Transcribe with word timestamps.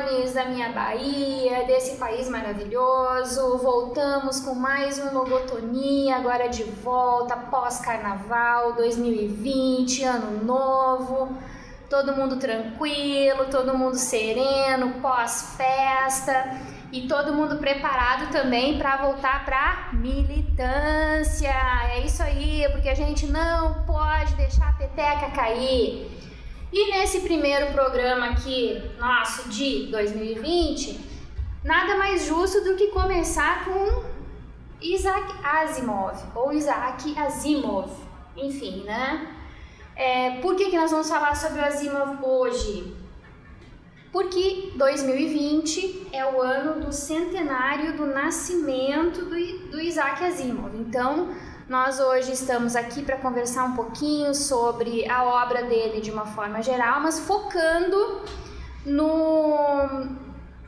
da 0.00 0.46
minha 0.46 0.72
Bahia, 0.72 1.64
desse 1.66 1.98
país 1.98 2.26
maravilhoso. 2.26 3.58
Voltamos 3.58 4.40
com 4.40 4.54
mais 4.54 4.98
um 4.98 5.12
Logotonia, 5.12 6.16
agora 6.16 6.48
de 6.48 6.64
volta, 6.64 7.36
pós-carnaval 7.36 8.72
2020, 8.72 10.02
ano 10.04 10.42
novo. 10.42 11.36
Todo 11.90 12.16
mundo 12.16 12.36
tranquilo, 12.36 13.44
todo 13.50 13.76
mundo 13.76 13.96
sereno, 13.96 15.00
pós-festa 15.02 16.58
e 16.90 17.06
todo 17.06 17.34
mundo 17.34 17.58
preparado 17.58 18.32
também 18.32 18.78
para 18.78 18.96
voltar 18.96 19.44
para 19.44 19.90
militância. 19.92 21.52
É 21.92 22.00
isso 22.06 22.22
aí, 22.22 22.66
porque 22.72 22.88
a 22.88 22.94
gente 22.94 23.26
não 23.26 23.84
pode 23.84 24.34
deixar 24.34 24.70
a 24.70 24.72
peteca 24.72 25.30
cair. 25.30 26.10
E 26.72 26.92
nesse 26.92 27.22
primeiro 27.22 27.72
programa 27.72 28.26
aqui, 28.26 28.80
nosso 28.96 29.48
de 29.48 29.86
2020, 29.86 31.00
nada 31.64 31.96
mais 31.96 32.26
justo 32.26 32.62
do 32.62 32.76
que 32.76 32.88
começar 32.88 33.64
com 33.64 34.04
Isaac 34.80 35.34
Asimov, 35.42 36.16
ou 36.32 36.52
Isaac 36.52 37.18
Asimov, 37.18 37.90
enfim, 38.36 38.84
né? 38.84 39.34
É, 39.96 40.38
por 40.40 40.54
que, 40.54 40.70
que 40.70 40.76
nós 40.76 40.92
vamos 40.92 41.08
falar 41.08 41.34
sobre 41.34 41.60
o 41.60 41.64
Asimov 41.64 42.24
hoje? 42.24 42.94
Porque 44.12 44.72
2020 44.76 46.08
é 46.12 46.24
o 46.24 46.40
ano 46.40 46.84
do 46.84 46.92
centenário 46.92 47.96
do 47.96 48.06
nascimento 48.06 49.24
do, 49.24 49.70
do 49.70 49.80
Isaac 49.80 50.24
Asimov. 50.24 50.76
Então, 50.76 51.34
nós 51.70 52.00
hoje 52.00 52.32
estamos 52.32 52.74
aqui 52.74 53.00
para 53.00 53.16
conversar 53.16 53.62
um 53.62 53.76
pouquinho 53.76 54.34
sobre 54.34 55.08
a 55.08 55.22
obra 55.22 55.62
dele 55.62 56.00
de 56.00 56.10
uma 56.10 56.26
forma 56.26 56.60
geral, 56.60 57.00
mas 57.00 57.20
focando 57.20 58.22
no, 58.84 60.04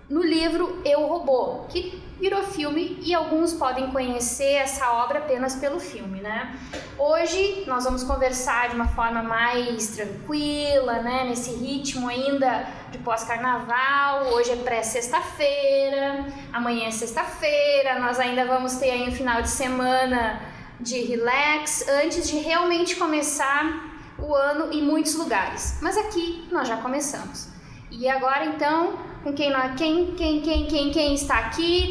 no 0.08 0.22
livro 0.22 0.80
Eu 0.84 1.04
Robô, 1.08 1.64
que 1.68 2.00
virou 2.20 2.44
filme 2.44 3.00
e 3.02 3.12
alguns 3.12 3.52
podem 3.52 3.90
conhecer 3.90 4.52
essa 4.52 4.92
obra 4.92 5.18
apenas 5.18 5.56
pelo 5.56 5.80
filme, 5.80 6.20
né? 6.20 6.56
Hoje 6.96 7.64
nós 7.66 7.82
vamos 7.82 8.04
conversar 8.04 8.68
de 8.68 8.76
uma 8.76 8.86
forma 8.86 9.24
mais 9.24 9.88
tranquila, 9.88 11.02
né? 11.02 11.24
Nesse 11.24 11.50
ritmo 11.50 12.08
ainda 12.08 12.64
de 12.92 12.98
pós-carnaval. 12.98 14.26
Hoje 14.34 14.52
é 14.52 14.56
pré-sexta-feira, 14.56 16.26
amanhã 16.52 16.86
é 16.86 16.92
sexta-feira. 16.92 17.98
Nós 17.98 18.20
ainda 18.20 18.44
vamos 18.44 18.76
ter 18.76 18.92
aí 18.92 19.08
um 19.08 19.12
final 19.12 19.42
de 19.42 19.50
semana 19.50 20.51
de 20.82 21.00
relax 21.02 21.86
antes 21.88 22.28
de 22.28 22.38
realmente 22.38 22.96
começar 22.96 23.92
o 24.18 24.34
ano 24.34 24.72
em 24.72 24.82
muitos 24.82 25.14
lugares. 25.14 25.78
Mas 25.80 25.96
aqui 25.96 26.46
nós 26.50 26.68
já 26.68 26.76
começamos. 26.76 27.48
E 27.90 28.08
agora 28.08 28.46
então, 28.46 28.98
com 29.22 29.32
quem 29.32 29.52
quem 29.76 30.14
quem 30.14 30.40
quem 30.40 30.66
quem 30.66 30.90
quem 30.90 31.14
está 31.14 31.38
aqui? 31.38 31.90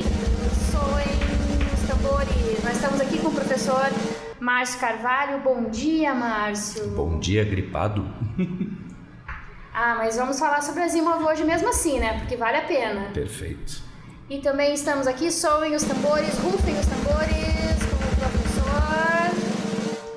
Soem 0.72 1.08
os 1.74 1.88
tambores. 1.88 2.64
Nós 2.64 2.76
estamos 2.76 3.00
aqui 3.00 3.20
com 3.20 3.30
o 3.30 3.34
professor 3.34 3.90
Márcio 4.40 4.80
Carvalho. 4.80 5.40
Bom 5.40 5.70
dia, 5.70 6.14
Márcio. 6.14 6.88
Bom 6.90 7.20
dia, 7.20 7.44
gripado. 7.44 8.06
ah, 9.74 9.96
mas 9.98 10.18
vamos 10.18 10.38
falar 10.40 10.62
sobre 10.62 10.84
Asimov 10.84 11.24
hoje 11.24 11.44
mesmo 11.44 11.70
assim, 11.70 12.00
né? 12.00 12.20
Porque 12.20 12.36
vale 12.36 12.58
a 12.58 12.64
pena. 12.64 13.10
Perfeito. 13.14 13.82
E 14.30 14.40
também 14.40 14.74
estamos 14.74 15.08
aqui, 15.08 15.30
soem 15.30 15.76
os 15.76 15.84
tambores, 15.84 16.38
rufem 16.40 16.74
os 16.80 16.86
tambores. 16.86 17.81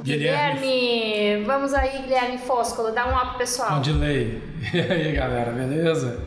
Guilherme. 0.04 0.60
Guilherme. 0.60 1.44
Vamos 1.46 1.72
aí, 1.72 2.02
Guilherme 2.02 2.36
Fóscolo, 2.36 2.92
dá 2.92 3.06
um 3.06 3.16
up 3.16 3.38
pessoal. 3.38 3.76
Com 3.76 3.80
delay. 3.80 4.42
E 4.74 4.80
aí, 4.80 5.12
galera, 5.12 5.50
beleza? 5.50 6.22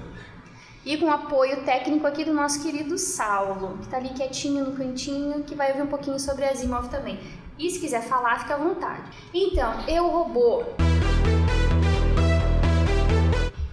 E 0.83 0.97
com 0.97 1.11
apoio 1.11 1.63
técnico 1.63 2.07
aqui 2.07 2.25
do 2.25 2.33
nosso 2.33 2.63
querido 2.63 2.97
Saulo, 2.97 3.77
que 3.77 3.85
está 3.85 3.97
ali 3.97 4.09
quietinho 4.09 4.65
no 4.65 4.75
cantinho, 4.75 5.43
que 5.43 5.53
vai 5.53 5.69
ouvir 5.71 5.83
um 5.83 5.87
pouquinho 5.87 6.19
sobre 6.19 6.45
Asimov 6.45 6.89
também. 6.89 7.19
E 7.59 7.69
se 7.69 7.79
quiser 7.79 8.01
falar, 8.01 8.39
fica 8.39 8.55
à 8.55 8.57
vontade. 8.57 9.03
Então, 9.31 9.73
eu 9.87 10.07
robô. 10.07 10.63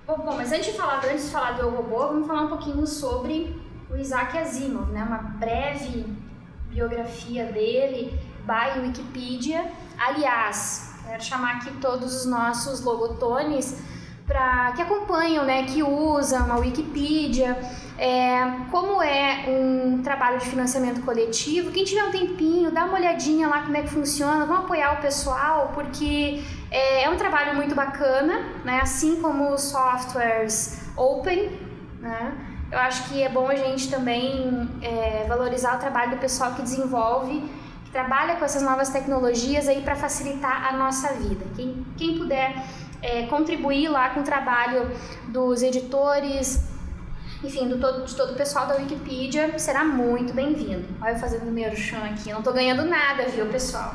Bom, 0.06 0.18
bom, 0.18 0.36
mas 0.36 0.52
antes 0.52 0.66
de 0.66 0.72
falar, 0.72 1.02
antes 1.02 1.24
de 1.24 1.30
falar 1.30 1.52
do 1.52 1.62
eu 1.62 1.70
robô, 1.70 2.08
vamos 2.08 2.26
falar 2.26 2.42
um 2.42 2.48
pouquinho 2.48 2.86
sobre 2.86 3.56
o 3.90 3.96
Isaac 3.96 4.36
Asimov, 4.36 4.92
né? 4.92 5.02
Uma 5.02 5.18
breve 5.18 6.04
biografia 6.68 7.46
dele 7.46 8.18
by 8.44 8.80
Wikipedia. 8.80 9.70
Aliás, 9.98 10.94
quero 11.06 11.22
chamar 11.22 11.56
aqui 11.56 11.70
todos 11.80 12.14
os 12.14 12.26
nossos 12.26 12.82
logotones 12.82 13.76
para 14.26 14.72
que 14.72 14.82
acompanham, 14.82 15.44
né, 15.44 15.64
que 15.64 15.82
usam 15.82 16.50
a 16.50 16.56
Wikipedia, 16.56 17.58
é, 17.98 18.40
como 18.70 19.02
é 19.02 19.44
um 19.46 20.00
trabalho 20.02 20.38
de 20.38 20.46
financiamento 20.46 21.02
coletivo. 21.02 21.70
Quem 21.70 21.84
tiver 21.84 22.04
um 22.04 22.10
tempinho, 22.10 22.70
dá 22.70 22.86
uma 22.86 22.94
olhadinha 22.94 23.46
lá 23.48 23.62
como 23.62 23.76
é 23.76 23.82
que 23.82 23.90
funciona, 23.90 24.46
vamos 24.46 24.64
apoiar 24.64 24.94
o 24.94 25.02
pessoal, 25.02 25.72
porque 25.74 26.42
é, 26.70 27.04
é 27.04 27.10
um 27.10 27.16
trabalho 27.16 27.54
muito 27.54 27.74
bacana, 27.74 28.40
né, 28.64 28.80
assim 28.82 29.20
como 29.20 29.52
os 29.52 29.60
softwares 29.60 30.88
open, 30.96 31.50
né, 32.00 32.32
eu 32.72 32.78
acho 32.78 33.08
que 33.08 33.22
é 33.22 33.28
bom 33.28 33.46
a 33.48 33.54
gente 33.54 33.90
também 33.90 34.68
é, 34.82 35.26
valorizar 35.28 35.76
o 35.76 35.78
trabalho 35.78 36.12
do 36.12 36.16
pessoal 36.16 36.54
que 36.54 36.62
desenvolve 36.62 37.48
trabalha 37.94 38.34
com 38.34 38.44
essas 38.44 38.60
novas 38.60 38.88
tecnologias 38.88 39.68
aí 39.68 39.80
para 39.80 39.94
facilitar 39.94 40.66
a 40.66 40.76
nossa 40.76 41.14
vida. 41.14 41.44
Quem, 41.54 41.86
quem 41.96 42.18
puder 42.18 42.52
é, 43.00 43.26
contribuir 43.26 43.88
lá 43.88 44.10
com 44.10 44.20
o 44.20 44.24
trabalho 44.24 44.90
dos 45.28 45.62
editores, 45.62 46.68
enfim, 47.44 47.68
do 47.68 47.78
todo, 47.78 48.04
de 48.04 48.16
todo 48.16 48.32
o 48.32 48.34
pessoal 48.34 48.66
da 48.66 48.74
Wikipedia, 48.74 49.56
será 49.60 49.84
muito 49.84 50.34
bem-vindo. 50.34 50.88
Olha 51.00 51.12
eu 51.12 51.18
fazendo 51.20 51.48
meu 51.52 51.76
chão 51.76 52.04
aqui, 52.04 52.32
não 52.32 52.40
estou 52.40 52.52
ganhando 52.52 52.84
nada, 52.84 53.26
viu, 53.26 53.46
pessoal? 53.46 53.94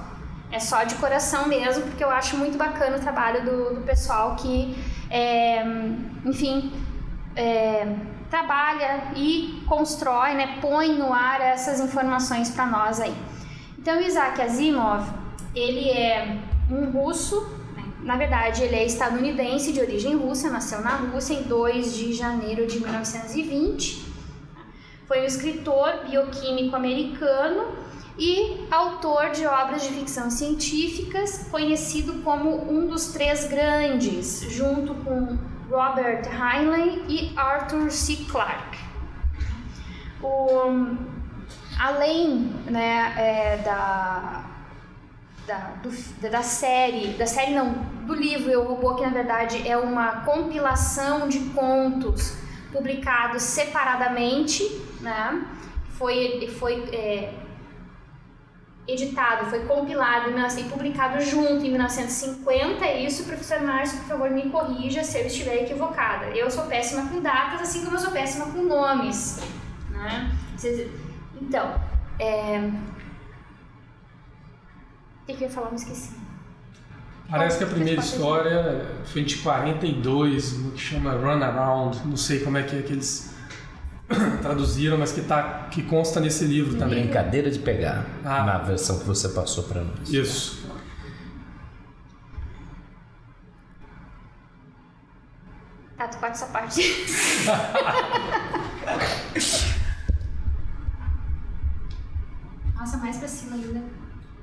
É 0.50 0.62
só 0.62 0.84
de 0.84 0.96
coração 0.96 1.50
mesmo, 1.50 1.84
porque 1.84 2.04
eu 2.04 2.10
acho 2.10 2.38
muito 2.38 2.58
bacana 2.58 2.96
o 2.96 3.02
trabalho 3.02 3.44
do, 3.44 3.76
do 3.76 3.81
pessoal 3.81 4.38
que, 4.38 4.81
é, 5.12 5.62
enfim, 6.24 6.72
é, 7.36 7.96
trabalha 8.30 9.12
e 9.14 9.62
constrói, 9.68 10.36
né, 10.36 10.58
põe 10.62 10.94
no 10.94 11.12
ar 11.14 11.42
essas 11.42 11.81
informações 11.81 12.50
para 12.50 12.66
nós 12.66 13.02
aí. 13.02 13.28
Então, 13.81 14.01
Isaac 14.01 14.41
Asimov, 14.41 15.09
ele 15.56 15.90
é 15.90 16.38
um 16.69 16.91
russo, 16.91 17.47
né? 17.73 17.85
na 18.03 18.17
verdade, 18.17 18.62
ele 18.62 18.75
é 18.75 18.85
estadunidense 18.85 19.72
de 19.72 19.79
origem 19.79 20.17
russa, 20.17 20.50
nasceu 20.50 20.81
na 20.81 20.97
Rússia 20.97 21.35
em 21.35 21.44
2 21.44 21.95
de 21.95 22.12
janeiro 22.12 22.68
de 22.68 22.78
1920. 22.78 24.06
Foi 25.07 25.22
um 25.22 25.23
escritor 25.23 26.03
bioquímico 26.09 26.75
americano 26.75 27.68
e 28.18 28.68
autor 28.69 29.29
de 29.29 29.45
obras 29.45 29.81
de 29.81 29.94
ficção 29.94 30.29
científicas, 30.29 31.47
conhecido 31.50 32.22
como 32.22 32.69
um 32.69 32.85
dos 32.85 33.13
três 33.13 33.47
grandes, 33.47 34.41
junto 34.50 34.94
com 34.95 35.38
Robert 35.72 36.23
Heinlein 36.28 37.06
e 37.07 37.31
Arthur 37.38 37.89
C. 37.89 38.25
Clarke. 38.29 38.78
O, 40.22 40.97
além 41.79 42.51
né, 42.66 43.13
é, 43.17 43.57
da, 43.63 44.44
da, 45.47 45.57
do, 45.81 46.29
da 46.29 46.44
série, 46.44 47.13
da 47.13 47.25
série 47.25 47.53
não, 47.53 47.72
do 48.06 48.13
livro 48.13 48.51
Eu 48.51 48.66
Robô, 48.66 48.95
que 48.95 49.01
na 49.01 49.09
verdade 49.09 49.66
é 49.66 49.78
uma 49.78 50.23
compilação 50.25 51.29
de 51.29 51.39
contos 51.51 52.38
publicados 52.73 53.44
separadamente, 53.44 54.63
né? 55.00 55.45
Foi, 55.91 56.47
foi 56.59 56.84
é, 56.94 57.34
editado, 58.88 59.50
foi 59.50 59.65
compilado 59.65 60.30
e 60.30 60.63
publicado 60.65 61.21
junto 61.21 61.65
em 61.65 61.69
1950. 61.69 62.86
É 62.86 63.04
isso, 63.04 63.24
professor 63.24 63.62
Márcio, 63.62 64.00
por 64.00 64.07
favor, 64.07 64.30
me 64.30 64.50
corrija 64.50 65.04
se 65.04 65.19
eu 65.19 65.27
estiver 65.27 65.63
equivocada. 65.63 66.27
Eu 66.27 66.51
sou 66.51 66.65
péssima 66.65 67.09
com 67.09 67.21
datas, 67.21 67.62
assim 67.62 67.83
como 67.83 67.95
eu 67.95 68.00
sou 68.00 68.12
péssima 68.12 68.48
com 68.48 68.63
nomes. 68.63 69.42
Né? 69.89 70.31
Então, 71.41 71.80
é... 72.19 72.59
o 75.21 75.25
que 75.25 75.33
eu 75.33 75.39
ia 75.39 75.50
falar? 75.50 75.69
Me 75.69 75.75
esqueci. 75.75 76.12
Parece 77.30 77.59
que 77.59 77.63
a 77.63 77.68
primeira 77.68 78.01
história 78.01 78.86
foi 79.06 79.24
de 79.24 79.38
42, 79.38 80.57
no 80.57 80.71
que 80.71 80.80
chama 80.80 81.12
Run 81.12 81.44
Around, 81.44 82.07
não 82.07 82.18
sei 82.18 82.39
como 82.39 82.57
é 82.57 82.63
que, 82.63 82.75
é 82.75 82.81
que 82.81 82.91
eles 82.91 83.36
traduziram, 84.41 84.97
mas 84.97 85.12
que, 85.12 85.21
tá, 85.21 85.68
que 85.69 85.83
consta 85.83 86.19
nesse 86.19 86.45
livro 86.45 86.75
também. 86.75 87.03
Brincadeira 87.03 87.51
de 87.51 87.59
pegar, 87.59 88.03
ah. 88.25 88.44
na 88.44 88.57
versão 88.57 88.97
que 88.97 89.06
você 89.06 89.30
passou 89.30 89.65
para 89.65 89.83
nós. 89.83 90.09
Isso. 90.09 90.68
Tá, 95.95 96.07
tu 96.07 96.18
corta 96.18 96.35
essa 96.35 96.47
parte. 96.47 96.81
Nossa, 102.89 102.97
mais 102.97 103.18
pra 103.18 103.27
cima 103.27 103.56
ainda. 103.56 103.83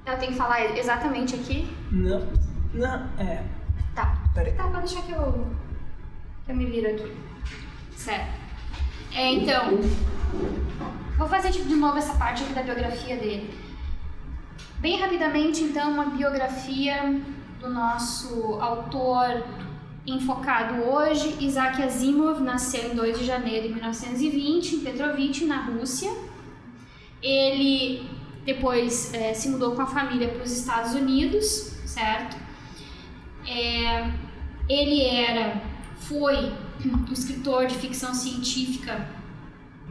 Eu 0.06 0.18
tenho 0.18 0.30
que 0.30 0.38
falar 0.38 0.78
exatamente 0.78 1.34
aqui? 1.34 1.68
Não, 1.90 2.28
não, 2.72 3.10
é. 3.18 3.42
Tá. 3.92 4.16
Peraí. 4.32 4.52
Tá, 4.52 4.68
pode 4.68 4.86
deixar 4.86 5.02
que 5.02 5.10
eu, 5.10 5.48
que 6.44 6.52
eu 6.52 6.54
me 6.54 6.66
viro 6.66 6.88
aqui. 6.88 7.12
Certo. 7.96 8.30
É, 9.12 9.32
então, 9.32 9.80
vou 11.18 11.26
fazer 11.26 11.50
de 11.50 11.74
novo 11.74 11.98
essa 11.98 12.14
parte 12.14 12.44
aqui 12.44 12.52
da 12.52 12.62
biografia 12.62 13.16
dele. 13.16 13.52
Bem 14.78 15.00
rapidamente, 15.00 15.64
então, 15.64 15.90
uma 15.90 16.04
biografia 16.04 17.20
do 17.58 17.68
nosso 17.68 18.60
autor 18.60 19.44
enfocado 20.06 20.84
hoje. 20.84 21.36
Isaac 21.40 21.82
Asimov 21.82 22.40
nasceu 22.40 22.92
em 22.92 22.94
2 22.94 23.18
de 23.18 23.24
janeiro 23.24 23.66
de 23.66 23.74
1920 23.74 24.76
em 24.76 24.80
Petrovich, 24.84 25.44
na 25.46 25.62
Rússia. 25.62 26.12
Ele 27.20 28.15
depois 28.46 29.12
é, 29.12 29.34
se 29.34 29.48
mudou 29.48 29.74
com 29.74 29.82
a 29.82 29.86
família 29.86 30.28
para 30.28 30.44
os 30.44 30.52
Estados 30.52 30.94
Unidos, 30.94 31.74
certo? 31.84 32.36
É, 33.44 34.10
ele 34.68 35.02
era, 35.04 35.60
foi 35.98 36.52
um 36.84 37.12
escritor 37.12 37.66
de 37.66 37.74
ficção 37.74 38.14
científica 38.14 39.08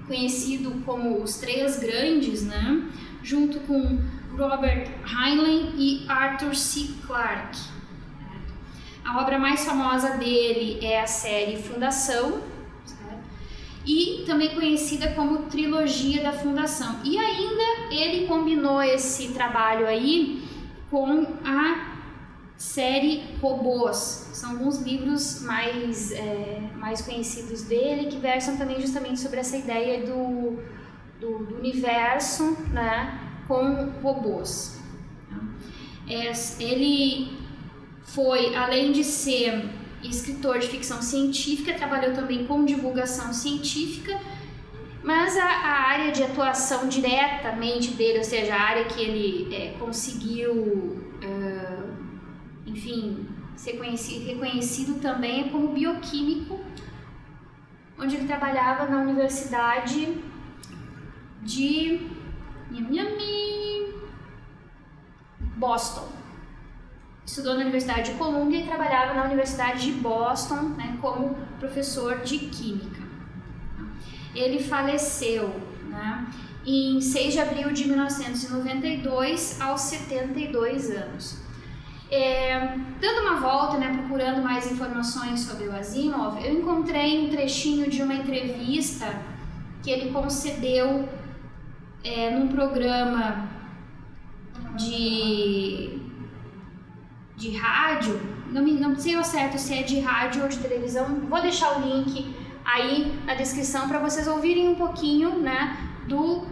conhecido 0.07 0.81
como 0.85 1.21
os 1.21 1.37
Três 1.37 1.79
Grandes, 1.79 2.43
né? 2.43 2.89
Junto 3.21 3.59
com 3.61 3.99
Robert 4.37 4.89
Heinlein 5.05 5.73
e 5.77 6.05
Arthur 6.07 6.55
C. 6.55 6.93
Clarke. 7.05 7.59
A 9.03 9.21
obra 9.21 9.37
mais 9.37 9.65
famosa 9.65 10.17
dele 10.17 10.79
é 10.81 11.01
a 11.01 11.07
série 11.07 11.61
Fundação? 11.61 12.41
E 13.85 14.23
também 14.25 14.49
conhecida 14.49 15.11
como 15.11 15.43
Trilogia 15.43 16.23
da 16.23 16.33
Fundação. 16.33 17.01
E 17.03 17.17
ainda 17.17 17.93
ele 17.93 18.27
combinou 18.27 18.81
esse 18.81 19.29
trabalho 19.29 19.85
aí 19.87 20.43
com 20.89 21.25
a 21.45 21.95
série 22.57 23.23
Robôs. 23.41 24.29
São 24.33 24.51
alguns 24.51 24.81
livros 24.81 25.41
mais, 25.41 26.11
é, 26.11 26.61
mais 26.77 27.01
conhecidos 27.01 27.63
dele 27.63 28.07
que 28.07 28.17
versam 28.17 28.57
também 28.57 28.79
justamente 28.81 29.19
sobre 29.19 29.39
essa 29.39 29.57
ideia 29.57 30.05
do, 30.05 30.59
do, 31.19 31.45
do 31.45 31.55
universo 31.57 32.57
né, 32.71 33.19
com 33.47 33.91
robôs. 34.01 34.79
É, 36.07 36.31
ele 36.59 37.37
foi, 38.03 38.55
além 38.55 38.91
de 38.91 39.03
ser 39.03 39.69
escritor 40.09 40.59
de 40.59 40.67
ficção 40.67 41.01
científica, 41.01 41.73
trabalhou 41.73 42.13
também 42.13 42.45
com 42.45 42.65
divulgação 42.65 43.33
científica, 43.33 44.19
mas 45.03 45.37
a, 45.37 45.45
a 45.45 45.89
área 45.89 46.11
de 46.11 46.23
atuação 46.23 46.87
diretamente 46.87 47.91
dele, 47.91 48.19
ou 48.19 48.23
seja, 48.23 48.55
a 48.55 48.61
área 48.61 48.85
que 48.85 49.01
ele 49.01 49.55
é, 49.55 49.75
conseguiu, 49.79 50.53
uh, 50.53 51.93
enfim, 52.65 53.27
ser 53.55 53.73
conhecido, 53.73 54.25
reconhecido 54.25 54.99
também 54.99 55.47
é 55.47 55.49
como 55.49 55.69
bioquímico, 55.69 56.59
onde 57.97 58.15
ele 58.15 58.27
trabalhava 58.27 58.85
na 58.87 59.01
Universidade 59.01 60.17
de 61.41 62.15
Boston. 65.55 66.14
Estudou 67.25 67.55
na 67.55 67.61
Universidade 67.61 68.11
de 68.11 68.17
Columbia 68.17 68.59
e 68.59 68.67
trabalhava 68.67 69.13
na 69.13 69.23
Universidade 69.23 69.91
de 69.91 69.93
Boston 69.93 70.75
né, 70.77 70.97
como 71.01 71.35
professor 71.59 72.19
de 72.19 72.37
Química. 72.37 73.01
Ele 74.35 74.61
faleceu 74.61 75.59
né, 75.89 76.27
em 76.65 77.01
6 77.01 77.33
de 77.33 77.39
abril 77.39 77.71
de 77.71 77.87
1992, 77.87 79.59
aos 79.61 79.81
72 79.81 80.91
anos. 80.91 81.45
É, 82.11 82.77
dando 83.01 83.21
uma 83.21 83.39
volta, 83.39 83.77
né, 83.77 83.91
procurando 83.97 84.43
mais 84.43 84.71
informações 84.71 85.39
sobre 85.41 85.67
o 85.67 85.75
Asimov, 85.75 86.39
eu 86.45 86.59
encontrei 86.59 87.25
um 87.25 87.29
trechinho 87.29 87.89
de 87.89 88.03
uma 88.03 88.13
entrevista 88.13 89.07
que 89.81 89.89
ele 89.89 90.11
concedeu 90.11 91.09
é, 92.03 92.29
num 92.29 92.47
programa 92.47 93.49
de, 94.75 95.99
de 97.35 97.55
rádio, 97.57 98.19
não, 98.49 98.63
me, 98.63 98.73
não 98.73 98.97
sei 98.97 99.15
ao 99.15 99.23
certo 99.23 99.57
se 99.57 99.73
é 99.73 99.83
de 99.83 99.99
rádio 99.99 100.43
ou 100.43 100.49
de 100.49 100.57
televisão, 100.57 101.21
vou 101.29 101.41
deixar 101.41 101.77
o 101.77 101.81
link 101.81 102.35
aí 102.63 103.19
na 103.25 103.35
descrição 103.35 103.87
para 103.87 103.99
vocês 103.99 104.27
ouvirem 104.27 104.69
um 104.69 104.75
pouquinho 104.75 105.39
né, 105.39 105.77
do, 106.07 106.37
uh, 106.37 106.45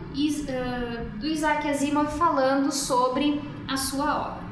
do 1.19 1.25
Isaac 1.25 1.69
Asimov 1.69 2.17
falando 2.17 2.71
sobre 2.71 3.41
a 3.67 3.77
sua 3.77 4.19
obra. 4.19 4.43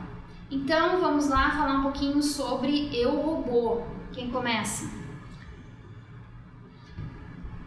Então 0.49 0.99
vamos 0.99 1.29
lá 1.29 1.51
falar 1.51 1.79
um 1.79 1.83
pouquinho 1.83 2.21
sobre 2.21 2.89
Eu 2.93 3.21
Robô. 3.21 3.81
Quem 4.11 4.29
começa? 4.29 4.89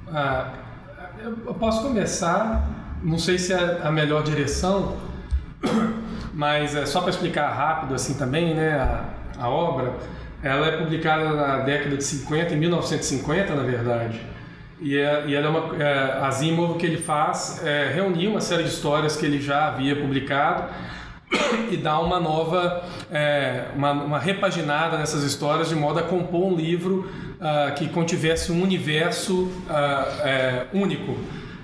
Ah, 0.09 0.53
eu 1.19 1.55
posso 1.55 1.83
começar 1.83 2.85
não 3.05 3.19
sei 3.19 3.39
se 3.39 3.53
é 3.53 3.83
a 3.83 3.93
melhor 3.93 4.23
direção, 4.23 4.97
mas 6.35 6.75
é 6.75 6.85
só 6.85 7.01
para 7.01 7.11
explicar 7.11 7.49
rápido 7.51 7.95
assim 7.95 8.15
também, 8.15 8.55
né, 8.55 8.73
a, 8.73 9.05
a, 9.45 9.49
obra, 9.49 9.95
ela 10.43 10.67
é 10.67 10.77
publicada 10.77 11.31
na 11.31 11.59
década 11.59 11.97
de 11.97 12.05
50, 12.05 12.55
em 12.55 12.59
1950 12.59 13.55
na 13.55 13.63
verdade, 13.63 14.21
e, 14.81 14.97
é, 14.97 15.25
e 15.27 15.35
ela 15.35 15.47
é 15.47 15.49
uma, 15.49 15.83
é, 15.83 16.19
Asimov 16.27 16.77
que 16.77 16.85
ele 16.85 16.99
faz 16.99 17.65
é 17.65 17.93
reunir 17.95 18.27
uma 18.27 18.41
série 18.41 18.65
de 18.65 18.69
histórias 18.69 19.17
que 19.17 19.25
ele 19.25 19.41
já 19.41 19.69
havia 19.69 19.95
publicado 19.95 20.65
e 21.71 21.77
dar 21.77 22.01
uma 22.01 22.19
nova, 22.19 22.83
é, 23.11 23.67
uma, 23.77 23.93
uma, 23.93 24.19
repaginada 24.19 24.99
nessas 24.99 25.23
histórias 25.23 25.69
de 25.69 25.77
modo 25.77 26.01
a 26.01 26.03
compor 26.03 26.53
um 26.53 26.57
livro 26.57 27.09
uh, 27.37 27.75
que 27.75 27.89
contivesse 27.89 28.51
um 28.51 28.61
universo 28.61 29.45
uh, 29.45 30.67
único 30.77 31.17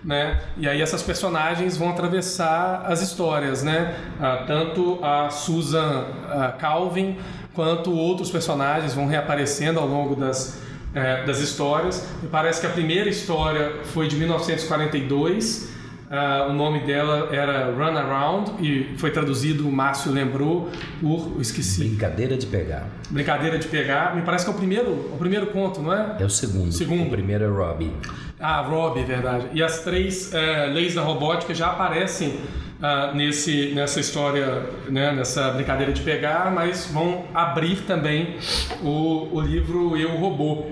né? 0.05 0.41
E 0.57 0.69
aí 0.69 0.81
essas 0.81 1.03
personagens 1.03 1.77
vão 1.77 1.91
atravessar 1.91 2.85
as 2.87 3.03
histórias, 3.03 3.63
né? 3.63 3.95
Ah, 4.21 4.45
tanto 4.47 4.99
a 5.03 5.31
Susan 5.31 6.07
ah, 6.29 6.55
Calvin 6.59 7.17
quanto 7.55 7.93
outros 7.93 8.31
personagens 8.31 8.95
vão 8.95 9.07
reaparecendo 9.07 9.81
ao 9.81 9.87
longo 9.87 10.15
das, 10.15 10.59
eh, 10.95 11.25
das 11.25 11.41
histórias. 11.41 12.09
Me 12.23 12.29
parece 12.29 12.61
que 12.61 12.67
a 12.67 12.71
primeira 12.71 13.09
história 13.11 13.73
foi 13.85 14.09
de 14.09 14.17
1942. 14.17 15.69
Uh, 16.11 16.51
o 16.51 16.53
nome 16.53 16.81
dela 16.81 17.29
era 17.31 17.67
Run 17.71 17.97
Around 17.97 18.67
e 18.67 18.97
foi 18.99 19.13
traduzido, 19.13 19.69
o 19.69 19.71
Márcio 19.71 20.11
lembrou, 20.11 20.69
por. 21.01 21.41
esqueci. 21.41 21.85
Brincadeira 21.85 22.37
de 22.37 22.47
pegar. 22.47 22.89
Brincadeira 23.09 23.57
de 23.61 23.69
pegar. 23.69 24.17
Me 24.17 24.23
parece 24.23 24.45
que 24.45 24.51
é 24.51 24.55
o 24.55 24.57
primeiro, 24.57 24.91
o 24.91 25.17
primeiro 25.17 25.47
conto, 25.47 25.81
não 25.81 25.93
é? 25.93 26.17
É 26.19 26.25
o 26.25 26.29
segundo. 26.29 26.73
segundo. 26.73 27.07
O 27.07 27.11
primeiro 27.11 27.45
é 27.45 27.47
Robbie. 27.47 27.93
Ah, 28.41 28.63
Robbie, 28.63 29.03
verdade. 29.03 29.49
E 29.53 29.63
as 29.63 29.81
três 29.85 30.33
é, 30.33 30.67
leis 30.67 30.95
da 30.95 31.03
robótica 31.03 31.55
já 31.55 31.67
aparecem 31.67 32.41
ah, 32.81 33.13
nesse, 33.15 33.73
nessa 33.75 34.01
história, 34.01 34.63
né, 34.89 35.13
nessa 35.13 35.51
brincadeira 35.51 35.93
de 35.93 36.01
pegar, 36.01 36.51
mas 36.51 36.87
vão 36.87 37.27
abrir 37.35 37.83
também 37.83 38.37
o, 38.83 39.29
o 39.31 39.41
livro 39.43 39.95
Eu 39.95 40.17
Robô. 40.17 40.69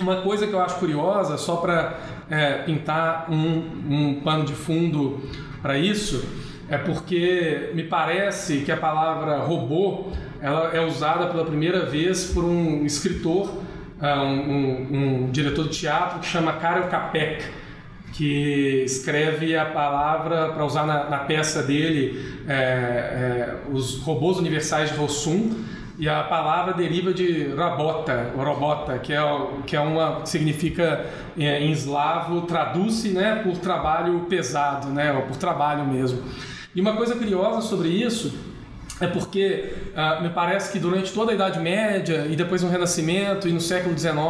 Uma 0.00 0.22
coisa 0.22 0.48
que 0.48 0.52
eu 0.52 0.60
acho 0.60 0.80
curiosa, 0.80 1.38
só 1.38 1.56
para 1.56 1.96
é, 2.28 2.54
pintar 2.64 3.26
um, 3.30 3.62
um 3.88 4.20
pano 4.24 4.44
de 4.44 4.54
fundo 4.54 5.20
para 5.62 5.78
isso, 5.78 6.24
é 6.68 6.76
porque 6.76 7.70
me 7.72 7.84
parece 7.84 8.62
que 8.62 8.72
a 8.72 8.76
palavra 8.76 9.38
robô 9.38 10.08
ela 10.40 10.70
é 10.74 10.80
usada 10.80 11.26
pela 11.26 11.44
primeira 11.44 11.86
vez 11.86 12.32
por 12.32 12.44
um 12.44 12.84
escritor, 12.84 13.52
um, 14.08 14.52
um, 14.52 15.24
um 15.26 15.30
diretor 15.30 15.68
de 15.68 15.78
teatro 15.78 16.20
que 16.20 16.26
chama 16.26 16.54
Karel 16.54 16.88
Capek, 16.88 17.44
que 18.12 18.82
escreve 18.84 19.56
a 19.56 19.66
palavra 19.66 20.48
para 20.48 20.64
usar 20.64 20.86
na, 20.86 21.08
na, 21.08 21.18
peça 21.18 21.62
dele 21.62 22.40
é, 22.48 22.52
é, 22.54 23.56
os 23.70 23.98
robôs 24.00 24.38
universais 24.38 24.90
de 24.90 24.96
Rossum 24.96 25.64
e 25.98 26.08
a 26.08 26.24
palavra 26.24 26.72
deriva 26.72 27.12
de 27.12 27.54
rabota, 27.54 28.32
robota, 28.34 28.98
que 28.98 29.12
é, 29.12 29.20
que 29.66 29.76
é 29.76 29.80
uma 29.80 30.24
significa 30.24 31.06
é, 31.38 31.60
em 31.60 31.70
eslavo 31.72 32.42
traduz-se 32.42 33.10
né, 33.10 33.42
por 33.44 33.58
trabalho 33.58 34.20
pesado, 34.20 34.88
né, 34.88 35.12
ou 35.12 35.22
por 35.22 35.36
trabalho 35.36 35.84
mesmo. 35.84 36.22
E 36.74 36.80
uma 36.80 36.96
coisa 36.96 37.14
curiosa 37.14 37.60
sobre 37.60 37.88
isso 37.88 38.49
é 39.00 39.06
porque 39.06 39.72
uh, 39.94 40.22
me 40.22 40.30
parece 40.30 40.70
que 40.70 40.78
durante 40.78 41.12
toda 41.12 41.32
a 41.32 41.34
Idade 41.34 41.58
Média 41.58 42.26
e 42.28 42.36
depois 42.36 42.62
no 42.62 42.68
Renascimento 42.68 43.48
e 43.48 43.52
no 43.52 43.60
século 43.60 43.98
XIX 43.98 44.20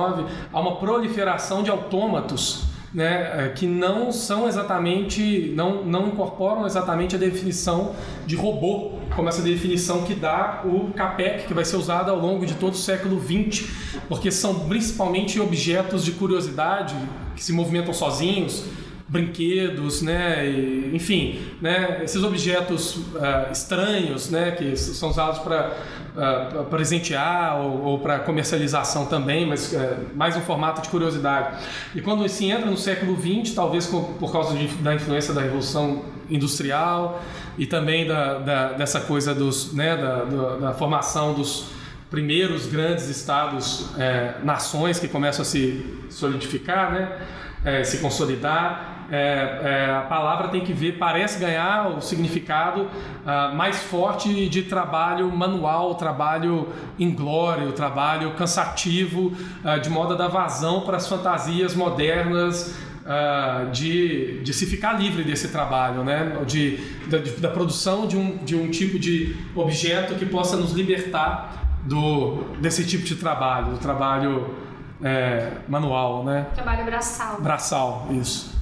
há 0.53 0.61
uma 0.61 0.77
proliferação 0.77 1.63
de 1.63 1.71
autômatos 1.71 2.71
né, 2.93 3.45
eh, 3.47 3.49
que 3.55 3.67
não 3.67 4.11
são 4.11 4.49
exatamente, 4.49 5.53
não, 5.55 5.85
não 5.85 6.09
incorporam 6.09 6.67
exatamente 6.67 7.15
a 7.15 7.19
definição 7.19 7.95
de 8.27 8.35
robô, 8.35 8.99
como 9.15 9.29
essa 9.29 9.43
definição 9.43 10.03
que 10.03 10.15
dá 10.15 10.63
o 10.65 10.93
CAPEC, 10.93 11.47
que 11.47 11.55
vai 11.55 11.65
ser 11.65 11.77
usado 11.77 12.11
ao 12.11 12.19
longo 12.19 12.45
de 12.45 12.55
todo 12.55 12.73
o 12.73 12.77
século 12.77 13.21
XX, 13.21 13.71
porque 14.09 14.31
são 14.31 14.69
principalmente 14.69 15.39
objetos 15.39 16.05
de 16.05 16.13
curiosidade 16.13 16.97
que 17.37 17.45
se 17.45 17.53
movimentam 17.53 17.95
sozinhos, 17.95 18.65
brinquedos, 19.11 20.03
né, 20.03 20.49
e, 20.49 20.93
enfim, 20.95 21.41
né, 21.61 22.01
esses 22.05 22.23
objetos 22.23 22.97
uh, 22.97 23.51
estranhos, 23.51 24.31
né, 24.31 24.53
que 24.53 24.77
são 24.77 25.11
usados 25.11 25.41
para 25.41 25.77
uh, 26.17 26.65
presentear 26.67 27.61
ou, 27.61 27.83
ou 27.83 27.99
para 27.99 28.21
comercialização 28.21 29.07
também, 29.07 29.45
mas 29.45 29.73
uh, 29.73 30.07
mais 30.15 30.37
um 30.37 30.41
formato 30.41 30.81
de 30.81 30.89
curiosidade. 30.89 31.59
E 31.93 32.01
quando 32.01 32.27
se 32.29 32.47
entra 32.47 32.71
no 32.71 32.77
século 32.77 33.19
XX, 33.21 33.53
talvez 33.53 33.85
por 33.87 34.31
causa 34.31 34.57
de, 34.57 34.69
da 34.77 34.95
influência 34.95 35.35
da 35.35 35.41
revolução 35.41 36.05
industrial 36.31 37.21
e 37.59 37.67
também 37.67 38.07
da, 38.07 38.39
da 38.39 38.73
dessa 38.75 39.01
coisa 39.01 39.35
dos, 39.35 39.73
né, 39.73 39.97
da, 39.97 40.25
da, 40.25 40.57
da 40.57 40.73
formação 40.73 41.35
dos 41.35 41.81
primeiros 42.11 42.67
grandes 42.67 43.09
estados, 43.09 43.89
é, 43.97 44.35
nações 44.43 44.99
que 44.99 45.07
começam 45.07 45.43
a 45.43 45.45
se 45.45 45.85
solidificar, 46.11 46.93
né? 46.93 47.19
É, 47.65 47.85
se 47.85 47.99
consolidar. 47.99 48.90
É, 49.11 49.87
é, 49.89 49.91
a 49.93 50.03
palavra 50.03 50.49
tem 50.49 50.61
que 50.61 50.73
ver, 50.73 50.97
parece 50.97 51.41
ganhar 51.41 51.89
o 51.89 52.01
significado 52.01 52.83
uh, 52.83 53.55
mais 53.57 53.83
forte 53.83 54.49
de 54.49 54.63
trabalho 54.63 55.29
manual, 55.37 55.97
trabalho 55.97 56.69
inglório, 56.97 57.73
trabalho 57.73 58.35
cansativo, 58.35 59.33
uh, 59.65 59.81
de 59.81 59.91
modo 59.91 60.15
a 60.15 60.17
dar 60.17 60.29
vazão 60.29 60.83
para 60.83 60.97
as 60.97 61.09
fantasias 61.09 61.75
modernas 61.75 62.79
uh, 63.01 63.69
de, 63.73 64.43
de 64.45 64.55
se 64.55 64.65
ficar 64.65 64.93
livre 64.93 65.25
desse 65.25 65.49
trabalho, 65.49 66.05
né? 66.05 66.45
de, 66.47 66.77
da, 67.09 67.19
de, 67.19 67.33
da 67.33 67.49
produção 67.49 68.07
de 68.07 68.17
um, 68.17 68.37
de 68.37 68.55
um 68.55 68.71
tipo 68.71 68.97
de 68.97 69.37
objeto 69.57 70.15
que 70.15 70.25
possa 70.25 70.57
nos 70.57 70.71
libertar 70.71 71.81
do, 71.85 72.45
desse 72.61 72.87
tipo 72.87 73.05
de 73.05 73.17
trabalho, 73.17 73.73
do 73.73 73.79
trabalho 73.79 74.55
é, 75.03 75.51
manual, 75.67 76.23
né? 76.23 76.47
Trabalho 76.55 76.85
braçal. 76.85 77.41
Braçal, 77.41 78.09
isso. 78.13 78.60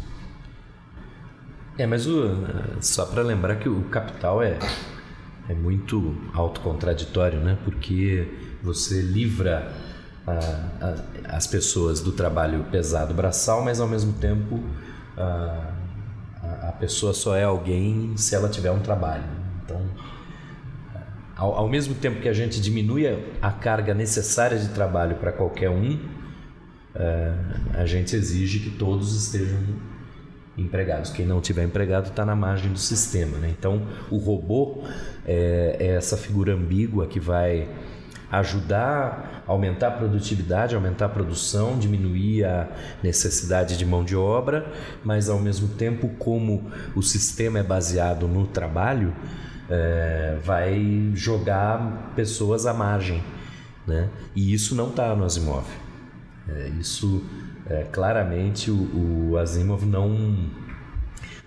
É, 1.78 1.86
mas 1.86 2.06
o, 2.06 2.44
só 2.80 3.06
para 3.06 3.22
lembrar 3.22 3.56
que 3.56 3.68
o 3.68 3.84
capital 3.84 4.42
é, 4.42 4.58
é 5.48 5.54
muito 5.54 6.16
autocontraditório, 6.34 7.38
né? 7.38 7.56
Porque 7.64 8.28
você 8.62 9.00
livra 9.00 9.72
a, 10.26 10.32
a, 10.84 11.36
as 11.36 11.46
pessoas 11.46 12.00
do 12.00 12.10
trabalho 12.10 12.64
pesado 12.64 13.14
braçal, 13.14 13.62
mas 13.64 13.80
ao 13.80 13.86
mesmo 13.86 14.12
tempo 14.14 14.60
a, 15.16 15.72
a 16.68 16.72
pessoa 16.72 17.14
só 17.14 17.36
é 17.36 17.44
alguém 17.44 18.16
se 18.16 18.34
ela 18.34 18.48
tiver 18.48 18.72
um 18.72 18.80
trabalho. 18.80 19.24
Então 19.64 19.80
ao, 21.38 21.54
ao 21.54 21.68
mesmo 21.68 21.94
tempo 21.94 22.20
que 22.20 22.28
a 22.28 22.32
gente 22.32 22.60
diminui 22.60 23.06
a, 23.40 23.52
carga 23.52 23.94
necessária 23.94 24.58
de 24.58 24.68
trabalho 24.70 25.16
para 25.16 25.30
qualquer 25.30 25.70
um, 25.70 25.96
é, 26.94 27.32
a 27.74 27.86
gente 27.86 28.16
exige 28.16 28.58
que 28.58 28.70
todos 28.70 29.14
estejam 29.14 29.60
empregados. 30.58 31.10
Quem 31.10 31.24
não 31.24 31.40
tiver 31.40 31.64
empregado 31.64 32.08
está 32.08 32.24
na 32.24 32.34
margem 32.34 32.72
do 32.72 32.78
sistema. 32.78 33.38
Né? 33.38 33.54
Então, 33.56 33.86
o 34.10 34.18
robô 34.18 34.82
é, 35.24 35.76
é, 35.78 35.86
essa 35.96 36.16
figura 36.16 36.54
ambígua 36.54 37.06
que 37.06 37.20
vai 37.20 37.68
ajudar 38.30 39.42
a 39.46 39.52
aumentar 39.52 39.88
a 39.88 39.90
produtividade, 39.92 40.74
aumentar 40.74 41.06
a 41.06 41.08
produção, 41.08 41.78
diminuir 41.78 42.44
a 42.44 42.68
necessidade 43.02 43.78
de 43.78 43.86
mão 43.86 44.04
de 44.04 44.14
obra, 44.14 44.70
mas 45.02 45.28
ao 45.30 45.38
mesmo 45.38 45.68
tempo, 45.68 46.08
como 46.18 46.70
o 46.94 47.02
sistema 47.02 47.58
é 47.58 47.62
baseado 47.62 48.28
no 48.28 48.46
trabalho, 48.46 49.14
é, 49.70 50.38
vai 50.44 51.10
jogar 51.14 52.12
pessoas 52.14 52.66
à 52.66 52.74
margem. 52.74 53.22
Né? 53.86 54.08
E 54.36 54.52
isso 54.52 54.74
não 54.74 54.90
está 54.90 55.14
no 55.14 55.24
Asimov. 55.24 55.66
É, 56.48 56.68
isso 56.80 57.24
é, 57.70 57.84
claramente 57.84 58.70
o, 58.70 59.30
o, 59.30 59.38
Asimov 59.38 59.84
não, 59.84 60.36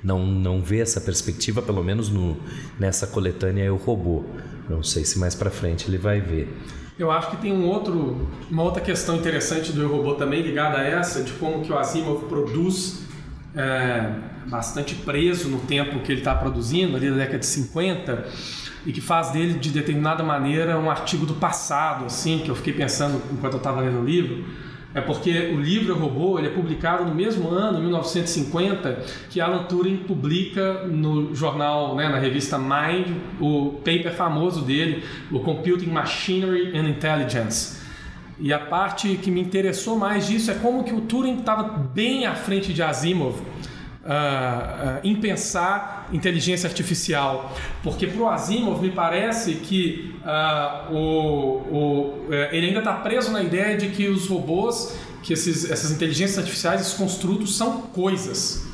não, 0.04 0.26
não 0.26 0.62
vê 0.62 0.80
essa 0.80 1.02
perspectiva, 1.02 1.62
pelo 1.62 1.84
menos 1.84 2.10
no, 2.10 2.38
nessa 2.80 3.08
coletânea 3.08 3.64
Eu 3.64 3.76
Robô. 3.76 4.24
Não 4.70 4.84
sei 4.84 5.04
se 5.04 5.20
mais 5.20 5.36
para 5.36 5.50
frente 5.50 5.90
ele 5.90 5.98
vai 5.98 6.22
ver. 6.22 6.56
Eu 6.98 7.10
acho 7.10 7.32
que 7.32 7.38
tem 7.38 7.52
um 7.52 7.66
outro, 7.66 8.28
uma 8.50 8.64
outra 8.64 8.82
questão 8.82 9.16
interessante 9.16 9.72
do 9.72 9.88
Robô 9.88 10.14
também 10.14 10.42
ligada 10.42 10.78
a 10.78 10.84
essa, 10.84 11.24
de 11.24 11.34
como 11.34 11.64
que 11.64 11.72
o 11.72 11.78
Asimov 11.78 12.26
produz 12.26 13.02
é, 13.56 14.12
bastante 14.48 14.96
preso 14.96 15.50
no 15.50 15.60
tempo 15.60 16.00
que 16.02 16.12
ele 16.12 16.22
está 16.22 16.36
produzindo, 16.36 16.96
ali 16.96 17.10
da 17.10 17.18
década 17.18 17.40
de 17.40 17.46
50, 17.48 18.28
e 18.86 18.92
que 18.92 19.02
faz 19.02 19.32
dele, 19.32 19.54
de 19.58 19.70
determinada 19.70 20.24
maneira, 20.24 20.78
um 20.78 20.90
artigo 20.90 21.26
do 21.26 21.34
passado, 21.34 22.06
assim, 22.06 22.40
que 22.40 22.50
eu 22.50 22.56
fiquei 22.56 22.74
pensando 22.74 23.22
enquanto 23.32 23.54
eu 23.54 23.58
estava 23.58 23.82
lendo 23.82 24.00
o 24.00 24.06
livro, 24.06 24.46
é 24.94 25.00
porque 25.00 25.52
o 25.54 25.60
livro 25.60 25.98
Robô 25.98 26.38
ele 26.38 26.48
é 26.48 26.52
publicado 26.52 27.06
no 27.06 27.16
mesmo 27.16 27.50
ano, 27.50 27.80
1950, 27.80 29.04
que 29.30 29.40
Alan 29.40 29.64
Turing 29.64 29.98
publica 29.98 30.86
no 30.86 31.34
jornal, 31.34 31.96
né, 31.96 32.10
na 32.10 32.18
revista 32.18 32.58
Mind, 32.58 33.08
o 33.40 33.80
paper 33.86 34.14
famoso 34.14 34.62
dele, 34.62 35.04
o 35.32 35.40
Computing 35.40 35.90
Machinery 35.90 36.78
and 36.78 36.90
Intelligence. 36.90 37.80
E 38.38 38.52
a 38.52 38.60
parte 38.60 39.16
que 39.22 39.32
me 39.32 39.40
interessou 39.40 39.98
mais 39.98 40.28
disso 40.28 40.52
é 40.52 40.56
como 40.56 40.84
que 40.84 40.94
o 40.94 41.02
Turing 41.02 41.40
estava 41.40 41.64
bem 41.64 42.26
à 42.26 42.36
frente 42.36 42.74
de 42.74 42.82
Asimov 42.82 43.40
uh, 44.04 45.00
em 45.04 45.16
pensar 45.16 46.10
inteligência 46.12 46.68
artificial. 46.68 47.54
Porque 47.84 48.08
para 48.08 48.22
o 48.22 48.30
Asimov 48.30 48.82
me 48.82 48.92
parece 48.92 49.56
que 49.56 50.16
uh, 50.24 50.94
o, 50.94 52.28
o, 52.28 52.34
ele 52.52 52.68
ainda 52.68 52.80
está 52.80 52.94
preso 52.94 53.32
na 53.32 53.42
ideia 53.42 53.78
de 53.78 53.90
que 53.90 54.08
os 54.08 54.28
robôs, 54.28 54.96
que 55.24 55.34
esses, 55.34 55.70
essas 55.70 55.92
inteligências 55.92 56.38
artificiais, 56.38 56.82
esses 56.82 56.94
construtos 56.94 57.56
são 57.56 57.82
coisas. 57.82 58.70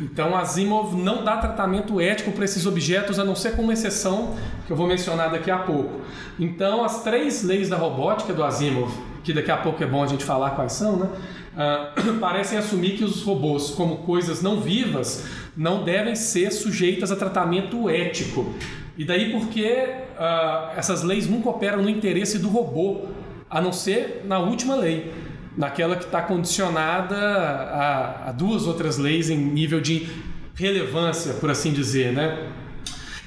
Então 0.00 0.34
Asimov 0.36 0.96
não 0.96 1.22
dá 1.22 1.36
tratamento 1.36 2.00
ético 2.00 2.32
para 2.32 2.44
esses 2.44 2.66
objetos, 2.66 3.18
a 3.18 3.24
não 3.24 3.36
ser 3.36 3.54
com 3.54 3.62
uma 3.62 3.72
exceção 3.72 4.34
que 4.66 4.72
eu 4.72 4.76
vou 4.76 4.86
mencionar 4.86 5.30
daqui 5.30 5.50
a 5.50 5.58
pouco. 5.58 6.00
Então 6.40 6.82
as 6.82 7.04
três 7.04 7.44
leis 7.44 7.68
da 7.68 7.76
robótica 7.76 8.32
do 8.32 8.42
Asimov, 8.42 8.92
que 9.22 9.32
daqui 9.32 9.50
a 9.50 9.56
pouco 9.56 9.82
é 9.84 9.86
bom 9.86 10.02
a 10.02 10.06
gente 10.06 10.24
falar 10.24 10.50
quais 10.50 10.72
são, 10.72 10.96
né? 10.96 11.08
Uh, 11.54 12.14
parecem 12.20 12.58
assumir 12.58 12.96
que 12.96 13.04
os 13.04 13.22
robôs, 13.22 13.70
como 13.70 13.98
coisas 13.98 14.42
não 14.42 14.60
vivas, 14.60 15.26
não 15.56 15.84
devem 15.84 16.14
ser 16.14 16.50
sujeitas 16.52 17.10
a 17.10 17.16
tratamento 17.16 17.88
ético. 17.88 18.54
E 18.96 19.04
daí 19.04 19.32
porque 19.32 19.64
uh, 19.66 20.76
essas 20.76 21.02
leis 21.02 21.28
nunca 21.28 21.48
operam 21.48 21.82
no 21.82 21.88
interesse 21.88 22.38
do 22.38 22.48
robô, 22.48 23.06
a 23.48 23.60
não 23.60 23.72
ser 23.72 24.22
na 24.26 24.38
última 24.38 24.74
lei, 24.74 25.12
naquela 25.56 25.96
que 25.96 26.04
está 26.04 26.22
condicionada 26.22 27.16
a, 27.16 28.28
a 28.28 28.32
duas 28.32 28.66
outras 28.66 28.96
leis 28.98 29.28
em 29.28 29.36
nível 29.36 29.80
de 29.80 30.08
relevância, 30.54 31.34
por 31.34 31.50
assim 31.50 31.72
dizer, 31.72 32.12
né? 32.12 32.48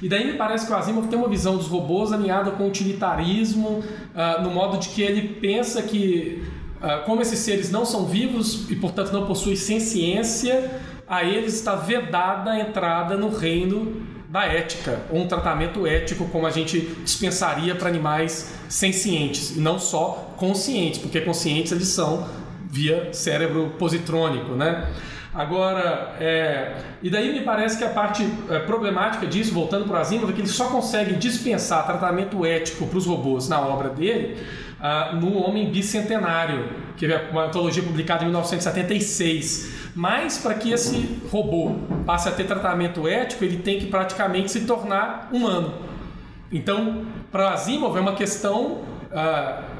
E 0.01 0.09
daí 0.09 0.25
me 0.25 0.33
parece 0.33 0.67
que 0.67 0.73
o 0.73 0.75
Asimov 0.75 1.07
tem 1.07 1.17
uma 1.17 1.29
visão 1.29 1.55
dos 1.57 1.67
robôs 1.67 2.11
alinhada 2.11 2.51
com 2.51 2.63
o 2.63 2.67
utilitarismo, 2.67 3.79
uh, 3.79 4.41
no 4.43 4.51
modo 4.51 4.77
de 4.77 4.89
que 4.89 5.01
ele 5.01 5.39
pensa 5.39 5.81
que 5.81 6.43
como 7.05 7.21
esses 7.21 7.39
seres 7.39 7.71
não 7.71 7.85
são 7.85 8.05
vivos 8.05 8.69
e, 8.69 8.75
portanto, 8.75 9.11
não 9.11 9.25
possuem 9.25 9.55
ciência, 9.55 10.71
a 11.07 11.23
eles 11.23 11.53
está 11.53 11.75
vedada 11.75 12.51
a 12.51 12.59
entrada 12.59 13.17
no 13.17 13.29
reino 13.29 14.05
da 14.29 14.45
ética, 14.45 14.99
ou 15.09 15.21
um 15.21 15.27
tratamento 15.27 15.87
ético 15.87 16.25
como 16.25 16.45
a 16.45 16.51
gente 16.51 16.81
dispensaria 17.03 17.73
para 17.75 17.87
animais 17.87 18.53
sencientes, 18.67 19.55
e 19.55 19.59
não 19.59 19.79
só 19.79 20.33
conscientes, 20.35 20.99
porque 20.99 21.21
conscientes 21.21 21.71
eles 21.71 21.87
são 21.87 22.27
via 22.69 23.13
cérebro 23.13 23.75
positrônico, 23.79 24.51
né? 24.51 24.91
Agora, 25.33 26.15
é, 26.19 26.75
e 27.03 27.09
daí 27.09 27.31
me 27.33 27.41
parece 27.41 27.77
que 27.77 27.83
a 27.83 27.89
parte 27.89 28.25
é, 28.49 28.59
problemática 28.59 29.27
disso, 29.27 29.53
voltando 29.53 29.85
para 29.85 29.99
o 29.99 30.01
Asimov, 30.01 30.29
é 30.29 30.33
que 30.33 30.41
ele 30.41 30.47
só 30.47 30.67
consegue 30.67 31.13
dispensar 31.15 31.85
tratamento 31.85 32.45
ético 32.45 32.87
para 32.87 32.97
os 32.97 33.05
robôs 33.05 33.49
na 33.49 33.59
obra 33.59 33.89
dele 33.89 34.37
uh, 34.79 35.15
no 35.15 35.37
Homem 35.37 35.69
Bicentenário, 35.69 36.69
que 36.97 37.05
é 37.05 37.29
uma 37.31 37.45
antologia 37.45 37.83
publicada 37.83 38.23
em 38.23 38.27
1976. 38.27 39.91
Mas 39.95 40.37
para 40.37 40.53
que 40.53 40.71
esse 40.71 41.19
robô 41.31 41.75
passe 42.05 42.27
a 42.27 42.31
ter 42.31 42.45
tratamento 42.45 43.07
ético, 43.07 43.43
ele 43.43 43.57
tem 43.57 43.79
que 43.79 43.87
praticamente 43.87 44.51
se 44.51 44.61
tornar 44.61 45.29
humano. 45.31 45.73
Então, 46.51 47.05
para 47.31 47.51
Asimov 47.51 47.97
é 47.97 48.01
uma 48.01 48.13
questão 48.13 48.81
uh, 49.11 49.75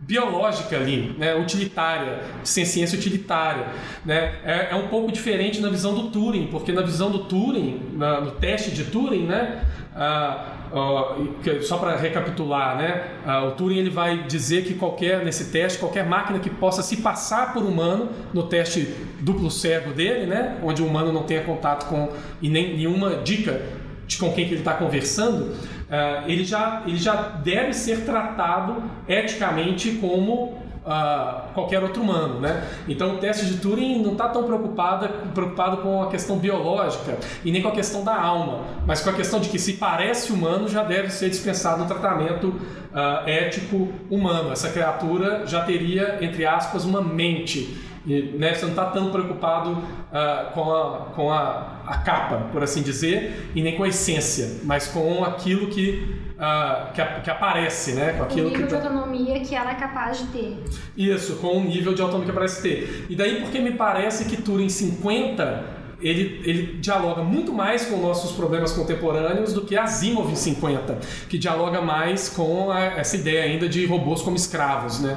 biológica 0.00 0.76
ali, 0.76 1.14
né, 1.16 1.34
utilitária, 1.34 2.20
sem 2.42 2.64
ciência 2.64 2.98
utilitária. 2.98 3.66
Né? 4.04 4.34
É, 4.44 4.68
é, 4.72 4.74
um 4.74 4.88
pouco 4.88 5.12
diferente 5.12 5.60
na 5.60 5.68
visão 5.68 5.94
do 5.94 6.10
Turing, 6.10 6.48
porque 6.48 6.72
na 6.72 6.82
visão 6.82 7.10
do 7.10 7.20
Turing, 7.20 7.80
na, 7.94 8.20
no 8.20 8.32
teste 8.32 8.72
de 8.72 8.84
Turing, 8.84 9.26
né, 9.26 9.64
Uh, 9.94 11.62
só 11.62 11.76
para 11.76 11.96
recapitular, 11.96 12.78
né? 12.78 13.08
Uh, 13.26 13.48
o 13.48 13.50
Turing 13.50 13.76
ele 13.76 13.90
vai 13.90 14.22
dizer 14.22 14.64
que 14.64 14.72
qualquer 14.72 15.22
nesse 15.22 15.50
teste, 15.52 15.78
qualquer 15.78 16.06
máquina 16.06 16.38
que 16.38 16.48
possa 16.48 16.82
se 16.82 16.96
passar 16.98 17.52
por 17.52 17.62
humano 17.62 18.08
no 18.32 18.44
teste 18.44 18.94
duplo 19.20 19.50
cego 19.50 19.92
dele, 19.92 20.24
né? 20.24 20.56
Onde 20.62 20.82
o 20.82 20.86
humano 20.86 21.12
não 21.12 21.24
tenha 21.24 21.42
contato 21.42 21.86
com 21.90 22.08
e 22.40 22.48
nem 22.48 22.74
nenhuma 22.74 23.16
dica 23.16 23.60
de 24.06 24.16
com 24.16 24.32
quem 24.32 24.46
que 24.46 24.52
ele 24.52 24.60
está 24.60 24.72
conversando, 24.72 25.52
uh, 25.52 26.26
ele 26.26 26.44
já 26.44 26.84
ele 26.86 26.96
já 26.96 27.14
deve 27.14 27.74
ser 27.74 28.06
tratado 28.06 28.82
eticamente 29.06 29.92
como 30.00 30.61
uh, 30.86 31.52
qualquer 31.54 31.82
outro 31.82 32.02
humano, 32.02 32.40
né? 32.40 32.66
Então 32.88 33.14
o 33.14 33.18
teste 33.18 33.46
de 33.46 33.58
Turing 33.58 34.02
não 34.02 34.12
está 34.12 34.28
tão 34.28 34.44
preocupado, 34.44 35.08
preocupado 35.34 35.78
com 35.78 36.02
a 36.02 36.08
questão 36.08 36.38
biológica 36.38 37.18
e 37.44 37.50
nem 37.50 37.62
com 37.62 37.68
a 37.68 37.72
questão 37.72 38.04
da 38.04 38.20
alma, 38.20 38.60
mas 38.86 39.00
com 39.00 39.10
a 39.10 39.12
questão 39.12 39.40
de 39.40 39.48
que 39.48 39.58
se 39.58 39.74
parece 39.74 40.32
humano 40.32 40.68
já 40.68 40.82
deve 40.82 41.10
ser 41.10 41.30
dispensado 41.30 41.82
um 41.82 41.86
tratamento 41.86 42.48
uh, 42.48 43.28
ético 43.28 43.92
humano. 44.10 44.52
Essa 44.52 44.70
criatura 44.70 45.46
já 45.46 45.62
teria, 45.62 46.18
entre 46.20 46.44
aspas, 46.44 46.84
uma 46.84 47.00
mente. 47.00 47.91
E, 48.06 48.36
né, 48.36 48.52
você 48.52 48.62
não 48.62 48.72
está 48.72 48.86
tão 48.86 49.10
preocupado 49.10 49.70
uh, 49.70 50.52
com, 50.52 50.74
a, 50.74 50.98
com 51.14 51.30
a, 51.30 51.82
a 51.86 51.98
capa, 51.98 52.48
por 52.50 52.62
assim 52.62 52.82
dizer, 52.82 53.50
e 53.54 53.62
nem 53.62 53.76
com 53.76 53.84
a 53.84 53.88
essência, 53.88 54.60
mas 54.64 54.88
com 54.88 55.24
aquilo 55.24 55.68
que 55.68 56.20
uh, 56.32 56.92
que, 56.92 57.02
que, 57.22 57.30
aparece, 57.30 57.92
né? 57.92 58.14
Com 58.14 58.24
aquilo 58.24 58.48
o 58.48 58.50
nível 58.50 58.66
que... 58.66 58.68
de 58.68 58.74
autonomia 58.74 59.40
que 59.40 59.54
ela 59.54 59.70
é 59.70 59.74
capaz 59.74 60.18
de 60.18 60.26
ter. 60.26 60.64
Isso, 60.96 61.36
com 61.36 61.58
o 61.58 61.64
nível 61.64 61.94
de 61.94 62.02
autonomia 62.02 62.26
que 62.26 62.34
parece 62.34 62.60
ter. 62.60 63.06
E 63.08 63.14
daí 63.14 63.40
porque 63.40 63.60
me 63.60 63.72
parece 63.72 64.24
que 64.24 64.40
Turing 64.40 64.68
50 64.68 65.82
ele, 66.00 66.40
ele 66.44 66.78
dialoga 66.80 67.22
muito 67.22 67.52
mais 67.52 67.86
com 67.86 67.96
nossos 67.98 68.32
problemas 68.32 68.72
contemporâneos 68.72 69.52
do 69.52 69.60
que 69.62 69.76
Asimov 69.76 70.30
em 70.30 70.34
50, 70.34 70.98
que 71.28 71.38
dialoga 71.38 71.80
mais 71.80 72.28
com 72.28 72.72
a, 72.72 72.80
essa 72.80 73.16
ideia 73.16 73.44
ainda 73.44 73.68
de 73.68 73.86
robôs 73.86 74.20
como 74.20 74.34
escravos, 74.34 75.00
né? 75.00 75.16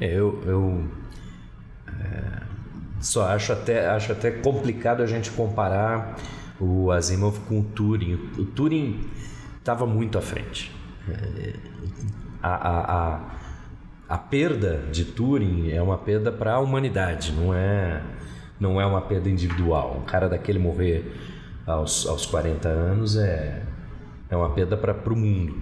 É, 0.00 0.14
eu, 0.14 0.42
eu 0.44 0.84
só 3.00 3.28
acho 3.28 3.52
até, 3.52 3.88
acho 3.88 4.12
até 4.12 4.30
complicado 4.30 5.02
a 5.02 5.06
gente 5.06 5.30
comparar 5.30 6.16
o 6.60 6.90
Asimov 6.90 7.40
com 7.48 7.60
o 7.60 7.64
Turing. 7.64 8.14
O 8.38 8.44
Turing 8.44 9.00
estava 9.58 9.86
muito 9.86 10.18
à 10.18 10.20
frente. 10.20 10.70
É, 11.08 11.54
a, 12.42 12.54
a, 12.54 12.94
a, 12.94 13.20
a, 14.08 14.18
perda 14.18 14.84
de 14.92 15.04
Turing 15.04 15.70
é 15.70 15.80
uma 15.80 15.96
perda 15.96 16.30
para 16.30 16.54
a 16.54 16.60
humanidade, 16.60 17.32
não 17.32 17.54
é, 17.54 18.02
não 18.58 18.80
é 18.80 18.84
uma 18.84 19.00
perda 19.00 19.28
individual. 19.30 19.98
Um 20.02 20.04
cara 20.04 20.28
daquele 20.28 20.58
morrer 20.58 21.10
aos, 21.66 22.06
aos 22.06 22.26
40 22.26 22.68
anos 22.68 23.16
é, 23.16 23.62
é 24.28 24.36
uma 24.36 24.50
perda 24.50 24.76
para 24.76 25.12
o 25.12 25.16
mundo. 25.16 25.56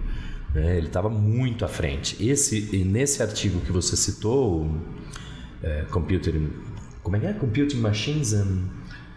Né? 0.53 0.77
Ele 0.77 0.87
estava 0.87 1.09
muito 1.09 1.63
à 1.63 1.67
frente. 1.67 2.21
Esse, 2.25 2.83
nesse 2.83 3.21
artigo 3.21 3.61
que 3.61 3.71
você 3.71 3.95
citou, 3.95 4.69
é, 5.63 5.85
Computer, 5.91 6.33
como 7.09 7.17
é 7.17 7.19
que 7.21 7.25
é? 7.25 7.33
Computing 7.33 7.77
Machines 7.77 8.33
and... 8.33 8.65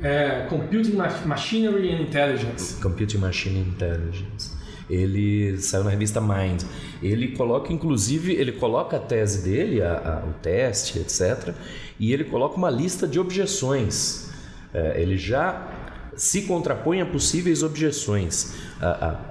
É, 0.01 0.47
Computing 0.49 0.97
Machinery 1.27 1.93
and 1.93 2.01
Intelligence. 2.01 2.81
Computing 2.81 3.19
Machine 3.19 3.61
Intelligence 3.61 4.63
ele 4.91 5.57
saiu 5.59 5.85
na 5.85 5.91
revista 5.91 6.21
Mind. 6.21 6.65
Ele 7.03 7.29
coloca, 7.29 7.73
inclusive, 7.73 8.33
ele 8.33 8.53
coloca 8.53 8.97
a 8.97 9.01
tese 9.01 9.43
dele, 9.43 9.81
a, 9.81 9.93
a, 9.95 10.29
o 10.29 10.35
teste, 10.35 10.99
etc. 10.99 11.55
E 11.99 12.13
ele 12.13 12.25
coloca 12.25 12.57
uma 12.57 12.69
lista 12.69 13.07
de 13.07 13.19
objeções. 13.19 14.29
É, 14.75 15.01
ele 15.01 15.17
já 15.17 15.67
se 16.15 16.43
contrapõe 16.43 17.01
a 17.01 17.07
possíveis 17.07 17.63
objeções. 17.63 18.55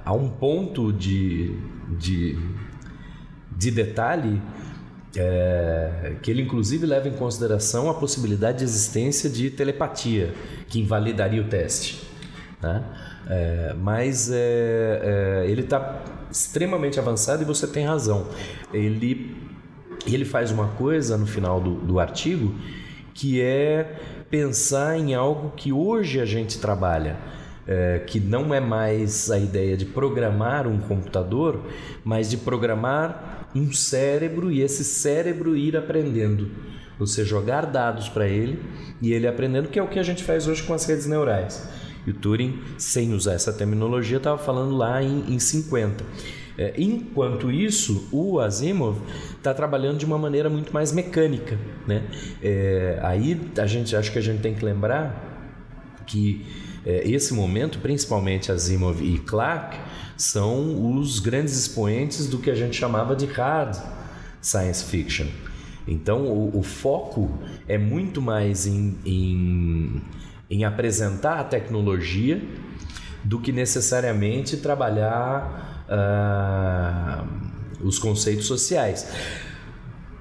Há 0.04 0.12
um 0.12 0.28
ponto 0.28 0.92
de, 0.92 1.54
de, 1.98 2.36
de 3.56 3.70
detalhe 3.70 4.40
é, 5.16 6.16
que 6.22 6.30
ele 6.30 6.42
inclusive 6.42 6.86
leva 6.86 7.08
em 7.08 7.12
consideração 7.12 7.90
a 7.90 7.94
possibilidade 7.94 8.58
de 8.58 8.64
existência 8.64 9.28
de 9.28 9.50
telepatia, 9.50 10.32
que 10.68 10.80
invalidaria 10.80 11.40
o 11.40 11.44
teste. 11.44 12.02
Né? 12.60 12.82
É, 13.28 13.74
mas 13.78 14.30
é, 14.30 14.34
é, 15.44 15.50
ele 15.50 15.62
está 15.62 16.02
extremamente 16.30 16.98
avançado 16.98 17.42
e 17.42 17.44
você 17.44 17.66
tem 17.66 17.84
razão. 17.84 18.26
Ele, 18.72 19.36
ele 20.06 20.24
faz 20.24 20.50
uma 20.50 20.68
coisa 20.68 21.16
no 21.16 21.26
final 21.26 21.60
do, 21.60 21.74
do 21.74 22.00
artigo 22.00 22.54
que 23.14 23.40
é 23.40 23.96
pensar 24.30 24.98
em 24.98 25.14
algo 25.14 25.52
que 25.54 25.72
hoje 25.72 26.18
a 26.20 26.24
gente 26.24 26.58
trabalha. 26.58 27.18
É, 27.64 28.00
que 28.00 28.18
não 28.18 28.52
é 28.52 28.58
mais 28.58 29.30
a 29.30 29.38
ideia 29.38 29.76
de 29.76 29.84
programar 29.84 30.66
um 30.66 30.80
computador, 30.80 31.60
mas 32.04 32.28
de 32.28 32.36
programar 32.36 33.48
um 33.54 33.72
cérebro 33.72 34.50
e 34.50 34.60
esse 34.60 34.82
cérebro 34.82 35.56
ir 35.56 35.76
aprendendo. 35.76 36.50
Você 36.98 37.24
jogar 37.24 37.66
dados 37.66 38.08
para 38.08 38.26
ele 38.26 38.60
e 39.00 39.12
ele 39.12 39.26
aprendendo, 39.26 39.68
que 39.68 39.78
é 39.78 39.82
o 39.82 39.88
que 39.88 39.98
a 39.98 40.02
gente 40.02 40.24
faz 40.24 40.46
hoje 40.46 40.62
com 40.62 40.74
as 40.74 40.84
redes 40.84 41.06
neurais. 41.06 41.68
E 42.06 42.10
o 42.10 42.14
Turing, 42.14 42.60
sem 42.78 43.12
usar 43.12 43.34
essa 43.34 43.52
terminologia, 43.52 44.16
estava 44.16 44.38
falando 44.38 44.76
lá 44.76 45.02
em, 45.02 45.32
em 45.32 45.38
50. 45.38 46.04
É, 46.58 46.74
enquanto 46.76 47.50
isso, 47.50 48.08
o 48.12 48.38
Asimov 48.38 49.00
está 49.36 49.54
trabalhando 49.54 49.98
de 49.98 50.04
uma 50.04 50.18
maneira 50.18 50.50
muito 50.50 50.72
mais 50.72 50.92
mecânica. 50.92 51.58
Né? 51.86 52.04
É, 52.42 52.98
aí 53.02 53.40
a 53.56 53.66
gente 53.66 53.96
acho 53.96 54.12
que 54.12 54.18
a 54.18 54.22
gente 54.22 54.40
tem 54.40 54.54
que 54.54 54.64
lembrar 54.64 55.30
que 56.06 56.44
é, 56.84 57.08
esse 57.08 57.32
momento, 57.34 57.78
principalmente 57.78 58.50
Asimov 58.50 59.02
e 59.02 59.18
Clarke, 59.18 59.78
são 60.16 60.96
os 60.96 61.18
grandes 61.18 61.56
expoentes 61.56 62.26
do 62.26 62.38
que 62.38 62.50
a 62.50 62.54
gente 62.54 62.76
chamava 62.76 63.16
de 63.16 63.26
hard 63.26 63.76
science 64.40 64.84
fiction. 64.84 65.26
Então 65.86 66.26
o, 66.26 66.58
o 66.58 66.62
foco 66.62 67.38
é 67.66 67.76
muito 67.76 68.22
mais 68.22 68.66
em, 68.66 68.96
em 69.04 70.02
em 70.52 70.64
apresentar 70.64 71.40
a 71.40 71.44
tecnologia 71.44 72.42
do 73.24 73.40
que 73.40 73.50
necessariamente 73.50 74.58
trabalhar 74.58 75.86
uh, 75.88 77.26
os 77.82 77.98
conceitos 77.98 78.44
sociais. 78.44 79.10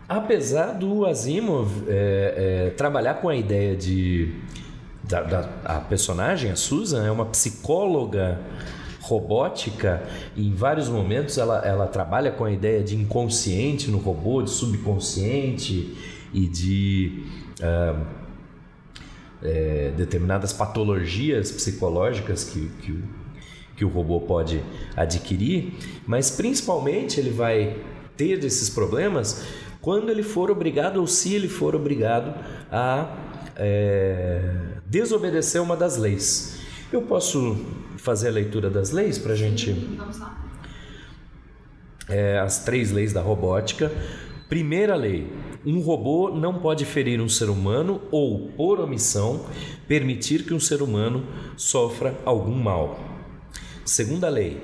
Apesar 0.08 0.71
do 0.71 1.06
Asimov 1.06 1.84
é, 1.86 2.67
é, 2.67 2.69
trabalhar 2.71 3.15
com 3.15 3.28
a 3.28 3.36
ideia 3.36 3.76
de. 3.76 4.34
Da, 5.12 5.24
da, 5.24 5.50
a 5.65 5.82
personagem, 5.82 6.52
a 6.52 6.56
Susan, 6.56 7.06
é 7.06 7.12
uma 7.12 7.26
psicóloga 7.26 8.39
robótica 9.02 10.02
e 10.38 10.47
em 10.47 10.56
vários 10.56 10.88
momentos 10.88 11.38
ela, 11.38 11.60
ela 11.65 11.86
trabalha 11.86 12.32
com 12.32 12.45
a 12.45 12.52
ideia 12.52 12.82
de 12.82 12.95
inconsciente 12.95 13.91
no 13.91 13.97
robô, 13.97 14.41
de 14.41 14.50
subconsciente 14.50 15.97
e 16.34 16.47
de. 16.47 17.26
Uh, 17.60 18.21
é, 19.43 19.91
determinadas 19.97 20.54
patologias 20.54 21.52
psicológicas 21.52 22.43
que, 22.43 22.69
que, 22.82 22.91
o, 22.91 23.04
que 23.76 23.84
o 23.84 23.89
robô 23.89 24.21
pode 24.21 24.62
adquirir, 24.95 25.74
mas 26.06 26.30
principalmente 26.30 27.19
ele 27.19 27.32
vai 27.32 27.76
ter 28.15 28.43
esses 28.45 28.69
problemas 28.69 29.43
quando 29.82 30.12
ele 30.12 30.21
for 30.21 30.52
obrigado 30.52 30.97
ou 30.97 31.08
se 31.08 31.34
ele 31.34 31.47
for 31.47 31.76
obrigado 31.76 32.36
a 32.71 33.17
é, 33.56 34.80
desobedecer 34.91 35.62
uma 35.62 35.77
das 35.77 35.95
leis. 35.95 36.60
Eu 36.91 37.04
posso 37.04 37.65
fazer 37.95 38.27
a 38.27 38.32
leitura 38.32 38.69
das 38.69 38.91
leis 38.91 39.17
para 39.17 39.32
a 39.32 39.36
gente. 39.38 39.71
Vamos 39.71 40.19
lá. 40.19 40.38
É, 42.10 42.38
as 42.39 42.65
três 42.65 42.91
leis 42.91 43.13
da 43.13 43.21
robótica. 43.21 43.89
Primeira 44.49 44.93
lei: 44.93 45.32
um 45.65 45.80
robô 45.80 46.30
não 46.32 46.60
pode 46.60 46.84
ferir 46.84 47.21
um 47.21 47.30
ser 47.30 47.49
humano 47.49 48.01
ou, 48.12 48.49
por 48.49 48.82
omissão, 48.82 49.45
permitir 49.88 50.43
que 50.43 50.54
um 50.54 50.60
ser 50.60 50.82
humano 50.82 51.25
sofra 51.56 52.13
algum 52.25 52.62
mal. 52.62 52.99
Segunda 53.86 54.27
lei: 54.27 54.62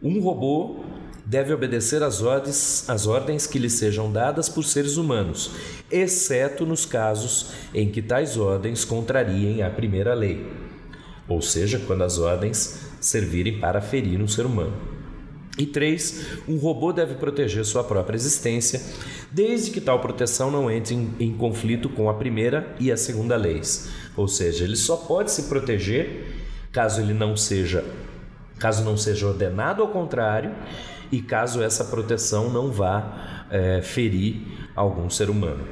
um 0.00 0.20
robô 0.20 0.84
deve 1.26 1.52
obedecer 1.52 2.04
às 2.04 2.22
ordens, 2.22 2.88
às 2.88 3.08
ordens 3.08 3.48
que 3.48 3.58
lhe 3.58 3.68
sejam 3.68 4.10
dadas 4.12 4.48
por 4.48 4.64
seres 4.64 4.96
humanos, 4.96 5.50
exceto 5.90 6.64
nos 6.64 6.86
casos 6.86 7.50
em 7.74 7.90
que 7.90 8.00
tais 8.00 8.36
ordens 8.36 8.84
contrariem 8.84 9.62
a 9.62 9.68
primeira 9.68 10.14
lei, 10.14 10.46
ou 11.28 11.42
seja, 11.42 11.82
quando 11.84 12.04
as 12.04 12.18
ordens 12.18 12.78
servirem 13.00 13.58
para 13.58 13.80
ferir 13.80 14.22
um 14.22 14.28
ser 14.28 14.46
humano. 14.46 14.94
E 15.58 15.66
três, 15.66 16.38
um 16.46 16.58
robô 16.58 16.92
deve 16.92 17.14
proteger 17.14 17.64
sua 17.64 17.82
própria 17.82 18.14
existência, 18.14 18.80
desde 19.32 19.70
que 19.70 19.80
tal 19.80 19.98
proteção 20.00 20.50
não 20.50 20.70
entre 20.70 20.94
em, 20.94 21.10
em, 21.18 21.32
conflito 21.32 21.88
com 21.88 22.10
a 22.10 22.14
primeira 22.14 22.74
e 22.78 22.92
a 22.92 22.96
segunda 22.96 23.36
leis. 23.36 23.88
Ou 24.14 24.28
seja, 24.28 24.64
ele 24.64 24.76
só 24.76 24.96
pode 24.96 25.32
se 25.32 25.44
proteger 25.44 26.34
caso 26.70 27.00
ele 27.00 27.14
não 27.14 27.34
seja, 27.34 27.82
caso 28.58 28.84
não 28.84 28.98
seja 28.98 29.26
ordenado 29.26 29.80
ao 29.80 29.88
contrário 29.88 30.54
e 31.10 31.20
caso 31.20 31.62
essa 31.62 31.84
proteção 31.84 32.50
não 32.50 32.70
vá 32.70 33.46
é, 33.50 33.80
ferir 33.82 34.42
algum 34.74 35.08
ser 35.08 35.30
humano. 35.30 35.64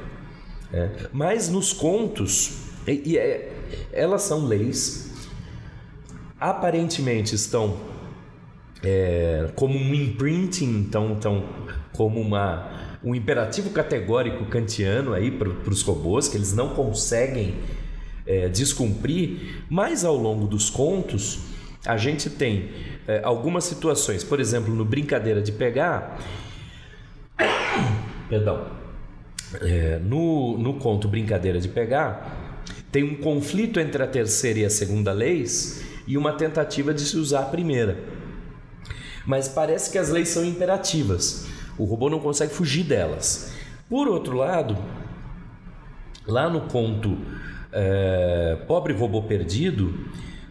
É. 0.73 0.89
Mas 1.13 1.49
nos 1.49 1.71
contos, 1.73 2.57
e, 2.87 3.13
e 3.13 3.17
é, 3.17 3.51
elas 3.91 4.23
são 4.23 4.45
leis, 4.45 5.11
aparentemente 6.39 7.35
estão 7.35 7.77
é, 8.83 9.49
como 9.55 9.77
um 9.77 9.93
imprinting, 9.93 10.79
então, 10.79 11.11
então 11.11 11.43
como 11.93 12.19
uma, 12.19 12.97
um 13.03 13.15
imperativo 13.15 13.69
categórico 13.69 14.45
kantiano 14.45 15.13
aí 15.13 15.31
para 15.31 15.49
os 15.49 15.81
robôs, 15.81 16.27
que 16.27 16.37
eles 16.37 16.53
não 16.53 16.69
conseguem 16.69 17.55
é, 18.25 18.49
descumprir, 18.49 19.63
mas 19.69 20.03
ao 20.03 20.15
longo 20.15 20.47
dos 20.47 20.69
contos 20.69 21.39
a 21.85 21.97
gente 21.97 22.29
tem 22.29 22.69
é, 23.07 23.21
algumas 23.23 23.63
situações, 23.63 24.23
por 24.23 24.39
exemplo, 24.39 24.73
no 24.73 24.83
Brincadeira 24.83 25.41
de 25.41 25.51
Pegar, 25.51 26.19
perdão, 28.29 28.67
é, 29.61 29.99
no, 29.99 30.57
no 30.57 30.75
conto 30.75 31.07
Brincadeira 31.07 31.59
de 31.59 31.67
Pegar, 31.67 32.63
tem 32.91 33.03
um 33.03 33.15
conflito 33.15 33.79
entre 33.79 34.01
a 34.01 34.07
terceira 34.07 34.59
e 34.59 34.65
a 34.65 34.69
segunda 34.69 35.11
leis 35.11 35.83
e 36.07 36.17
uma 36.17 36.33
tentativa 36.33 36.93
de 36.93 37.01
se 37.01 37.17
usar 37.17 37.41
a 37.41 37.45
primeira. 37.45 37.97
Mas 39.25 39.47
parece 39.47 39.91
que 39.91 39.97
as 39.97 40.09
leis 40.09 40.29
são 40.29 40.45
imperativas. 40.45 41.47
O 41.77 41.83
robô 41.83 42.09
não 42.09 42.19
consegue 42.19 42.53
fugir 42.53 42.83
delas. 42.83 43.53
Por 43.89 44.07
outro 44.07 44.37
lado, 44.37 44.77
lá 46.25 46.49
no 46.49 46.61
conto 46.61 47.17
é, 47.71 48.57
Pobre 48.67 48.93
Robô 48.93 49.23
Perdido, 49.23 49.93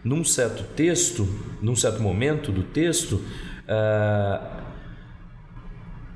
num 0.05 0.23
certo 0.23 0.63
texto, 0.75 1.27
num 1.59 1.75
certo 1.75 1.99
momento 1.99 2.51
do 2.51 2.61
texto, 2.61 3.19
é, 3.67 4.39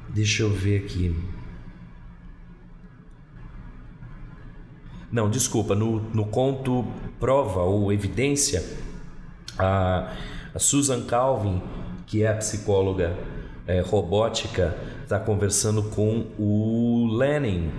deixa 0.10 0.44
eu 0.44 0.52
ver 0.52 0.86
aqui. 0.86 1.16
Não, 5.12 5.28
desculpa, 5.28 5.74
no, 5.74 6.02
no 6.14 6.26
conto 6.26 6.86
Prova 7.20 7.62
ou 7.62 7.92
Evidência, 7.92 8.64
a, 9.58 10.16
a 10.54 10.60
Susan 10.60 11.04
Calvin, 11.06 11.60
que 12.06 12.22
é 12.22 12.28
a 12.28 12.36
psicóloga 12.36 13.18
é, 13.66 13.82
robótica, 13.82 14.78
está 15.02 15.20
conversando 15.20 15.82
com 15.82 16.28
o 16.38 17.08
Lenin, 17.18 17.72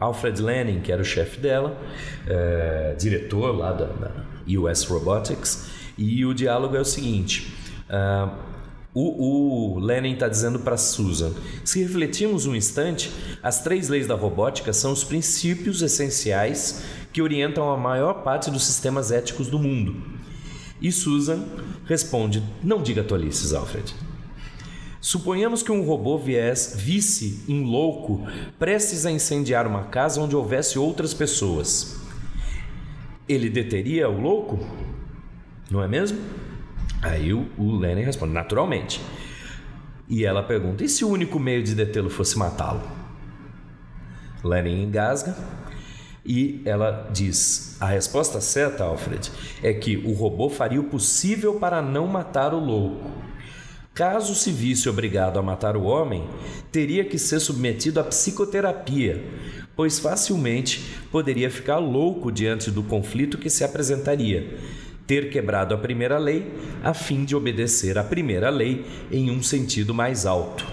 Alfred 0.00 0.40
Lenin, 0.40 0.80
que 0.80 0.90
era 0.90 1.02
o 1.02 1.04
chefe 1.04 1.38
dela, 1.38 1.78
é, 2.26 2.96
diretor 2.98 3.54
lá 3.54 3.72
da, 3.72 3.84
da, 3.84 4.10
US 4.58 4.84
Robotics, 4.84 5.68
e 5.96 6.24
o 6.24 6.32
diálogo 6.32 6.74
é 6.74 6.80
o 6.80 6.84
seguinte. 6.84 7.54
Uh, 7.88 8.50
o, 8.92 9.74
o 9.74 9.78
Lenin 9.78 10.14
está 10.14 10.26
dizendo 10.26 10.58
para 10.60 10.76
Susan: 10.76 11.32
se 11.64 11.82
refletirmos 11.82 12.46
um 12.46 12.56
instante, 12.56 13.12
as 13.42 13.62
três 13.62 13.88
leis 13.88 14.06
da 14.06 14.14
robótica 14.14 14.72
são 14.72 14.92
os 14.92 15.04
princípios 15.04 15.82
essenciais 15.82 16.82
que 17.12 17.22
orientam 17.22 17.70
a 17.70 17.76
maior 17.76 18.22
parte 18.24 18.50
dos 18.50 18.64
sistemas 18.64 19.12
éticos 19.12 19.48
do 19.48 19.58
mundo. 19.58 20.02
E 20.80 20.90
Susan 20.90 21.44
responde: 21.84 22.42
Não 22.62 22.82
diga 22.82 23.04
tolices, 23.04 23.52
Alfred. 23.52 23.94
Suponhamos 25.00 25.62
que 25.62 25.72
um 25.72 25.82
robô 25.82 26.18
viesse, 26.18 26.76
visse 26.76 27.44
um 27.48 27.64
louco 27.64 28.26
prestes 28.58 29.06
a 29.06 29.10
incendiar 29.10 29.66
uma 29.66 29.84
casa 29.84 30.20
onde 30.20 30.36
houvesse 30.36 30.78
outras 30.78 31.14
pessoas. 31.14 31.98
Ele 33.26 33.48
deteria 33.48 34.10
o 34.10 34.20
louco? 34.20 34.58
Não 35.70 35.82
é 35.82 35.88
mesmo? 35.88 36.18
Aí 37.00 37.32
o, 37.32 37.48
o 37.56 37.78
responde: 37.78 38.34
naturalmente. 38.34 39.00
E 40.06 40.24
ela 40.24 40.42
pergunta: 40.42 40.84
e 40.84 40.88
se 40.88 41.04
o 41.04 41.08
único 41.08 41.38
meio 41.38 41.62
de 41.62 41.74
detê-lo 41.74 42.10
fosse 42.10 42.36
matá-lo? 42.38 42.82
Lenin 44.44 44.82
engasga 44.82 45.34
e 46.24 46.60
ela 46.66 47.08
diz: 47.10 47.76
a 47.80 47.86
resposta 47.86 48.40
certa, 48.40 48.84
Alfred, 48.84 49.30
é 49.62 49.72
que 49.72 49.96
o 49.96 50.12
robô 50.12 50.50
faria 50.50 50.80
o 50.80 50.84
possível 50.84 51.54
para 51.54 51.80
não 51.80 52.06
matar 52.06 52.52
o 52.52 52.58
louco. 52.58 53.29
Caso 53.94 54.34
se 54.34 54.52
visse 54.52 54.88
obrigado 54.88 55.38
a 55.38 55.42
matar 55.42 55.76
o 55.76 55.82
homem, 55.82 56.24
teria 56.70 57.04
que 57.04 57.18
ser 57.18 57.40
submetido 57.40 58.00
à 58.00 58.04
psicoterapia, 58.04 59.22
pois 59.74 59.98
facilmente 59.98 60.80
poderia 61.10 61.50
ficar 61.50 61.78
louco 61.78 62.30
diante 62.30 62.70
do 62.70 62.82
conflito 62.82 63.36
que 63.36 63.50
se 63.50 63.64
apresentaria 63.64 64.58
ter 65.10 65.28
quebrado 65.28 65.74
a 65.74 65.76
primeira 65.76 66.18
lei 66.18 66.54
a 66.84 66.94
fim 66.94 67.24
de 67.24 67.34
obedecer 67.34 67.98
à 67.98 68.04
primeira 68.04 68.48
lei 68.48 68.86
em 69.10 69.28
um 69.28 69.42
sentido 69.42 69.92
mais 69.92 70.24
alto. 70.24 70.64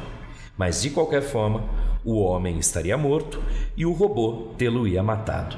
Mas 0.55 0.83
de 0.83 0.91
qualquer 0.91 1.23
forma, 1.23 1.67
o 2.05 2.19
homem 2.19 2.59
estaria 2.59 2.95
morto 2.95 3.41
e 3.75 3.83
o 3.83 3.93
robô 3.93 4.53
tê-lo-ia 4.55 5.01
matado. 5.01 5.57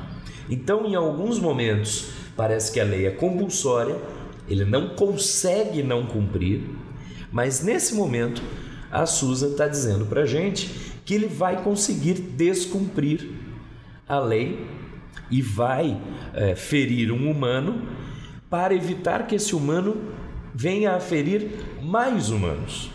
Então, 0.50 0.86
em 0.86 0.96
alguns 0.96 1.38
momentos, 1.40 2.10
parece 2.38 2.72
que 2.72 2.80
a 2.80 2.86
lei 2.86 3.06
é 3.06 3.12
compulsória, 3.12 3.98
ele 4.48 4.64
não 4.64 4.96
consegue 4.96 5.84
não 5.84 6.06
cumprir, 6.06 6.62
mas 7.32 7.62
nesse 7.62 7.94
momento, 7.96 8.42
a 8.92 9.06
Susan 9.06 9.50
está 9.50 9.68
dizendo 9.68 10.06
para 10.06 10.22
a 10.22 10.26
gente 10.26 10.70
que 11.06 11.14
ele 11.14 11.28
vai 11.28 11.64
conseguir 11.64 12.14
descumprir 12.14 13.30
a 14.08 14.20
lei 14.20 14.68
e 15.30 15.42
vai 15.42 16.00
é, 16.34 16.56
ferir 16.56 17.12
um 17.12 17.30
humano 17.30 17.88
para 18.50 18.74
evitar 18.74 19.28
que 19.28 19.36
esse 19.36 19.56
humano 19.56 20.14
venha 20.54 20.96
a 20.96 21.00
ferir 21.00 21.52
mais 21.82 22.30
humanos. 22.30 22.92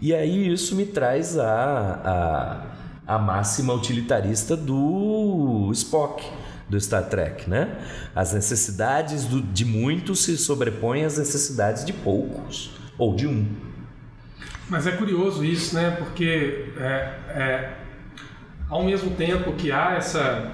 E 0.00 0.14
aí 0.14 0.52
isso 0.52 0.74
me 0.74 0.86
traz 0.86 1.38
a, 1.38 2.66
a, 3.06 3.14
a 3.14 3.18
máxima 3.18 3.72
utilitarista 3.72 4.56
do 4.56 5.70
Spock, 5.72 6.24
do 6.68 6.80
Star 6.80 7.08
Trek, 7.08 7.48
né? 7.48 7.78
As 8.14 8.32
necessidades 8.32 9.24
do, 9.24 9.40
de 9.40 9.64
muitos 9.64 10.24
se 10.24 10.36
sobrepõem 10.36 11.04
às 11.04 11.16
necessidades 11.16 11.84
de 11.84 11.92
poucos, 11.92 12.70
ou 12.98 13.14
de 13.14 13.26
um. 13.26 13.46
Mas 14.68 14.86
é 14.86 14.92
curioso 14.92 15.44
isso, 15.44 15.74
né? 15.74 15.92
Porque 15.92 16.66
é, 16.76 16.82
é, 17.28 17.72
ao 18.68 18.84
mesmo 18.84 19.12
tempo 19.12 19.52
que 19.52 19.70
há 19.70 19.94
essa, 19.94 20.52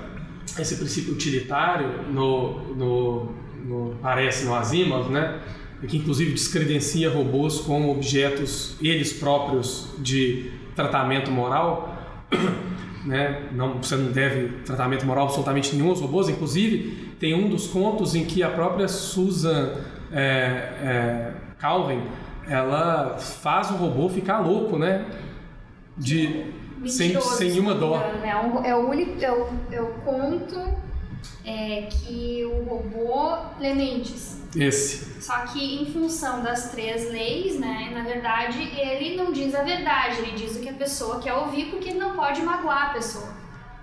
esse 0.58 0.76
princípio 0.76 1.14
utilitário 1.14 2.10
no, 2.10 2.74
no, 2.74 3.32
no, 3.64 3.96
parece 4.02 4.44
no 4.44 4.54
Asimov, 4.54 5.10
né? 5.10 5.40
que 5.88 5.96
inclusive 5.96 6.32
descredencia 6.32 7.10
robôs 7.10 7.60
como 7.60 7.90
objetos 7.90 8.76
eles 8.80 9.12
próprios 9.12 9.88
de 9.98 10.52
tratamento 10.76 11.30
moral, 11.30 11.96
né? 13.04 13.48
Não, 13.52 13.78
você 13.82 13.96
não 13.96 14.12
deve 14.12 14.60
tratamento 14.64 15.04
moral 15.04 15.24
absolutamente 15.24 15.74
nenhum 15.74 15.90
aos 15.90 16.00
robôs. 16.00 16.28
Inclusive 16.28 17.14
tem 17.18 17.34
um 17.34 17.48
dos 17.48 17.66
contos 17.66 18.14
em 18.14 18.24
que 18.24 18.42
a 18.42 18.50
própria 18.50 18.86
Susan 18.86 19.74
é, 20.12 20.20
é, 20.20 21.32
Calvin 21.58 22.00
ela 22.48 23.18
faz 23.18 23.70
o 23.70 23.74
robô 23.74 24.08
ficar 24.08 24.40
louco, 24.40 24.78
né? 24.78 25.06
De 25.96 26.52
sem, 26.86 27.20
sem 27.20 27.50
nenhuma 27.50 27.74
dó. 27.74 27.96
É, 27.96 28.36
o, 28.36 28.64
é, 28.64 28.76
o, 28.76 28.92
é, 28.92 29.32
o, 29.32 29.48
é 29.70 29.80
o 29.80 29.86
conto 30.04 30.58
é 31.44 31.82
que 31.82 32.44
o 32.44 32.64
robô 32.64 33.36
lê 33.58 33.74
mentes. 33.74 34.40
Esse. 34.54 35.22
Só 35.22 35.38
que 35.46 35.82
em 35.82 35.86
função 35.86 36.42
das 36.42 36.70
três 36.70 37.10
leis, 37.10 37.58
né, 37.58 37.90
na 37.94 38.02
verdade, 38.02 38.62
ele 38.78 39.16
não 39.16 39.32
diz 39.32 39.54
a 39.54 39.62
verdade, 39.62 40.18
ele 40.18 40.32
diz 40.32 40.56
o 40.56 40.60
que 40.60 40.68
a 40.68 40.74
pessoa 40.74 41.20
quer 41.20 41.32
ouvir 41.32 41.66
porque 41.66 41.90
ele 41.90 41.98
não 41.98 42.14
pode 42.14 42.42
magoar 42.42 42.90
a 42.90 42.92
pessoa. 42.92 43.32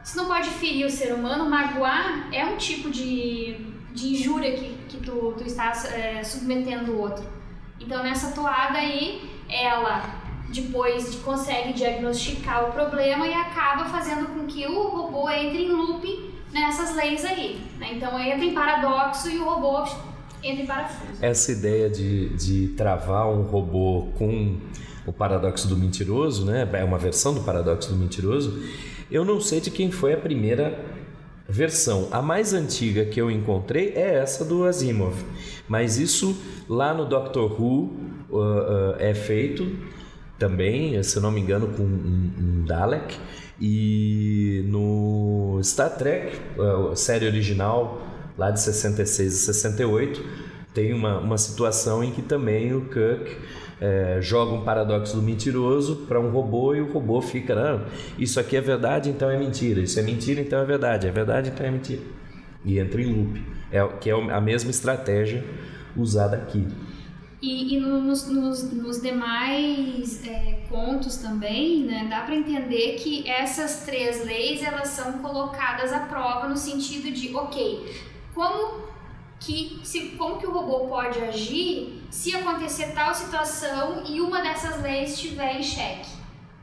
Se 0.03 0.15
não 0.15 0.25
pode 0.25 0.49
ferir 0.49 0.85
o 0.85 0.89
ser 0.89 1.13
humano, 1.13 1.49
magoar 1.49 2.29
é 2.33 2.45
um 2.45 2.57
tipo 2.57 2.89
de, 2.89 3.57
de 3.93 4.13
injúria 4.13 4.55
que, 4.55 4.75
que 4.87 4.97
tu, 4.97 5.33
tu 5.37 5.43
está 5.43 5.71
é, 5.93 6.23
submetendo 6.23 6.91
o 6.93 6.99
outro. 6.99 7.25
Então 7.79 8.03
nessa 8.03 8.31
toada 8.31 8.77
aí, 8.77 9.29
ela 9.49 10.19
depois 10.49 11.15
consegue 11.15 11.73
diagnosticar 11.73 12.69
o 12.69 12.71
problema 12.71 13.27
e 13.27 13.33
acaba 13.33 13.85
fazendo 13.85 14.27
com 14.27 14.45
que 14.45 14.65
o 14.65 14.89
robô 14.89 15.29
entre 15.29 15.63
em 15.63 15.71
looping 15.71 16.31
nessas 16.51 16.95
leis 16.95 17.23
aí. 17.23 17.61
Né? 17.77 17.93
Então 17.93 18.19
entra 18.19 18.43
em 18.43 18.53
paradoxo 18.53 19.29
e 19.29 19.37
o 19.37 19.45
robô 19.45 19.83
entra 20.43 20.63
em 20.63 20.65
parafuso. 20.65 21.23
Essa 21.23 21.51
ideia 21.51 21.89
de, 21.89 22.29
de 22.29 22.69
travar 22.69 23.27
um 23.27 23.43
robô 23.43 24.09
com 24.17 24.57
o 25.05 25.13
paradoxo 25.13 25.67
do 25.67 25.77
mentiroso, 25.77 26.45
né? 26.45 26.67
é 26.73 26.83
uma 26.83 26.97
versão 26.97 27.33
do 27.33 27.41
paradoxo 27.41 27.89
do 27.89 27.95
mentiroso, 27.95 28.63
eu 29.09 29.25
não 29.25 29.41
sei 29.41 29.59
de 29.59 29.71
quem 29.71 29.91
foi 29.91 30.13
a 30.13 30.17
primeira 30.17 30.98
versão. 31.49 32.07
A 32.11 32.21
mais 32.21 32.53
antiga 32.53 33.03
que 33.05 33.19
eu 33.19 33.31
encontrei 33.31 33.93
é 33.95 34.15
essa 34.15 34.45
do 34.45 34.65
Asimov, 34.65 35.15
mas 35.67 35.97
isso 35.97 36.37
lá 36.69 36.93
no 36.93 37.05
Doctor 37.05 37.59
Who 37.59 37.91
uh, 38.29 38.37
uh, 38.37 38.95
é 38.99 39.13
feito 39.13 39.75
também, 40.37 41.01
se 41.03 41.19
não 41.19 41.31
me 41.31 41.41
engano, 41.41 41.67
com 41.69 41.83
um, 41.83 42.31
um 42.39 42.65
Dalek. 42.65 43.17
E 43.59 44.63
no 44.67 45.59
Star 45.61 45.97
Trek, 45.97 46.37
a 46.91 46.95
série 46.95 47.25
original, 47.25 48.01
lá 48.37 48.51
de 48.51 48.61
66 48.61 49.33
e 49.33 49.37
68, 49.37 50.23
tem 50.73 50.93
uma, 50.93 51.19
uma 51.19 51.37
situação 51.37 52.01
em 52.01 52.11
que 52.11 52.21
também 52.21 52.73
o 52.73 52.85
Kirk 52.85 53.35
é, 53.81 54.19
joga 54.21 54.53
um 54.53 54.61
paradoxo 54.61 55.15
do 55.15 55.21
mentiroso 55.21 56.05
para 56.07 56.19
um 56.19 56.29
robô 56.29 56.75
e 56.75 56.81
o 56.81 56.91
robô 56.91 57.21
fica, 57.21 57.55
não, 57.55 57.85
isso 58.17 58.39
aqui 58.39 58.57
é 58.57 58.61
verdade, 58.61 59.09
então 59.09 59.29
é 59.29 59.37
mentira, 59.37 59.79
isso 59.79 59.99
é 59.99 60.03
mentira, 60.03 60.41
então 60.41 60.59
é 60.59 60.65
verdade, 60.65 61.07
é 61.07 61.11
verdade, 61.11 61.49
então 61.49 61.65
é 61.65 61.71
mentira. 61.71 62.01
E 62.65 62.77
entra 62.77 63.01
em 63.01 63.13
loop, 63.13 63.41
é, 63.71 63.87
que 63.99 64.09
é 64.09 64.13
a 64.13 64.41
mesma 64.41 64.69
estratégia 64.69 65.43
usada 65.95 66.35
aqui. 66.35 66.67
E, 67.41 67.75
e 67.75 67.79
nos, 67.79 68.27
nos, 68.27 68.73
nos, 68.73 69.01
demais 69.01 70.27
é, 70.27 70.59
contos 70.69 71.17
também, 71.17 71.85
né, 71.85 72.05
dá 72.09 72.21
para 72.21 72.35
entender 72.35 72.95
que 72.95 73.25
essas 73.29 73.85
três 73.85 74.25
leis 74.25 74.61
elas 74.61 74.89
são 74.89 75.19
colocadas 75.19 75.93
à 75.93 76.01
prova 76.01 76.49
no 76.49 76.57
sentido 76.57 77.09
de, 77.13 77.33
ok, 77.33 77.95
como 78.35 78.88
que, 79.39 79.79
se, 79.83 80.09
como 80.17 80.37
que 80.37 80.45
o 80.45 80.51
robô 80.51 80.87
pode 80.87 81.19
agir 81.19 82.03
se 82.09 82.35
acontecer 82.35 82.93
tal 82.93 83.13
situação 83.13 84.03
e 84.05 84.19
uma 84.19 84.41
dessas 84.41 84.81
leis 84.81 85.13
estiver 85.13 85.57
em 85.57 85.63
xeque? 85.63 86.09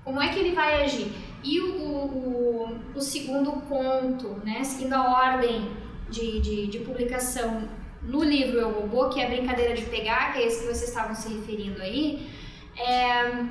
Como 0.04 0.20
é 0.20 0.28
que 0.28 0.38
ele 0.38 0.54
vai 0.54 0.84
agir? 0.84 1.10
E 1.42 1.60
o, 1.60 1.74
o, 1.82 2.78
o 2.94 3.00
segundo 3.00 3.52
conto, 3.68 4.40
né, 4.44 4.62
seguindo 4.62 4.94
a 4.94 5.32
ordem 5.32 5.70
de, 6.10 6.40
de, 6.40 6.66
de, 6.66 6.78
publicação 6.80 7.68
no 8.02 8.22
livro 8.22 8.58
Eu 8.58 8.70
Robô, 8.70 9.08
que 9.08 9.20
é 9.20 9.26
a 9.26 9.28
brincadeira 9.28 9.74
de 9.74 9.82
pegar, 9.82 10.32
que 10.32 10.40
é 10.40 10.46
esse 10.46 10.60
que 10.60 10.66
vocês 10.66 10.88
estavam 10.88 11.14
se 11.14 11.28
referindo 11.28 11.80
aí, 11.82 12.28
é, 12.76 13.46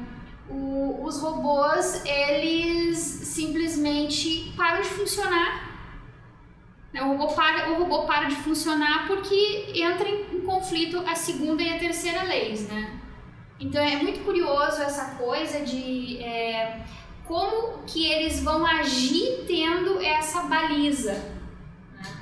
o, 0.50 1.04
os 1.04 1.20
robôs, 1.20 2.06
eles 2.06 2.98
simplesmente 2.98 4.54
param 4.56 4.82
de 4.82 4.90
funcionar. 4.90 5.65
Né, 6.96 7.02
o 7.04 7.10
robô, 7.10 7.28
para, 7.34 7.72
o 7.72 7.76
robô 7.76 8.04
para 8.04 8.30
de 8.30 8.36
funcionar 8.38 9.06
porque 9.06 9.66
entra 9.76 10.08
em, 10.08 10.38
em 10.38 10.42
conflito 10.46 11.04
a 11.06 11.14
segunda 11.14 11.62
e 11.62 11.76
a 11.76 11.78
terceira 11.78 12.24
leis, 12.24 12.70
né? 12.70 13.02
Então 13.60 13.84
é 13.84 13.98
muito 13.98 14.24
curioso 14.24 14.82
essa 14.82 15.16
coisa 15.16 15.60
de 15.60 16.24
é, 16.24 16.86
como 17.26 17.84
que 17.84 18.10
eles 18.10 18.42
vão 18.42 18.66
agir 18.66 19.44
tendo 19.46 20.02
essa 20.02 20.44
baliza. 20.44 21.36
Né? 21.92 22.16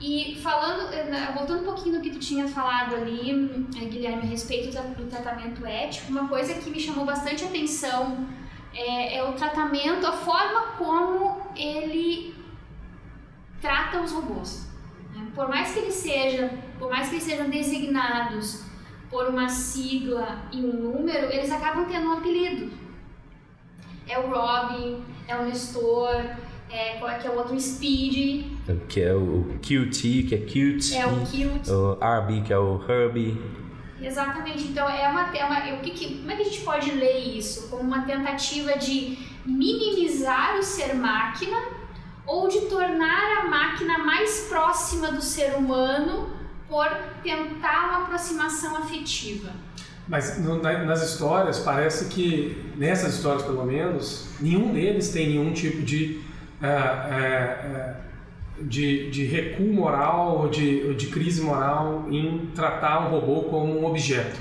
E 0.00 0.40
falando, 0.42 0.90
voltando 1.34 1.60
um 1.60 1.64
pouquinho 1.66 1.96
no 1.96 2.00
que 2.00 2.08
tu 2.08 2.18
tinha 2.18 2.48
falado 2.48 2.94
ali, 2.94 3.68
eh, 3.76 3.84
Guilherme, 3.84 4.22
a 4.22 4.26
respeito 4.26 4.74
do 4.96 5.04
tratamento 5.10 5.66
ético, 5.66 6.10
uma 6.10 6.28
coisa 6.28 6.54
que 6.54 6.70
me 6.70 6.80
chamou 6.80 7.04
bastante 7.04 7.44
atenção 7.44 8.26
é, 8.74 9.18
é 9.18 9.22
o 9.22 9.34
tratamento, 9.34 10.06
a 10.06 10.12
forma 10.12 10.62
como 10.78 11.42
ele 11.54 12.37
trata 13.60 14.00
os 14.00 14.12
robôs. 14.12 14.68
Né? 15.14 15.26
Por 15.34 15.48
mais 15.48 15.72
que 15.72 15.80
eles 15.80 15.94
sejam, 15.94 16.50
por 16.78 16.90
mais 16.90 17.08
que 17.08 17.16
eles 17.16 17.24
sejam 17.24 17.48
designados 17.48 18.64
por 19.10 19.26
uma 19.28 19.48
sigla 19.48 20.42
e 20.52 20.58
um 20.58 20.72
número, 20.72 21.32
eles 21.32 21.50
acabam 21.50 21.86
tendo 21.86 22.08
um 22.08 22.12
apelido. 22.12 22.70
É 24.06 24.18
o 24.18 24.30
Robin, 24.30 25.02
é 25.26 25.36
o 25.36 25.44
Nestor, 25.44 26.24
é, 26.70 26.96
qual 26.98 27.10
é 27.10 27.18
que 27.18 27.26
é 27.26 27.30
o 27.30 27.36
outro 27.36 27.58
Speed. 27.58 28.44
Que 28.88 29.02
é 29.02 29.14
o 29.14 29.58
QT, 29.62 30.24
que 30.28 30.34
é 30.34 30.38
cute. 30.38 30.96
É 30.96 31.06
o 31.06 31.20
cute. 31.20 31.70
O 31.70 31.92
RB, 31.94 32.42
que 32.42 32.52
é 32.52 32.58
o 32.58 32.80
Herbie. 32.86 33.40
Exatamente. 34.00 34.64
Então 34.64 34.88
é 34.88 35.08
uma, 35.08 35.36
é 35.36 35.44
uma 35.44 35.78
o 35.78 35.80
que, 35.80 35.90
que, 35.90 36.18
como 36.18 36.30
é 36.30 36.36
que 36.36 36.42
a 36.42 36.44
gente 36.44 36.60
pode 36.60 36.90
ler 36.92 37.18
isso 37.18 37.68
como 37.68 37.82
uma 37.82 38.02
tentativa 38.02 38.78
de 38.78 39.18
minimizar 39.44 40.56
o 40.58 40.62
ser 40.62 40.94
máquina 40.94 41.77
ou 42.28 42.46
de 42.46 42.60
tornar 42.66 43.38
a 43.38 43.48
máquina 43.48 43.98
mais 43.98 44.46
próxima 44.48 45.10
do 45.10 45.22
ser 45.22 45.54
humano 45.54 46.28
por 46.68 46.86
tentar 47.22 47.88
uma 47.88 48.02
aproximação 48.02 48.76
afetiva. 48.76 49.50
Mas 50.06 50.38
nas 50.38 51.02
histórias, 51.02 51.58
parece 51.58 52.08
que, 52.08 52.72
nessas 52.76 53.14
histórias 53.14 53.42
pelo 53.42 53.64
menos, 53.64 54.28
nenhum 54.40 54.72
deles 54.72 55.10
tem 55.10 55.28
nenhum 55.28 55.52
tipo 55.52 55.82
de, 55.82 56.20
é, 56.62 56.66
é, 56.66 57.96
de, 58.60 59.10
de 59.10 59.24
recuo 59.24 59.72
moral 59.72 60.38
ou 60.38 60.48
de, 60.48 60.94
de 60.94 61.06
crise 61.08 61.40
moral 61.42 62.06
em 62.10 62.50
tratar 62.54 63.06
um 63.06 63.10
robô 63.10 63.42
como 63.44 63.80
um 63.80 63.86
objeto. 63.86 64.38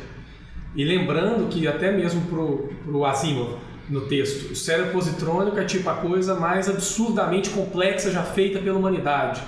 E 0.76 0.84
lembrando 0.84 1.50
que, 1.50 1.68
até 1.68 1.92
mesmo 1.92 2.22
para 2.28 2.92
o 2.92 3.06
Asimov, 3.06 3.58
no 3.90 4.02
texto, 4.02 4.52
o 4.52 4.56
cérebro 4.56 4.92
positrônico 4.92 5.58
é 5.58 5.64
tipo 5.64 5.90
a 5.90 5.96
coisa 5.96 6.36
mais 6.36 6.70
absurdamente 6.70 7.50
complexa 7.50 8.12
já 8.12 8.24
feita 8.24 8.60
pela 8.60 8.78
humanidade 8.78 9.42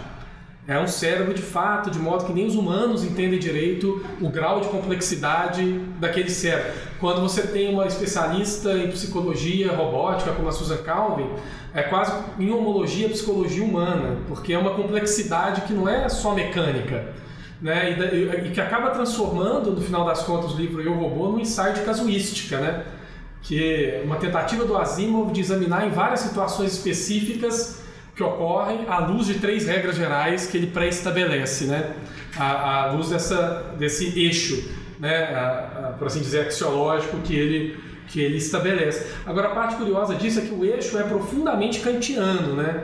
é 0.70 0.80
um 0.80 0.86
cérebro 0.86 1.34
de 1.34 1.42
fato, 1.42 1.90
de 1.90 1.98
modo 1.98 2.26
que 2.26 2.32
nem 2.32 2.46
os 2.46 2.54
humanos 2.54 3.04
entendem 3.04 3.40
direito 3.40 4.06
o 4.22 4.30
grau 4.30 4.62
de 4.62 4.68
complexidade 4.68 5.80
daquele 6.00 6.30
cérebro. 6.30 6.74
Quando 7.00 7.22
você 7.22 7.42
tem 7.42 7.74
uma 7.74 7.88
especialista 7.88 8.72
em 8.74 8.92
psicologia 8.92 9.76
robótica, 9.76 10.32
como 10.32 10.48
a 10.48 10.52
Susan 10.52 10.78
Calvin, 10.78 11.28
é 11.74 11.82
quase 11.82 12.14
em 12.38 12.52
homologia 12.52 13.10
psicologia 13.10 13.64
humana, 13.64 14.18
porque 14.28 14.54
é 14.54 14.60
uma 14.60 14.76
complexidade 14.76 15.62
que 15.62 15.74
não 15.74 15.90
é 15.90 16.08
só 16.08 16.36
mecânica. 16.36 17.16
Né? 17.60 17.98
E, 18.14 18.48
e 18.48 18.52
que 18.52 18.62
acaba 18.62 18.92
transformando, 18.92 19.72
no 19.72 19.82
final 19.82 20.06
das 20.06 20.22
contas, 20.22 20.54
o 20.54 20.58
livro 20.58 20.84
Eu 20.84 20.94
Robô 20.94 21.30
num 21.30 21.40
ensaio 21.40 21.74
de 21.74 21.82
casuística, 21.82 22.60
né? 22.60 22.86
Que 23.42 23.64
é 23.64 24.02
uma 24.04 24.18
tentativa 24.18 24.66
do 24.66 24.78
Asimov 24.78 25.32
de 25.32 25.42
examinar 25.42 25.88
em 25.88 25.90
várias 25.90 26.22
situações 26.22 26.74
específicas 26.74 27.82
que 28.16 28.24
ocorrem 28.24 28.86
à 28.88 29.00
luz 29.00 29.28
de 29.28 29.36
três 29.36 29.66
regras 29.66 29.96
gerais 29.96 30.46
que 30.46 30.58
ele 30.58 30.68
pré-estabelece, 30.68 31.66
né? 31.66 31.96
À, 32.38 32.84
à, 32.84 32.92
luz 32.92 33.10
dessa, 33.10 33.74
desse 33.78 34.20
eixo, 34.20 34.70
né? 35.00 35.24
A, 35.34 35.96
por 35.98 36.08
assim 36.08 36.20
dizer, 36.20 36.48
axiológico 36.48 37.18
que 37.20 37.34
ele, 37.34 37.80
que 38.08 38.20
ele 38.20 38.38
estabelece. 38.38 39.10
Agora, 39.26 39.48
a 39.48 39.52
parte 39.52 39.76
curiosa 39.76 40.16
disso 40.16 40.40
é 40.40 40.42
que 40.42 40.54
o 40.54 40.66
eixo 40.66 40.98
é 40.98 41.04
profundamente 41.04 41.80
kantiano, 41.80 42.56
né? 42.56 42.84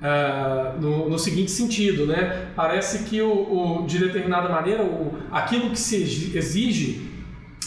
Uh, 0.00 0.80
no, 0.80 1.08
no, 1.10 1.18
seguinte 1.18 1.50
sentido, 1.50 2.06
né? 2.06 2.48
Parece 2.56 3.04
que, 3.04 3.20
o, 3.20 3.82
o 3.82 3.86
de 3.86 3.98
determinada 3.98 4.48
maneira, 4.48 4.82
o, 4.82 5.16
aquilo 5.30 5.70
que 5.70 5.78
se 5.78 6.02
exige 6.34 7.08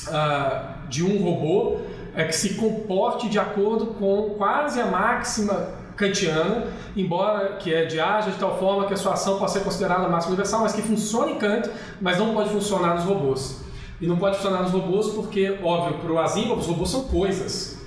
uh, 0.07 0.89
de 0.89 1.03
um 1.03 1.17
robô 1.23 1.81
é 2.15 2.23
que 2.23 2.36
se 2.36 2.56
comporte 2.56 3.30
de 3.30 3.38
acordo 3.38 3.88
com 3.88 4.36
quase 4.38 4.80
a 4.80 4.86
máxima 4.86 5.69
kantiana, 5.95 6.67
embora 6.95 7.58
que 7.58 7.73
é 7.73 7.86
de 7.86 7.99
haja 7.99 8.32
de 8.32 8.38
tal 8.38 8.58
forma 8.58 8.86
que 8.88 8.93
a 8.93 8.97
sua 8.97 9.13
ação 9.13 9.38
possa 9.38 9.60
ser 9.60 9.65
considerada 9.65 10.08
máxima 10.08 10.34
universal, 10.34 10.62
mas 10.62 10.73
que 10.73 10.82
funciona 10.82 11.32
em 11.32 11.36
Kant, 11.36 11.69
mas 12.01 12.17
não 12.17 12.34
pode 12.34 12.49
funcionar 12.49 12.95
nos 12.95 13.04
robôs. 13.04 13.62
E 13.99 14.08
não 14.08 14.17
pode 14.17 14.36
funcionar 14.38 14.62
nos 14.63 14.71
robôs 14.71 15.10
porque, 15.10 15.58
óbvio, 15.63 15.99
para 15.99 16.12
o 16.12 16.19
Asimov, 16.19 16.60
os 16.60 16.67
robôs 16.67 16.89
são 16.89 17.06
coisas. 17.06 17.78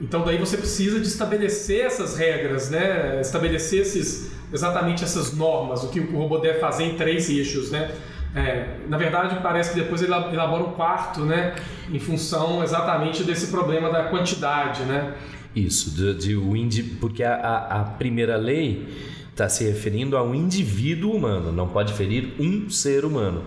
Então 0.00 0.24
daí 0.24 0.38
você 0.38 0.56
precisa 0.56 0.98
de 0.98 1.06
estabelecer 1.06 1.84
essas 1.84 2.16
regras, 2.16 2.70
né? 2.70 3.20
estabelecer 3.20 3.82
esses, 3.82 4.32
exatamente 4.52 5.04
essas 5.04 5.32
normas, 5.32 5.84
o 5.84 5.88
que 5.88 6.00
o 6.00 6.18
robô 6.18 6.38
deve 6.38 6.58
fazer 6.58 6.84
em 6.84 6.96
três 6.96 7.28
eixos. 7.30 7.70
Né? 7.70 7.94
É, 8.34 8.78
na 8.88 8.96
verdade, 8.96 9.38
parece 9.42 9.72
que 9.72 9.80
depois 9.80 10.02
ele 10.02 10.12
elabora 10.12 10.64
um 10.64 10.72
quarto, 10.72 11.20
né, 11.20 11.54
em 11.92 12.00
função 12.00 12.64
exatamente 12.64 13.22
desse 13.22 13.46
problema 13.46 13.90
da 13.90 14.04
quantidade, 14.04 14.82
né? 14.82 15.14
Isso, 15.54 15.92
de, 15.92 16.14
de 16.14 16.36
o 16.36 16.56
indi, 16.56 16.82
porque 16.82 17.22
a, 17.22 17.34
a, 17.36 17.80
a 17.80 17.84
primeira 17.84 18.36
lei 18.36 18.88
está 19.30 19.48
se 19.48 19.64
referindo 19.64 20.16
a 20.16 20.22
um 20.22 20.34
indivíduo 20.34 21.14
humano, 21.14 21.52
não 21.52 21.68
pode 21.68 21.92
ferir 21.92 22.34
um 22.40 22.68
ser 22.68 23.04
humano. 23.04 23.44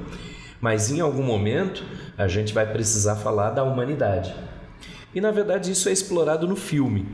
Mas 0.61 0.89
em 0.89 1.01
algum 1.01 1.23
momento 1.23 1.83
a 2.17 2.27
gente 2.27 2.53
vai 2.53 2.65
precisar 2.65 3.15
falar 3.17 3.51
da 3.51 3.63
humanidade. 3.63 4.33
E 5.13 5.19
na 5.19 5.31
verdade 5.31 5.71
isso 5.71 5.89
é 5.89 5.91
explorado 5.91 6.47
no 6.47 6.55
filme. 6.55 7.05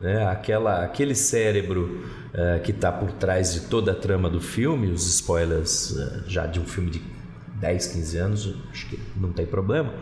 Né? 0.00 0.26
Aquela, 0.26 0.84
aquele 0.84 1.14
cérebro 1.14 2.04
uh, 2.34 2.60
que 2.62 2.70
está 2.70 2.90
por 2.90 3.12
trás 3.12 3.54
de 3.54 3.60
toda 3.62 3.92
a 3.92 3.94
trama 3.94 4.28
do 4.28 4.40
filme, 4.40 4.90
os 4.90 5.06
spoilers 5.06 5.90
uh, 5.90 6.24
já 6.26 6.46
de 6.46 6.60
um 6.60 6.64
filme 6.64 6.90
de 6.90 7.02
10, 7.60 7.86
15 7.86 8.18
anos, 8.18 8.54
acho 8.70 8.88
que 8.88 8.98
não 9.16 9.32
tem 9.32 9.46
problema. 9.46 9.92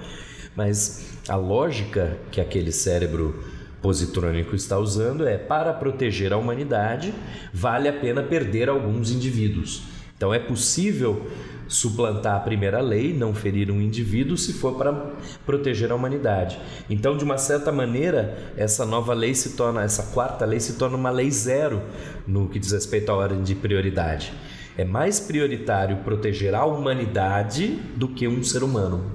Mas 0.56 1.18
a 1.28 1.36
lógica 1.36 2.18
que 2.30 2.40
aquele 2.40 2.72
cérebro 2.72 3.44
positrônico 3.80 4.54
está 4.54 4.78
usando 4.78 5.26
é 5.26 5.38
para 5.38 5.72
proteger 5.72 6.32
a 6.32 6.36
humanidade, 6.36 7.14
vale 7.52 7.88
a 7.88 7.92
pena 7.92 8.22
perder 8.22 8.68
alguns 8.68 9.10
indivíduos. 9.10 9.82
Então 10.16 10.34
é 10.34 10.38
possível 10.38 11.26
suplantar 11.70 12.34
a 12.34 12.40
primeira 12.40 12.80
lei, 12.80 13.16
não 13.16 13.32
ferir 13.32 13.70
um 13.70 13.80
indivíduo, 13.80 14.36
se 14.36 14.52
for 14.52 14.74
para 14.74 14.92
proteger 15.46 15.92
a 15.92 15.94
humanidade. 15.94 16.58
Então, 16.90 17.16
de 17.16 17.24
uma 17.24 17.38
certa 17.38 17.70
maneira, 17.70 18.52
essa 18.56 18.84
nova 18.84 19.14
lei 19.14 19.34
se 19.34 19.50
torna, 19.50 19.82
essa 19.82 20.12
quarta 20.12 20.44
lei 20.44 20.58
se 20.58 20.72
torna 20.74 20.96
uma 20.96 21.10
lei 21.10 21.30
zero 21.30 21.80
no 22.26 22.48
que 22.48 22.58
diz 22.58 22.72
respeito 22.72 23.10
à 23.12 23.16
ordem 23.16 23.42
de 23.42 23.54
prioridade. 23.54 24.34
É 24.76 24.84
mais 24.84 25.20
prioritário 25.20 25.98
proteger 25.98 26.56
a 26.56 26.64
humanidade 26.64 27.68
do 27.94 28.08
que 28.08 28.26
um 28.26 28.42
ser 28.42 28.64
humano. 28.64 29.12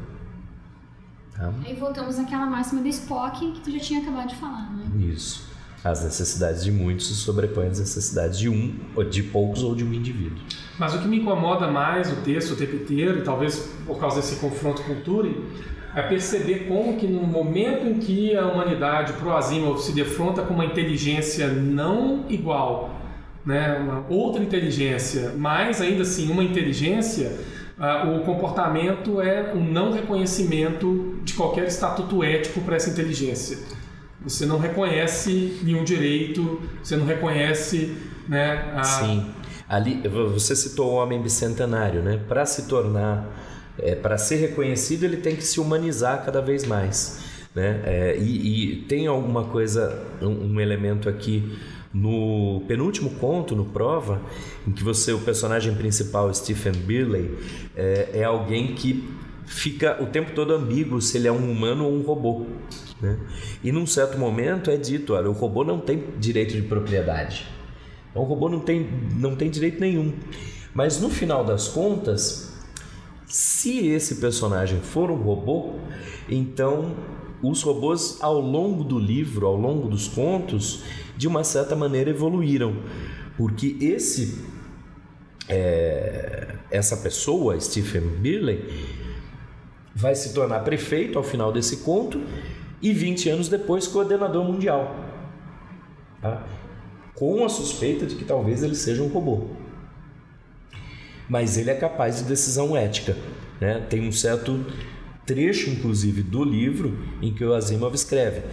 Tá? 1.36 1.54
Aí 1.66 1.76
voltamos 1.76 2.18
àquela 2.18 2.46
máxima 2.46 2.82
do 2.82 2.88
Spock 2.88 3.52
que 3.52 3.60
tu 3.60 3.72
já 3.72 3.80
tinha 3.80 4.02
acabado 4.02 4.30
de 4.30 4.36
falar, 4.36 4.72
né? 4.74 4.86
Isso. 5.12 5.55
As 5.84 6.04
necessidades 6.04 6.64
de 6.64 6.72
muitos 6.72 7.08
se 7.08 7.16
sobrepõem 7.16 7.68
às 7.68 7.80
necessidades 7.80 8.40
de 8.40 8.50
um, 8.50 8.74
de 9.10 9.24
poucos 9.24 9.62
ou 9.62 9.76
de 9.76 9.84
um 9.84 9.94
indivíduo. 9.94 10.40
Mas 10.80 10.96
o 10.96 11.00
que 11.00 11.08
me 11.08 11.20
incomoda 11.20 11.68
mais 11.68 12.12
o 12.12 12.16
texto 12.18 12.52
o 12.54 12.56
tempo 12.56 12.76
inteiro, 12.76 13.20
e 13.20 13.22
talvez 13.22 13.70
por 13.86 14.00
causa 14.00 14.18
desse 14.18 14.38
confronto 14.38 14.82
com 14.84 14.96
Turing, 14.96 15.44
é 15.96 16.02
perceber 16.02 16.68
como 16.68 16.98
que 16.98 17.08
no 17.08 17.26
momento 17.26 17.88
em 17.88 18.00
que 18.00 18.36
a 18.36 18.46
humanidade, 18.46 19.14
pro 19.14 19.36
Asimov, 19.36 19.80
se 19.80 19.94
defronta 19.94 20.42
com 20.42 20.54
uma 20.54 20.66
inteligência 20.66 21.48
não 21.48 22.26
igual, 22.28 23.00
né, 23.46 23.78
uma 23.78 24.06
outra 24.10 24.44
inteligência, 24.44 25.34
mas 25.38 25.80
ainda 25.80 26.02
assim 26.02 26.30
uma 26.30 26.44
inteligência, 26.44 27.40
uh, 27.80 28.18
o 28.18 28.26
comportamento 28.26 29.22
é 29.22 29.54
um 29.54 29.64
não 29.64 29.94
reconhecimento 29.94 31.20
de 31.24 31.34
qualquer 31.34 31.68
estatuto 31.68 32.22
ético 32.24 32.60
para 32.62 32.76
essa 32.76 32.90
inteligência. 32.90 33.60
Você 34.26 34.46
não 34.46 34.58
reconhece 34.58 35.60
nenhum 35.64 35.84
direito, 35.84 36.62
você 36.84 36.98
não 36.98 37.06
reconhece. 37.06 37.96
Né, 38.28 38.74
a... 38.76 38.84
Sim. 38.84 39.32
Ali, 39.70 40.02
você 40.08 40.56
citou 40.56 40.92
o 40.92 40.96
homem 40.96 41.22
bicentenário, 41.22 42.02
né? 42.02 42.20
Para 42.28 42.46
se 42.46 42.68
tornar, 42.68 43.28
é, 43.78 43.96
para 43.96 44.18
ser 44.18 44.38
reconhecido, 44.38 45.04
ele 45.04 45.18
tem 45.18 45.36
que 45.36 45.44
se 45.44 45.60
humanizar 45.60 46.24
cada 46.24 46.42
vez 46.42 46.66
mais. 46.66 47.24
Né? 47.54 47.82
É, 47.86 48.18
e, 48.18 48.74
e, 48.74 48.82
tem 48.84 49.08
alguma 49.08 49.46
coisa, 49.46 50.04
um, 50.22 50.54
um, 50.54 50.60
elemento 50.60 51.08
aqui 51.08 51.58
no 51.94 52.64
penúltimo 52.68 53.12
conto, 53.12 53.56
no 53.56 53.66
Prova, 53.66 54.22
em 54.68 54.72
que 54.72 54.84
você, 54.84 55.14
o 55.14 55.20
personagem 55.20 55.74
principal, 55.74 56.32
Stephen 56.34 56.74
Birley, 56.74 57.34
é, 57.76 58.10
é 58.14 58.24
alguém 58.24 58.76
que 58.76 59.08
fica 59.46 60.02
o 60.04 60.08
tempo 60.08 60.32
todo 60.34 60.54
ambíguo 60.54 61.02
se 61.02 61.18
ele 61.18 61.28
é 61.28 61.32
um 61.32 61.50
humano 61.50 61.86
ou 61.86 61.94
um 61.94 62.02
robô. 62.02 62.46
Né? 63.02 63.18
E 63.64 63.72
num 63.72 63.86
certo 63.86 64.18
momento 64.18 64.70
é 64.70 64.78
dito, 64.78 65.14
olha, 65.14 65.30
o 65.30 65.34
robô 65.34 65.64
não 65.64 65.80
tem 65.80 66.04
direito 66.18 66.54
de 66.54 66.62
propriedade. 66.62 67.46
Então, 68.10 68.24
o 68.24 68.26
robô 68.26 68.48
não 68.48 68.60
tem, 68.60 68.88
não 69.16 69.36
tem 69.36 69.50
direito 69.50 69.80
nenhum. 69.80 70.14
Mas 70.74 71.00
no 71.02 71.10
final 71.10 71.44
das 71.44 71.68
contas, 71.68 72.54
se 73.28 73.88
esse 73.88 74.16
personagem 74.16 74.80
for 74.80 75.12
um 75.12 75.22
robô, 75.22 75.76
então 76.30 76.96
os 77.42 77.62
robôs 77.62 78.18
ao 78.22 78.40
longo 78.40 78.84
do 78.84 78.98
livro, 78.98 79.46
ao 79.46 79.56
longo 79.56 79.88
dos 79.88 80.08
contos, 80.08 80.84
de 81.18 81.28
uma 81.28 81.44
certa 81.44 81.76
maneira 81.76 82.10
evoluíram, 82.10 82.78
porque 83.38 83.78
esse 83.82 84.46
é, 85.48 86.56
essa 86.72 86.98
pessoa, 86.98 87.60
Stephen 87.60 88.02
Birley, 88.02 88.64
vai 89.94 90.16
se 90.16 90.34
tornar 90.34 90.60
prefeito 90.62 91.18
ao 91.18 91.24
final 91.24 91.52
desse 91.52 91.78
conto 91.78 92.20
e 92.86 92.94
20 92.94 93.30
anos 93.32 93.50
depois 93.50 93.88
coordenador 93.88 94.44
mundial. 94.44 94.96
Tá? 96.22 96.44
Com 97.16 97.44
a 97.44 97.50
suspeita 97.50 98.06
de 98.06 98.14
que 98.14 98.24
talvez 98.24 98.62
ele 98.62 98.76
seja 98.76 99.02
um 99.02 99.08
robô. 99.08 99.48
Mas 101.28 101.58
ele 101.58 101.72
é 101.72 101.76
capaz 101.76 102.18
de 102.18 102.26
decisão 102.26 102.78
ética. 102.78 103.18
Né? 103.60 103.84
Tem 103.90 104.08
um 104.08 104.12
certo 104.12 104.64
trecho, 105.26 105.72
inclusive, 105.72 106.22
do 106.22 106.44
livro 106.44 106.96
em 107.24 107.34
que 107.34 107.44
o 107.44 107.56
Asimov 107.56 107.96
escreve: 107.96 108.44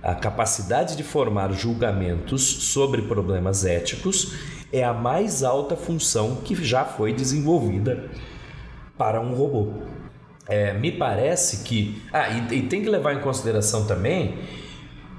a 0.00 0.14
capacidade 0.14 0.96
de 0.96 1.02
formar 1.02 1.52
julgamentos 1.52 2.42
sobre 2.44 3.02
problemas 3.02 3.64
éticos 3.64 4.34
é 4.72 4.84
a 4.84 4.94
mais 4.94 5.42
alta 5.42 5.74
função 5.74 6.36
que 6.44 6.54
já 6.54 6.84
foi 6.84 7.12
desenvolvida 7.12 8.08
para 8.96 9.20
um 9.20 9.34
robô. 9.34 9.97
É, 10.48 10.72
me 10.72 10.90
parece 10.90 11.64
que. 11.64 12.02
Ah, 12.12 12.28
e, 12.30 12.54
e 12.54 12.62
tem 12.62 12.82
que 12.82 12.88
levar 12.88 13.14
em 13.14 13.20
consideração 13.20 13.86
também 13.86 14.38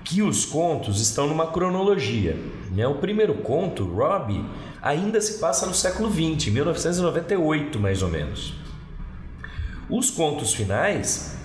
que 0.03 0.23
os 0.23 0.43
contos 0.43 0.99
estão 0.99 1.27
numa 1.27 1.47
cronologia. 1.47 2.35
Né? 2.71 2.87
O 2.87 2.95
primeiro 2.95 3.35
conto, 3.35 3.85
Robbie, 3.85 4.43
ainda 4.81 5.21
se 5.21 5.39
passa 5.39 5.67
no 5.67 5.73
século 5.73 6.09
XX, 6.09 6.51
1998 6.51 7.79
mais 7.79 8.01
ou 8.01 8.09
menos. 8.09 8.55
Os 9.87 10.09
contos 10.09 10.53
finais, 10.53 11.37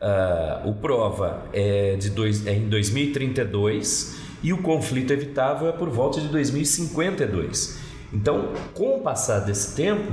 uh, 0.00 0.68
o 0.68 0.74
Prova 0.74 1.44
é, 1.52 1.96
de 1.96 2.10
dois, 2.10 2.46
é 2.46 2.54
em 2.54 2.68
2032 2.68 4.16
e 4.42 4.52
o 4.52 4.62
Conflito 4.62 5.12
Evitável 5.12 5.68
é 5.68 5.72
por 5.72 5.88
volta 5.88 6.20
de 6.20 6.28
2052. 6.28 7.78
Então, 8.12 8.52
com 8.74 8.96
o 8.96 9.00
passar 9.00 9.40
desse 9.40 9.74
tempo, 9.74 10.12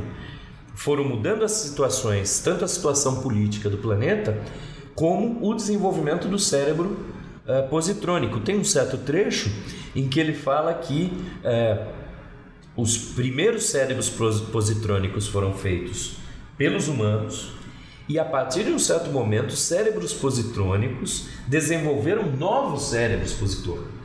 foram 0.76 1.04
mudando 1.04 1.44
as 1.44 1.52
situações, 1.52 2.40
tanto 2.40 2.64
a 2.64 2.68
situação 2.68 3.22
política 3.22 3.70
do 3.70 3.78
planeta, 3.78 4.40
como 4.94 5.46
o 5.48 5.54
desenvolvimento 5.54 6.28
do 6.28 6.38
cérebro 6.38 6.98
uh, 7.48 7.68
positrônico. 7.70 8.40
Tem 8.42 8.58
um 8.58 8.64
certo 8.64 8.98
trecho 8.98 9.50
em 9.96 10.08
que 10.08 10.20
ele 10.20 10.34
fala 10.34 10.74
que 10.74 11.12
uh, 11.44 11.88
os 12.76 12.98
primeiros 12.98 13.66
cérebros 13.66 14.10
positrônicos 14.10 15.28
foram 15.28 15.54
feitos 15.54 16.18
pelos 16.58 16.88
humanos 16.88 17.56
e 18.08 18.20
a 18.20 18.26
partir 18.26 18.66
de 18.66 18.72
um 18.72 18.78
certo 18.78 19.10
momento, 19.10 19.54
cérebros 19.56 20.14
positrônicos 20.14 21.28
desenvolveram 21.48 22.32
novos 22.32 22.90
cérebros 22.90 23.34
positrônicos. 23.34 23.96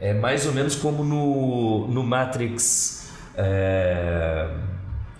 É 0.00 0.12
mais 0.12 0.44
ou 0.46 0.52
menos 0.52 0.74
como 0.74 1.04
no, 1.04 1.86
no 1.86 2.02
Matrix. 2.02 3.12
É, 3.36 4.48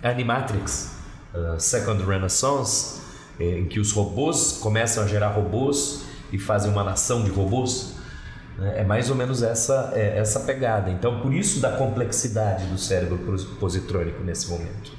Animatrix, 0.03 0.91
uh, 1.33 1.59
Second 1.59 2.03
Renaissance, 2.03 3.01
eh, 3.39 3.59
em 3.59 3.65
que 3.65 3.79
os 3.79 3.91
robôs 3.93 4.59
começam 4.61 5.03
a 5.03 5.07
gerar 5.07 5.29
robôs 5.29 6.03
e 6.31 6.37
fazem 6.37 6.69
uma 6.69 6.83
nação 6.83 7.23
de 7.23 7.31
robôs. 7.31 7.95
Né? 8.57 8.81
É 8.81 8.83
mais 8.83 9.09
ou 9.09 9.15
menos 9.15 9.41
essa, 9.41 9.91
é, 9.95 10.17
essa 10.17 10.41
pegada. 10.41 10.91
Então, 10.91 11.21
por 11.21 11.33
isso 11.33 11.59
da 11.59 11.71
complexidade 11.71 12.65
do 12.65 12.77
cérebro 12.77 13.17
positrônico 13.59 14.21
nesse 14.23 14.49
momento. 14.49 14.91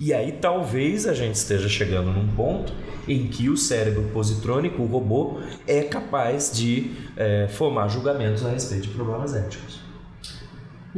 E 0.00 0.14
aí 0.14 0.32
talvez 0.32 1.06
a 1.06 1.14
gente 1.14 1.34
esteja 1.34 1.68
chegando 1.68 2.12
num 2.12 2.28
ponto 2.28 2.72
em 3.08 3.26
que 3.26 3.48
o 3.48 3.56
cérebro 3.56 4.04
positrônico, 4.12 4.82
o 4.82 4.86
robô, 4.86 5.40
é 5.66 5.82
capaz 5.82 6.52
de 6.52 6.92
é, 7.16 7.48
formar 7.48 7.88
julgamentos 7.88 8.46
a 8.46 8.50
respeito 8.50 8.86
de 8.86 8.94
problemas 8.94 9.34
éticos. 9.34 9.87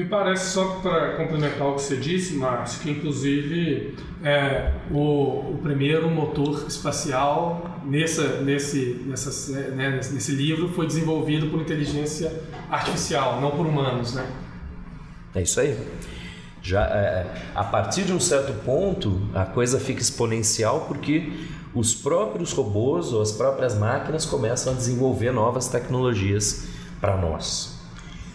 Me 0.01 0.07
parece, 0.07 0.55
só 0.55 0.77
para 0.77 1.15
complementar 1.17 1.69
o 1.69 1.75
que 1.75 1.83
você 1.83 1.95
disse, 1.95 2.33
Márcio, 2.33 2.81
que 2.81 2.91
inclusive 2.91 3.95
é, 4.25 4.73
o, 4.91 5.53
o 5.53 5.59
primeiro 5.63 6.09
motor 6.09 6.65
espacial 6.67 7.79
nessa, 7.85 8.41
nesse, 8.41 9.03
nessa, 9.05 9.61
né, 9.73 9.91
nesse 9.91 10.33
livro 10.33 10.71
foi 10.71 10.87
desenvolvido 10.87 11.49
por 11.49 11.61
inteligência 11.61 12.33
artificial, 12.71 13.43
não 13.43 13.51
por 13.51 13.67
humanos, 13.67 14.15
né? 14.15 14.27
É 15.35 15.43
isso 15.43 15.61
aí. 15.61 15.77
Já, 16.63 16.87
é, 16.87 17.51
a 17.55 17.65
partir 17.65 18.05
de 18.05 18.15
um 18.15 18.21
certo 18.21 18.55
ponto, 18.65 19.21
a 19.35 19.45
coisa 19.45 19.79
fica 19.79 20.01
exponencial 20.01 20.87
porque 20.89 21.31
os 21.75 21.95
próprios 21.95 22.53
robôs 22.53 23.13
ou 23.13 23.21
as 23.21 23.33
próprias 23.33 23.77
máquinas 23.77 24.25
começam 24.25 24.73
a 24.73 24.77
desenvolver 24.77 25.31
novas 25.31 25.69
tecnologias 25.69 26.69
para 27.03 27.19
nós. 27.19 27.80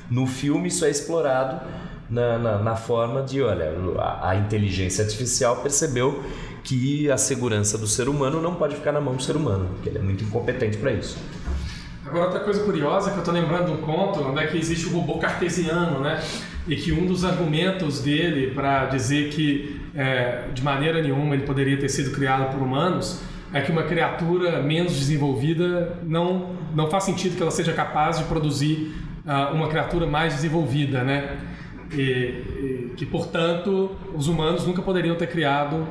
No 0.10 0.28
filme 0.28 0.68
isso 0.68 0.86
é 0.86 0.89
explorado 0.89 1.62
na, 2.10 2.38
na, 2.38 2.58
na 2.60 2.76
forma 2.76 3.24
de, 3.24 3.41
olha, 3.41 3.74
a, 3.98 4.30
a, 4.30 4.36
inteligência 4.36 5.04
artificial 5.04 5.58
percebeu 5.58 6.24
que 6.63 7.10
a 7.10 7.18
segurança 7.18 7.78
do 7.78 7.88
ser 7.88 8.08
humano 8.08 8.41
não 8.41 8.56
pode 8.56 8.76
ficar 8.76 8.91
na 8.91 9.02
mão 9.02 9.15
do 9.15 9.24
ser 9.24 9.36
humano, 9.36 9.70
porque 9.74 9.89
ele 9.89 10.00
é 10.00 10.02
muito 10.02 10.24
incompetente 10.24 10.78
para 10.78 10.91
isso. 10.91 11.18
Agora 12.06 12.26
outra 12.26 12.39
coisa 12.41 12.63
curiosa 12.63 13.10
que 13.10 13.18
eu 13.18 13.20
estou 13.20 13.34
lembrando 13.34 13.65
de 13.65 13.72
um 13.72 13.78
conto, 13.78 14.22
onde 14.22 14.39
é 14.39 14.48
que 14.48 14.58
existe 14.58 14.88
o 14.88 14.91
robô 14.91 15.18
cartesiano, 15.18 16.00
né? 16.02 16.24
E 16.68 16.76
que 16.76 16.91
um 16.91 17.06
dos 17.06 17.26
argumentos 17.26 18.00
dele 18.00 18.52
para 18.54 18.86
dizer 18.86 19.30
que 19.30 19.82
é, 19.96 20.48
de 20.54 20.63
maneira 20.63 21.02
nenhuma 21.02 21.34
ele 21.34 21.46
poderia 21.46 21.78
ter 21.78 21.89
sido 21.89 22.12
criado 22.12 22.52
por 22.52 22.62
humanos 22.62 23.22
é 23.54 23.62
que 23.62 23.72
uma 23.72 23.84
criatura 23.84 24.62
menos 24.62 24.94
desenvolvida 24.94 25.98
não, 26.04 26.56
não 26.76 26.89
faz 26.89 27.06
sentido 27.06 27.36
que 27.36 27.41
ela 27.41 27.52
seja 27.52 27.74
capaz 27.74 28.18
de 28.18 28.26
produzir 28.26 28.94
uma 29.26 29.68
criatura 29.68 30.06
mais 30.06 30.36
desenvolvida, 30.36 31.04
né? 31.04 31.38
E, 31.92 32.02
e, 32.02 32.94
que, 32.96 33.06
portanto, 33.06 33.96
os 34.14 34.28
humanos 34.28 34.66
nunca 34.66 34.82
poderiam 34.82 35.16
ter 35.16 35.28
criado. 35.28 35.88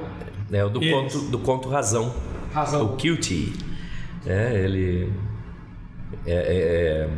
É 0.53 0.65
o 0.65 0.69
do, 0.69 0.81
conto, 0.81 1.19
do 1.31 1.39
conto 1.39 1.69
Razão. 1.69 2.15
Razão. 2.53 2.85
O 2.85 2.89
Cutie. 2.91 3.53
É, 4.27 4.63
ele. 4.65 5.13
É, 6.27 6.33
é, 6.33 6.37
é, 6.37 7.09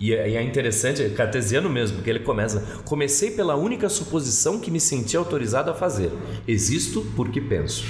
e 0.00 0.14
é 0.14 0.42
interessante, 0.42 1.02
é 1.02 1.10
cartesiano 1.10 1.68
mesmo, 1.68 1.96
porque 1.96 2.08
ele 2.08 2.20
começa. 2.20 2.80
Comecei 2.86 3.32
pela 3.32 3.54
única 3.54 3.86
suposição 3.90 4.58
que 4.58 4.70
me 4.70 4.80
senti 4.80 5.14
autorizado 5.14 5.70
a 5.70 5.74
fazer. 5.74 6.10
Existo 6.48 7.06
porque 7.14 7.38
penso. 7.38 7.84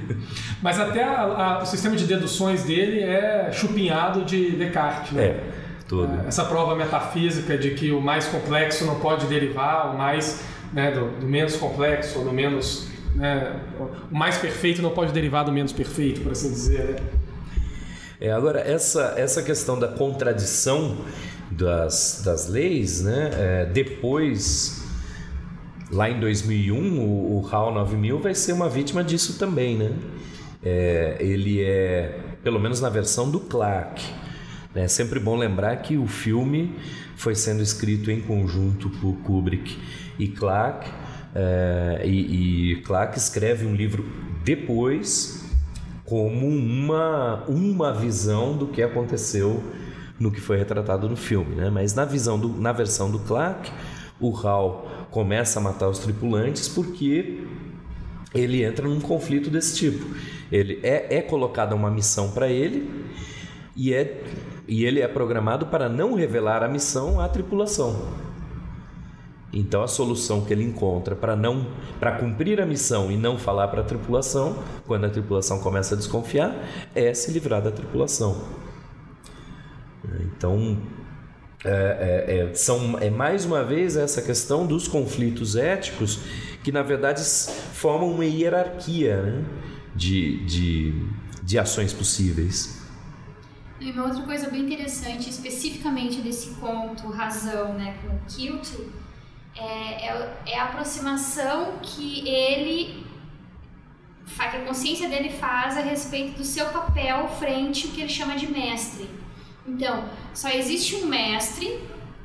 Mas 0.60 0.78
até 0.78 1.02
a, 1.02 1.22
a, 1.22 1.62
o 1.62 1.66
sistema 1.66 1.96
de 1.96 2.04
deduções 2.04 2.64
dele 2.64 3.00
é 3.00 3.50
chupinhado 3.52 4.22
de 4.22 4.50
Descartes, 4.50 5.12
né? 5.12 5.24
É. 5.24 5.65
Tudo. 5.88 6.24
É, 6.24 6.28
essa 6.28 6.44
prova 6.44 6.74
metafísica 6.74 7.56
de 7.56 7.70
que 7.70 7.92
o 7.92 8.00
mais 8.00 8.26
complexo 8.26 8.84
não 8.84 8.98
pode 8.98 9.26
derivar 9.26 9.94
o 9.94 9.98
mais 9.98 10.42
né, 10.72 10.90
do, 10.90 11.20
do, 11.20 11.26
menos 11.26 11.56
complexo 11.56 12.18
ou 12.18 12.24
do 12.24 12.32
menos 12.32 12.88
né, 13.14 13.60
o 14.10 14.14
mais 14.14 14.36
perfeito 14.36 14.82
não 14.82 14.90
pode 14.90 15.12
derivar 15.12 15.44
do 15.44 15.52
menos 15.52 15.72
perfeito, 15.72 16.20
por 16.20 16.32
assim 16.32 16.50
dizer. 16.50 16.84
Né? 16.84 16.96
É, 18.20 18.32
agora 18.32 18.60
essa 18.60 19.14
essa 19.16 19.42
questão 19.42 19.78
da 19.78 19.88
contradição 19.88 20.96
das, 21.50 22.22
das 22.24 22.48
leis, 22.48 23.02
né, 23.02 23.30
é, 23.34 23.66
depois 23.66 24.84
lá 25.90 26.10
em 26.10 26.18
2001 26.18 26.98
o, 26.98 27.40
o 27.40 27.48
HAL 27.48 27.72
9000 27.72 28.18
vai 28.18 28.34
ser 28.34 28.52
uma 28.52 28.68
vítima 28.68 29.04
disso 29.04 29.38
também, 29.38 29.76
né? 29.76 29.92
É, 30.64 31.16
ele 31.20 31.62
é 31.62 32.18
pelo 32.42 32.58
menos 32.58 32.80
na 32.80 32.88
versão 32.88 33.30
do 33.30 33.38
Clark 33.38 34.02
é 34.82 34.88
sempre 34.88 35.18
bom 35.18 35.36
lembrar 35.36 35.76
que 35.76 35.96
o 35.96 36.06
filme 36.06 36.74
foi 37.16 37.34
sendo 37.34 37.62
escrito 37.62 38.10
em 38.10 38.20
conjunto 38.20 38.90
por 38.90 39.14
Kubrick 39.18 39.78
e 40.18 40.28
Clark, 40.28 40.90
é, 41.34 42.02
e, 42.04 42.72
e 42.72 42.76
Clark 42.82 43.16
escreve 43.16 43.66
um 43.66 43.74
livro 43.74 44.04
depois 44.44 45.44
como 46.04 46.46
uma, 46.46 47.44
uma 47.48 47.92
visão 47.92 48.56
do 48.56 48.68
que 48.68 48.82
aconteceu 48.82 49.62
no 50.18 50.30
que 50.30 50.40
foi 50.40 50.56
retratado 50.56 51.08
no 51.08 51.16
filme, 51.16 51.56
né? 51.56 51.68
Mas 51.68 51.94
na 51.94 52.04
visão 52.04 52.38
do, 52.38 52.48
na 52.48 52.72
versão 52.72 53.10
do 53.10 53.18
Clark, 53.18 53.70
o 54.20 54.34
Hal 54.34 55.08
começa 55.10 55.58
a 55.58 55.62
matar 55.62 55.88
os 55.88 55.98
tripulantes 55.98 56.68
porque 56.68 57.44
ele 58.34 58.62
entra 58.62 58.88
num 58.88 59.00
conflito 59.00 59.50
desse 59.50 59.76
tipo. 59.76 60.06
Ele 60.50 60.80
é, 60.82 61.16
é 61.16 61.22
colocada 61.22 61.74
uma 61.74 61.90
missão 61.90 62.30
para 62.30 62.48
ele 62.48 62.88
e, 63.76 63.92
é, 63.92 64.22
e 64.68 64.84
ele 64.84 65.00
é 65.00 65.08
programado 65.08 65.66
para 65.66 65.88
não 65.88 66.14
revelar 66.14 66.62
a 66.62 66.68
missão 66.68 67.20
à 67.20 67.28
tripulação. 67.28 68.26
Então 69.52 69.82
a 69.82 69.88
solução 69.88 70.42
que 70.42 70.52
ele 70.52 70.64
encontra 70.64 71.14
para 71.14 71.34
não 71.34 71.66
para 71.98 72.12
cumprir 72.12 72.60
a 72.60 72.66
missão 72.66 73.10
e 73.10 73.16
não 73.16 73.38
falar 73.38 73.68
para 73.68 73.80
a 73.80 73.84
tripulação, 73.84 74.62
quando 74.86 75.06
a 75.06 75.10
tripulação 75.10 75.60
começa 75.60 75.94
a 75.94 75.98
desconfiar, 75.98 76.54
é 76.94 77.14
se 77.14 77.30
livrar 77.30 77.62
da 77.62 77.70
tripulação. 77.70 78.44
Então 80.20 80.76
é, 81.64 81.68
é, 81.68 82.38
é, 82.38 82.54
são, 82.54 82.98
é 82.98 83.08
mais 83.08 83.44
uma 83.44 83.64
vez 83.64 83.96
essa 83.96 84.20
questão 84.20 84.66
dos 84.66 84.86
conflitos 84.86 85.56
éticos 85.56 86.20
que 86.62 86.70
na 86.70 86.82
verdade 86.82 87.22
formam 87.72 88.10
uma 88.10 88.24
hierarquia 88.24 89.22
né, 89.22 89.44
de, 89.94 90.44
de, 90.44 91.06
de 91.42 91.58
ações 91.58 91.92
possíveis. 91.92 92.85
E 93.78 93.90
uma 93.90 94.04
outra 94.04 94.22
coisa 94.22 94.50
bem 94.50 94.62
interessante, 94.62 95.28
especificamente 95.28 96.20
desse 96.20 96.54
conto 96.54 97.08
Razão 97.08 97.74
né, 97.74 97.96
com 98.02 98.18
Kilt, 98.26 98.72
é, 99.54 100.08
é, 100.08 100.34
é, 100.46 100.58
a 100.58 100.64
aproximação 100.64 101.78
que 101.82 102.26
ele, 102.28 103.06
que 104.26 104.42
a 104.42 104.64
consciência 104.64 105.08
dele 105.08 105.30
faz 105.30 105.76
a 105.76 105.80
respeito 105.80 106.38
do 106.38 106.44
seu 106.44 106.66
papel 106.66 107.28
frente 107.38 107.86
ao 107.86 107.92
que 107.92 108.00
ele 108.00 108.08
chama 108.08 108.36
de 108.36 108.46
mestre. 108.46 109.08
Então, 109.66 110.08
só 110.32 110.48
existe 110.48 110.96
um 110.96 111.06
mestre, 111.06 111.80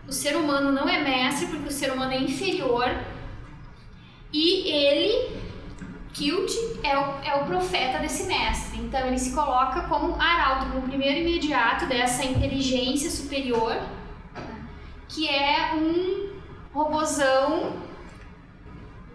o 0.08 0.12
ser 0.12 0.36
humano 0.36 0.72
não 0.72 0.88
é 0.88 1.02
mestre 1.02 1.48
porque 1.48 1.70
o 1.70 1.72
ser 1.72 1.92
humano 1.92 2.12
é 2.12 2.20
inferior 2.20 2.90
e 4.32 4.70
ele, 4.70 5.36
Kilt, 6.14 6.52
é 6.84 6.98
o, 6.98 7.04
é 7.24 7.36
o 7.42 7.46
profeta 7.46 8.00
desse 8.00 8.24
mestre. 8.24 8.80
Então, 8.80 9.08
ele 9.08 9.18
se 9.18 9.34
coloca 9.34 9.82
como 9.84 10.16
arauto, 10.20 10.68
como 10.68 10.80
o 10.80 10.82
primeiro 10.84 11.20
imediato 11.20 11.86
dessa 11.86 12.24
inteligência 12.26 13.10
superior, 13.10 13.78
que 15.08 15.28
é 15.28 15.74
um 15.76 16.32
robozão 16.74 17.74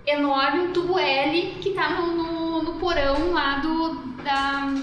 enorme, 0.06 0.68
um 0.68 0.72
tubo 0.72 0.98
L 0.98 1.58
que 1.60 1.70
está 1.70 1.90
no, 1.90 2.16
no, 2.16 2.62
no, 2.62 2.72
porão 2.74 3.32
lá 3.32 3.58
do, 3.58 3.94
da, 4.22 4.74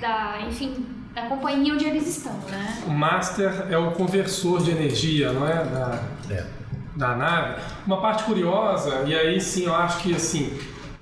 da, 0.00 0.40
enfim, 0.46 0.86
da 1.14 1.22
companhia 1.22 1.74
onde 1.74 1.84
eles 1.86 2.06
estão, 2.06 2.34
né? 2.50 2.82
O 2.86 2.90
Master 2.90 3.66
é 3.70 3.76
o 3.76 3.92
conversor 3.92 4.62
de 4.62 4.70
energia, 4.70 5.32
não 5.32 5.46
é? 5.46 5.64
Da, 5.64 6.04
é. 6.30 6.46
da 6.94 7.16
nave. 7.16 7.62
Uma 7.86 8.00
parte 8.00 8.24
curiosa, 8.24 9.02
e 9.06 9.14
aí 9.14 9.40
sim 9.40 9.64
eu 9.64 9.74
acho 9.74 10.02
que 10.02 10.14
assim, 10.14 10.56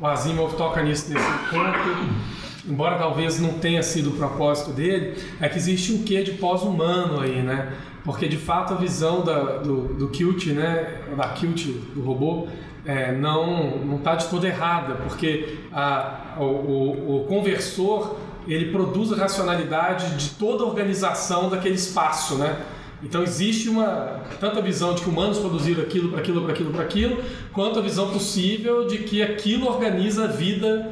o 0.04 0.06
Asimov 0.06 0.54
toca 0.54 0.82
nisso 0.82 1.10
nesse 1.10 1.26
ponto, 1.48 2.68
embora 2.68 2.98
talvez 2.98 3.40
não 3.40 3.54
tenha 3.54 3.82
sido 3.82 4.10
o 4.10 4.12
propósito 4.12 4.70
dele, 4.70 5.16
é 5.40 5.48
que 5.48 5.56
existe 5.56 5.94
um 5.94 6.02
quê 6.02 6.22
de 6.22 6.32
pós-humano 6.32 7.20
aí, 7.20 7.40
né? 7.40 7.72
Porque 8.04 8.28
de 8.28 8.36
fato 8.36 8.74
a 8.74 8.76
visão 8.76 9.24
da, 9.24 9.56
do, 9.58 9.94
do 9.94 10.08
Kilt, 10.10 10.48
né, 10.48 11.00
da 11.16 11.28
Kilt, 11.28 11.68
do 11.94 12.02
robô, 12.02 12.46
é, 12.84 13.12
não 13.12 13.96
está 13.96 14.14
de 14.14 14.28
toda 14.28 14.46
errada, 14.46 14.96
porque 14.96 15.56
a, 15.72 16.34
o, 16.38 16.42
o, 16.42 17.16
o 17.22 17.24
conversor 17.24 18.16
ele 18.46 18.70
produz 18.70 19.10
a 19.10 19.16
racionalidade 19.16 20.16
de 20.16 20.34
toda 20.34 20.64
a 20.64 20.66
organização 20.66 21.48
daquele 21.48 21.76
espaço, 21.76 22.34
né? 22.34 22.58
Então 23.04 23.22
existe 23.22 23.68
uma 23.68 24.22
tanta 24.40 24.62
visão 24.62 24.94
de 24.94 25.02
que 25.02 25.08
humanos 25.10 25.38
produziram 25.38 25.82
aquilo 25.82 26.08
para 26.08 26.20
aquilo 26.20 26.42
para 26.42 26.52
aquilo 26.52 26.70
para 26.72 26.82
aquilo, 26.82 27.22
quanto 27.52 27.78
a 27.78 27.82
visão 27.82 28.10
possível 28.10 28.86
de 28.86 28.98
que 28.98 29.22
aquilo 29.22 29.66
organiza 29.66 30.24
a 30.24 30.26
vida 30.26 30.90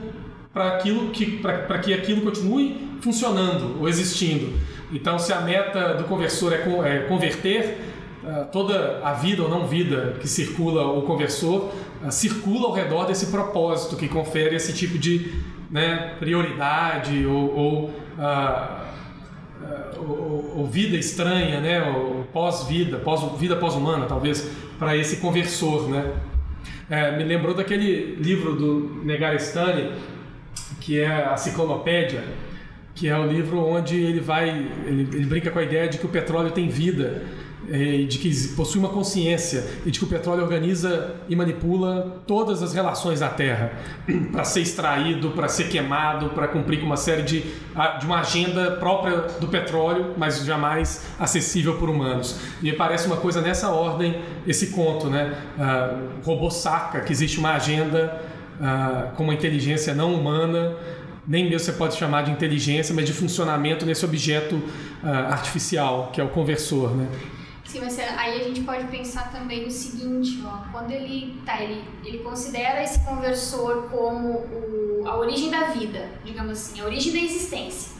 para 0.52 0.76
aquilo 0.76 1.10
que 1.10 1.38
para 1.38 1.78
que 1.78 1.94
aquilo 1.94 2.20
continue 2.20 2.76
funcionando 3.00 3.80
ou 3.80 3.88
existindo. 3.88 4.52
Então 4.92 5.18
se 5.18 5.32
a 5.32 5.40
meta 5.40 5.94
do 5.94 6.04
conversor 6.04 6.52
é, 6.52 6.56
é 6.84 6.98
converter 7.08 7.78
uh, 8.22 8.44
toda 8.52 9.00
a 9.02 9.14
vida 9.14 9.42
ou 9.42 9.48
não 9.48 9.66
vida 9.66 10.16
que 10.20 10.28
circula 10.28 10.86
o 10.86 11.02
conversor 11.02 11.72
uh, 12.04 12.12
circula 12.12 12.66
ao 12.66 12.72
redor 12.74 13.06
desse 13.06 13.28
propósito 13.28 13.96
que 13.96 14.06
confere 14.06 14.54
esse 14.54 14.74
tipo 14.74 14.98
de 14.98 15.32
né, 15.70 16.14
prioridade 16.18 17.24
ou, 17.24 17.56
ou, 17.56 17.84
uh, 18.18 18.91
ou 20.10 20.66
vida 20.66 20.96
estranha, 20.96 21.60
né, 21.60 21.82
ou 21.82 22.24
pós-vida, 22.32 22.98
pós-vida 22.98 23.56
pós-humana, 23.56 24.06
talvez, 24.06 24.50
para 24.78 24.96
esse 24.96 25.16
conversor. 25.16 25.88
Né? 25.88 26.12
É, 26.90 27.16
me 27.16 27.24
lembrou 27.24 27.54
daquele 27.54 28.16
livro 28.16 28.54
do 28.54 29.04
Negarestani, 29.04 29.92
que 30.80 31.00
é 31.00 31.06
a 31.06 31.36
Ciclonopédia, 31.36 32.24
que 32.94 33.08
é 33.08 33.18
o 33.18 33.26
livro 33.26 33.58
onde 33.58 33.98
ele 33.98 34.20
vai, 34.20 34.48
ele, 34.86 35.08
ele 35.12 35.26
brinca 35.26 35.50
com 35.50 35.58
a 35.58 35.62
ideia 35.62 35.88
de 35.88 35.98
que 35.98 36.06
o 36.06 36.08
petróleo 36.08 36.50
tem 36.50 36.68
vida 36.68 37.22
de 38.08 38.18
que 38.18 38.48
possui 38.48 38.78
uma 38.78 38.90
consciência 38.90 39.64
e 39.86 39.90
de 39.90 39.98
que 39.98 40.04
o 40.04 40.08
petróleo 40.08 40.42
organiza 40.42 41.16
e 41.28 41.34
manipula 41.34 42.20
todas 42.26 42.62
as 42.62 42.74
relações 42.74 43.20
da 43.20 43.28
Terra 43.28 43.72
para 44.30 44.44
ser 44.44 44.60
extraído, 44.60 45.30
para 45.30 45.48
ser 45.48 45.68
queimado, 45.68 46.30
para 46.30 46.48
cumprir 46.48 46.80
com 46.80 46.86
uma 46.86 46.96
série 46.96 47.22
de, 47.22 47.40
de 47.40 48.06
uma 48.06 48.20
agenda 48.20 48.72
própria 48.72 49.22
do 49.40 49.48
petróleo, 49.48 50.14
mas 50.18 50.44
jamais 50.44 51.06
acessível 51.18 51.76
por 51.78 51.88
humanos. 51.88 52.38
E 52.62 52.72
parece 52.72 53.06
uma 53.06 53.16
coisa 53.16 53.40
nessa 53.40 53.70
ordem 53.70 54.20
esse 54.46 54.68
conto, 54.68 55.08
né? 55.08 55.34
O 56.22 56.26
robô 56.26 56.50
saca 56.50 57.00
que 57.00 57.12
existe 57.12 57.38
uma 57.38 57.54
agenda 57.54 58.20
com 59.16 59.24
uma 59.24 59.34
inteligência 59.34 59.94
não 59.94 60.14
humana 60.14 60.76
nem 61.26 61.44
mesmo 61.48 61.60
você 61.60 61.72
pode 61.72 61.96
chamar 61.96 62.22
de 62.22 62.30
inteligência, 62.30 62.94
mas 62.94 63.06
de 63.06 63.12
funcionamento 63.12 63.86
nesse 63.86 64.04
objeto 64.04 64.56
uh, 64.56 65.06
artificial, 65.30 66.10
que 66.12 66.20
é 66.20 66.24
o 66.24 66.28
conversor. 66.28 66.94
Né? 66.96 67.06
Sim, 67.72 67.80
mas 67.80 67.98
aí 67.98 68.38
a 68.38 68.44
gente 68.44 68.60
pode 68.64 68.86
pensar 68.88 69.32
também 69.32 69.64
o 69.64 69.70
seguinte, 69.70 70.42
ó, 70.44 70.70
quando 70.70 70.90
ele 70.90 71.40
tá, 71.46 71.58
ele, 71.58 71.82
ele 72.04 72.18
considera 72.18 72.84
esse 72.84 72.98
conversor 72.98 73.88
como 73.88 74.28
o, 74.28 75.04
a 75.06 75.16
origem 75.16 75.50
da 75.50 75.68
vida, 75.68 76.06
digamos 76.22 76.52
assim, 76.52 76.82
a 76.82 76.84
origem 76.84 77.14
da 77.14 77.20
existência. 77.20 77.92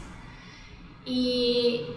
E 1.07 1.87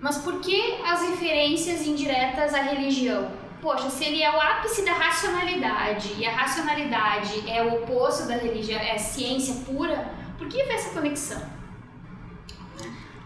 mas 0.00 0.16
por 0.16 0.40
que 0.40 0.80
as 0.82 1.02
referências 1.02 1.86
indiretas 1.86 2.54
à 2.54 2.62
religião? 2.62 3.30
Poxa, 3.60 3.90
se 3.90 4.06
ele 4.06 4.22
é 4.22 4.34
o 4.34 4.40
ápice 4.40 4.82
da 4.82 4.94
racionalidade 4.94 6.14
e 6.16 6.24
a 6.24 6.34
racionalidade 6.34 7.46
é 7.46 7.62
o 7.62 7.82
oposto 7.82 8.26
da 8.26 8.38
religião, 8.38 8.80
é 8.80 8.96
ciência 8.96 9.54
pura, 9.66 10.14
por 10.38 10.48
que 10.48 10.62
essa 10.62 10.94
conexão? 10.94 11.57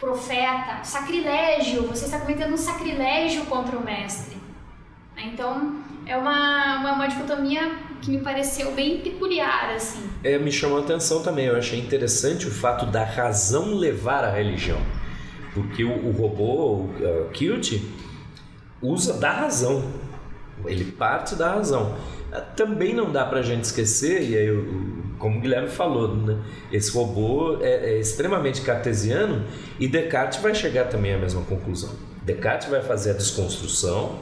Profeta, 0.03 0.82
sacrilégio, 0.82 1.86
você 1.86 2.07
está 2.07 2.18
cometendo 2.18 2.55
um 2.55 2.57
sacrilégio 2.57 3.44
contra 3.44 3.78
o 3.78 3.84
mestre. 3.84 4.36
Então, 5.16 5.76
é 6.05 6.16
uma, 6.16 6.78
uma, 6.80 6.92
uma, 6.94 7.07
dicotomia 7.07 7.70
que 8.00 8.11
me 8.11 8.18
pareceu 8.18 8.72
bem 8.72 8.98
peculiar, 8.98 9.72
assim. 9.76 10.11
É, 10.24 10.36
me 10.38 10.50
chamou 10.50 10.78
a 10.78 10.80
atenção 10.80 11.22
também, 11.22 11.46
eu 11.46 11.57
achei 11.57 11.78
interessante 11.78 12.48
o 12.48 12.50
fato 12.50 12.84
da 12.86 13.05
razão 13.05 13.76
levar 13.76 14.24
a 14.24 14.30
religião. 14.32 14.80
Porque 15.55 15.84
o, 15.84 16.09
o 16.09 16.11
robô, 16.11 16.42
o 16.42 16.84
uh, 16.86 17.28
Kilt, 17.32 17.80
usa 18.82 19.12
da 19.12 19.30
razão. 19.30 19.84
Ele 20.64 20.90
parte 20.90 21.36
da 21.36 21.53
razão. 21.53 21.96
Também 22.57 22.92
não 22.92 23.12
dá 23.12 23.24
para 23.24 23.38
a 23.38 23.42
gente 23.42 23.62
esquecer, 23.64 24.28
e 24.28 24.36
aí, 24.36 24.48
como 25.23 25.39
o 25.39 25.41
Guilherme 25.41 25.68
falou, 25.68 26.16
né? 26.16 26.37
esse 26.73 26.91
robô 26.91 27.59
é, 27.61 27.93
é, 27.93 28.01
extremamente 28.01 28.61
cartesiano 28.62 29.45
e 29.79 29.87
Descartes 29.87 30.43
vai 30.43 30.53
chegar 30.53 30.89
também 30.89 31.14
à 31.14 31.18
mesma 31.18 31.43
conclusão. 31.43 31.91
Descartes 32.25 32.68
vai 32.68 32.83
fazer 32.83 33.12
a 33.12 33.12
desconstrução, 33.12 34.18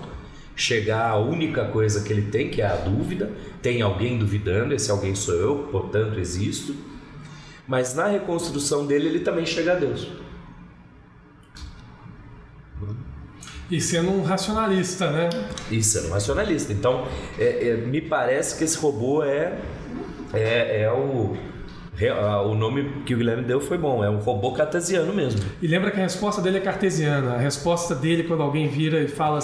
chegar 0.55 1.09
à 1.09 1.16
única 1.16 1.64
coisa 1.64 2.03
que 2.03 2.12
ele 2.12 2.30
tem, 2.30 2.51
que 2.51 2.61
é 2.61 2.66
a 2.66 2.76
dúvida. 2.76 3.30
Tem 3.62 3.80
alguém 3.80 4.18
duvidando, 4.18 4.74
esse 4.74 4.90
alguém 4.90 5.14
sou 5.14 5.34
eu, 5.36 5.68
portanto 5.72 6.20
existo. 6.20 6.76
Mas 7.66 7.94
na 7.94 8.07
reconstrução 8.07 8.84
dele, 8.86 9.09
ele 9.09 9.20
também 9.20 9.46
chega 9.46 9.72
a 9.72 9.76
Deus. 9.76 10.07
E 13.70 13.80
sendo 13.80 14.11
um 14.11 14.22
racionalista, 14.22 15.11
né? 15.11 15.30
E 15.70 15.82
sendo 15.82 16.09
um 16.09 16.11
racionalista. 16.11 16.74
Então, 16.74 17.07
é, 17.38 17.68
é, 17.68 17.76
me 17.76 18.03
parece 18.03 18.59
que 18.59 18.64
esse 18.64 18.76
robô 18.76 19.22
é, 19.22 19.59
é, 20.32 20.82
é 20.82 20.92
o, 20.92 21.36
o 22.46 22.54
nome 22.54 23.02
que 23.04 23.14
o 23.14 23.18
Guilherme 23.18 23.44
deu 23.44 23.60
foi 23.60 23.76
bom, 23.76 24.02
é 24.04 24.10
um 24.10 24.18
robô 24.18 24.52
cartesiano 24.52 25.12
mesmo. 25.12 25.40
E 25.60 25.66
lembra 25.66 25.90
que 25.90 25.98
a 25.98 26.02
resposta 26.02 26.40
dele 26.40 26.58
é 26.58 26.60
cartesiana. 26.60 27.34
A 27.34 27.38
resposta 27.38 27.94
dele, 27.94 28.24
quando 28.24 28.42
alguém 28.42 28.68
vira 28.68 29.00
e 29.00 29.08
fala 29.08 29.38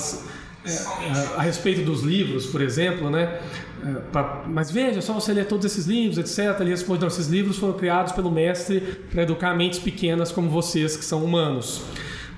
é, 0.64 0.70
é, 0.70 1.36
a 1.36 1.42
respeito 1.42 1.82
dos 1.82 2.02
livros, 2.02 2.46
por 2.46 2.60
exemplo, 2.60 3.10
né? 3.10 3.40
É, 3.84 3.92
pra, 4.10 4.44
mas 4.46 4.70
veja, 4.70 5.00
só 5.00 5.12
você 5.12 5.32
ler 5.32 5.46
todos 5.46 5.66
esses 5.66 5.86
livros, 5.86 6.18
etc. 6.18 6.58
Ele 6.60 6.70
responde: 6.70 7.00
não, 7.00 7.08
esses 7.08 7.28
livros 7.28 7.58
foram 7.58 7.74
criados 7.74 8.12
pelo 8.12 8.30
mestre 8.30 8.80
para 9.10 9.22
educar 9.22 9.54
mentes 9.54 9.78
pequenas 9.78 10.32
como 10.32 10.48
vocês, 10.48 10.96
que 10.96 11.04
são 11.04 11.24
humanos 11.24 11.84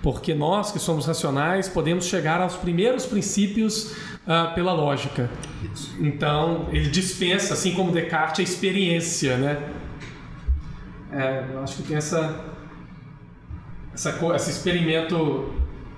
porque 0.02 0.32
nós 0.34 0.70
que 0.70 0.78
somos 0.78 1.06
racionais 1.06 1.68
podemos 1.68 2.06
chegar 2.06 2.40
aos 2.40 2.54
primeiros 2.54 3.04
princípios 3.04 3.94
uh, 4.28 4.54
pela 4.54 4.72
lógica. 4.72 5.30
Então, 5.98 6.68
ele 6.70 6.90
dispensa, 6.90 7.54
assim 7.54 7.72
como 7.72 7.90
Descartes, 7.90 8.40
a 8.40 8.42
experiência, 8.42 9.36
né? 9.38 9.58
É, 11.10 11.44
eu 11.54 11.62
acho 11.62 11.76
que 11.76 11.82
tem 11.84 11.96
essa, 11.96 12.44
essa 13.94 14.14
esse 14.36 14.50
experimento 14.50 15.54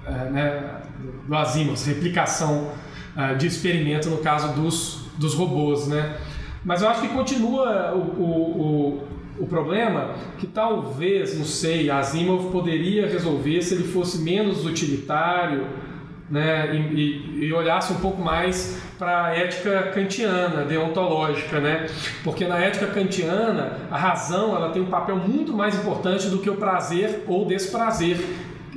é, 0.06 0.10
né, 0.30 0.82
do 1.26 1.36
Asimov, 1.36 1.76
replicação 1.84 2.72
ah, 3.16 3.32
de 3.32 3.46
experimento 3.46 4.08
no 4.08 4.18
caso 4.18 4.54
dos, 4.54 5.06
dos 5.18 5.34
robôs, 5.34 5.88
né? 5.88 6.16
Mas 6.64 6.82
eu 6.82 6.88
acho 6.88 7.00
que 7.00 7.08
continua 7.08 7.92
o, 7.92 7.98
o, 7.98 9.02
o, 9.38 9.42
o 9.44 9.46
problema 9.46 10.14
que 10.38 10.46
talvez, 10.46 11.36
não 11.36 11.44
sei, 11.44 11.90
Asimov 11.90 12.52
poderia 12.52 13.08
resolver 13.08 13.60
se 13.62 13.74
ele 13.74 13.84
fosse 13.84 14.18
menos 14.18 14.64
utilitário, 14.64 15.66
né, 16.30 16.70
e, 16.74 17.46
e- 17.46 17.52
olhasse 17.52 17.92
um 17.92 17.96
pouco 17.96 18.22
mais 18.22 18.80
para 18.98 19.26
a 19.26 19.34
ética 19.36 19.90
kantiana, 19.94 20.64
deontológica, 20.64 21.58
né? 21.58 21.86
Porque 22.22 22.46
na 22.46 22.58
ética 22.58 22.86
kantiana, 22.86 23.72
a 23.90 23.96
razão 23.98 24.54
ela 24.54 24.70
tem 24.70 24.80
um 24.80 24.86
papel 24.86 25.16
muito 25.16 25.52
mais 25.52 25.74
importante 25.74 26.28
do 26.28 26.38
que 26.38 26.48
o 26.48 26.54
prazer 26.56 27.24
ou 27.26 27.44
desprazer, 27.46 28.16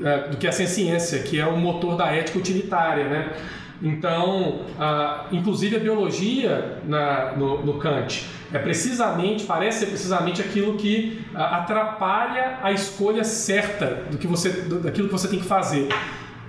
eh, 0.03 0.29
do 0.29 0.37
que 0.37 0.47
a 0.47 0.51
ciência, 0.51 1.19
que 1.19 1.39
é 1.39 1.45
o 1.45 1.55
motor 1.57 1.95
da 1.95 2.07
ética 2.07 2.39
utilitária, 2.39 3.05
né? 3.07 3.33
Então, 3.81 4.61
ah, 4.79 5.25
inclusive 5.31 5.75
a 5.75 5.79
biologia 5.79 6.77
na- 6.85 7.33
no, 7.33 7.65
no 7.65 7.73
Kant 7.73 8.25
é 8.53 8.57
precisamente, 8.57 9.43
parece 9.43 9.79
ser 9.79 9.85
precisamente 9.87 10.41
aquilo 10.41 10.75
que 10.77 11.21
ah, 11.35 11.57
atrapalha 11.57 12.59
a 12.63 12.71
escolha 12.71 13.23
certa 13.23 14.03
do 14.09 14.17
que 14.17 14.25
você, 14.25 14.49
do- 14.49 14.79
daquilo 14.79 15.07
que 15.07 15.11
você 15.13 15.27
tem 15.27 15.39
que 15.39 15.45
fazer. 15.45 15.89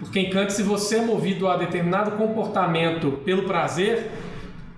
Porque 0.01 0.21
em 0.21 0.31
Kant, 0.31 0.53
se 0.53 0.63
você 0.63 0.97
é 0.97 1.01
movido 1.01 1.49
a 1.49 1.57
determinado 1.57 2.13
comportamento 2.13 3.21
pelo 3.25 3.45
prazer, 3.45 4.11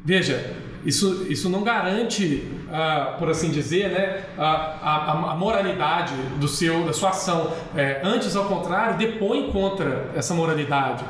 veja, 0.05 0.55
isso, 0.85 1.27
isso 1.29 1.49
não 1.49 1.65
garante, 1.65 2.47
ah, 2.73 3.17
por 3.19 3.29
assim 3.29 3.51
dizer, 3.51 3.91
né, 3.91 4.23
a, 4.39 4.45
a, 4.45 5.33
a 5.33 5.35
moralidade 5.35 6.15
do 6.39 6.47
seu, 6.47 6.85
da 6.85 6.93
sua 6.93 7.11
ação. 7.11 7.53
É, 7.77 8.01
antes, 8.05 8.37
ao 8.37 8.45
contrário, 8.45 8.97
depõe 8.97 9.51
contra 9.51 10.11
essa 10.15 10.33
moralidade, 10.33 11.05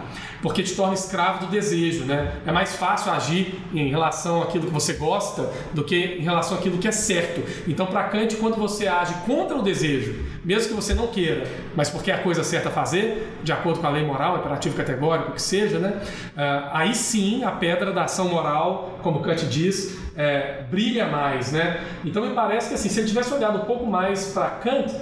porque 0.47 0.63
te 0.63 0.77
torna 0.77 0.95
escravo 0.95 1.45
do 1.45 1.51
desejo. 1.51 2.05
Né? 2.05 2.35
É 2.47 2.53
mais 2.53 2.77
fácil 2.77 3.11
agir 3.11 3.61
em 3.75 3.89
relação 3.89 4.41
àquilo 4.41 4.67
que 4.67 4.73
você 4.73 4.93
gosta 4.93 5.51
do 5.75 5.83
que 5.83 6.19
em 6.21 6.23
relação 6.23 6.57
àquilo 6.57 6.79
que 6.79 6.87
é 6.87 6.93
certo. 6.93 7.43
Então, 7.67 7.85
para 7.85 8.05
Kant, 8.05 8.37
quando 8.37 8.55
você 8.55 8.87
age 8.87 9.13
contra 9.27 9.57
o 9.57 9.63
desejo, 9.63 10.15
mesmo 10.45 10.69
que 10.69 10.75
você 10.75 10.95
não 10.95 11.09
queira, 11.09 11.49
mas 11.75 11.91
porque 11.91 12.13
é 12.13 12.15
a 12.15 12.23
coisa 12.23 12.45
certa 12.45 12.69
a 12.69 12.73
fazer, 12.73 13.29
de 13.43 13.51
acordo 13.51 13.81
com 13.81 13.89
a 13.89 13.91
lei 13.91 14.05
moral, 14.05 14.39
imperativo 14.39 14.77
categórico, 14.77 15.33
que 15.33 15.43
seja, 15.43 15.81
né? 15.81 16.01
Ah, 16.37 16.71
aí 16.75 16.95
sim 16.95 17.43
a 17.43 17.51
pedra 17.51 17.91
da 17.91 18.05
ação 18.05 18.29
moral, 18.29 19.01
como 19.03 19.23
Kant 19.23 19.47
diz, 19.47 19.99
é, 20.17 20.63
brilha 20.71 21.09
mais, 21.09 21.51
né? 21.51 21.81
Então 22.05 22.25
me 22.25 22.33
parece 22.33 22.69
que 22.69 22.75
assim, 22.75 22.89
se 22.89 23.01
ele 23.01 23.09
tivesse 23.09 23.35
olhado 23.35 23.59
um 23.59 23.65
pouco 23.65 23.85
mais 23.85 24.27
para 24.27 24.49
Kant, 24.51 24.95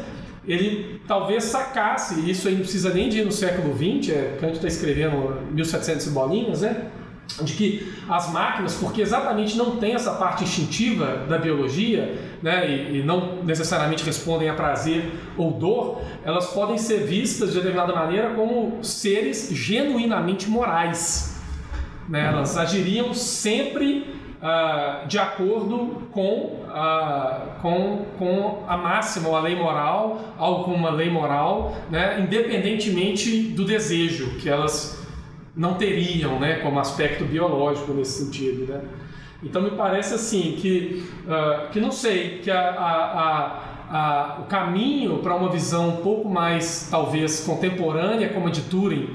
ele 0.46 1.00
talvez 1.06 1.44
sacasse, 1.44 2.28
isso 2.30 2.48
aí 2.48 2.54
não 2.54 2.62
precisa 2.62 2.92
nem 2.92 3.08
de 3.08 3.20
ir 3.20 3.24
no 3.24 3.32
século 3.32 3.74
XX, 3.74 4.12
é, 4.14 4.36
Kant 4.40 4.54
está 4.54 4.68
escrevendo 4.68 5.40
1700 5.52 6.06
e 6.06 6.10
bolinhas, 6.10 6.60
né? 6.60 6.90
de 7.42 7.54
que 7.54 7.92
as 8.08 8.30
máquinas, 8.30 8.74
porque 8.74 9.00
exatamente 9.00 9.56
não 9.56 9.76
tem 9.76 9.94
essa 9.94 10.12
parte 10.12 10.44
instintiva 10.44 11.24
da 11.28 11.38
biologia, 11.38 12.16
né, 12.42 12.68
e, 12.70 12.98
e 12.98 13.02
não 13.02 13.42
necessariamente 13.42 14.04
respondem 14.04 14.48
a 14.48 14.54
prazer 14.54 15.10
ou 15.36 15.50
dor, 15.52 16.02
elas 16.22 16.48
podem 16.48 16.78
ser 16.78 16.98
vistas 17.06 17.50
de 17.50 17.56
determinada 17.56 17.94
maneira 17.94 18.34
como 18.34 18.84
seres 18.84 19.48
genuinamente 19.50 20.48
morais. 20.48 21.40
Né? 22.08 22.26
Elas 22.26 22.56
agiriam 22.56 23.14
sempre 23.14 24.06
ah, 24.44 25.04
de 25.08 25.18
acordo 25.18 26.02
com, 26.12 26.64
ah, 26.68 27.56
com, 27.62 28.04
com 28.18 28.62
a 28.68 28.76
máxima, 28.76 29.28
ou 29.30 29.36
a 29.36 29.40
lei 29.40 29.56
moral, 29.56 30.20
algo 30.38 30.64
como 30.64 30.76
uma 30.76 30.90
lei 30.90 31.08
moral, 31.10 31.74
né? 31.90 32.20
independentemente 32.20 33.40
do 33.40 33.64
desejo 33.64 34.36
que 34.38 34.48
elas 34.48 35.02
não 35.56 35.74
teriam, 35.74 36.38
né, 36.38 36.56
como 36.56 36.78
aspecto 36.80 37.24
biológico 37.24 37.92
nesse 37.94 38.24
sentido, 38.24 38.70
né? 38.72 38.80
Então 39.42 39.62
me 39.62 39.70
parece 39.70 40.14
assim 40.14 40.56
que, 40.60 41.04
ah, 41.28 41.68
que 41.72 41.80
não 41.80 41.90
sei, 41.92 42.40
que 42.42 42.50
a, 42.50 42.60
a- 42.70 43.20
a- 43.20 43.60
a- 43.90 44.40
o 44.40 44.44
caminho 44.44 45.18
para 45.18 45.34
uma 45.34 45.48
visão 45.50 45.88
um 45.90 45.96
pouco 46.02 46.28
mais 46.28 46.88
talvez 46.90 47.40
contemporânea, 47.40 48.28
como 48.30 48.48
a 48.48 48.50
de 48.50 48.62
Turing, 48.62 49.08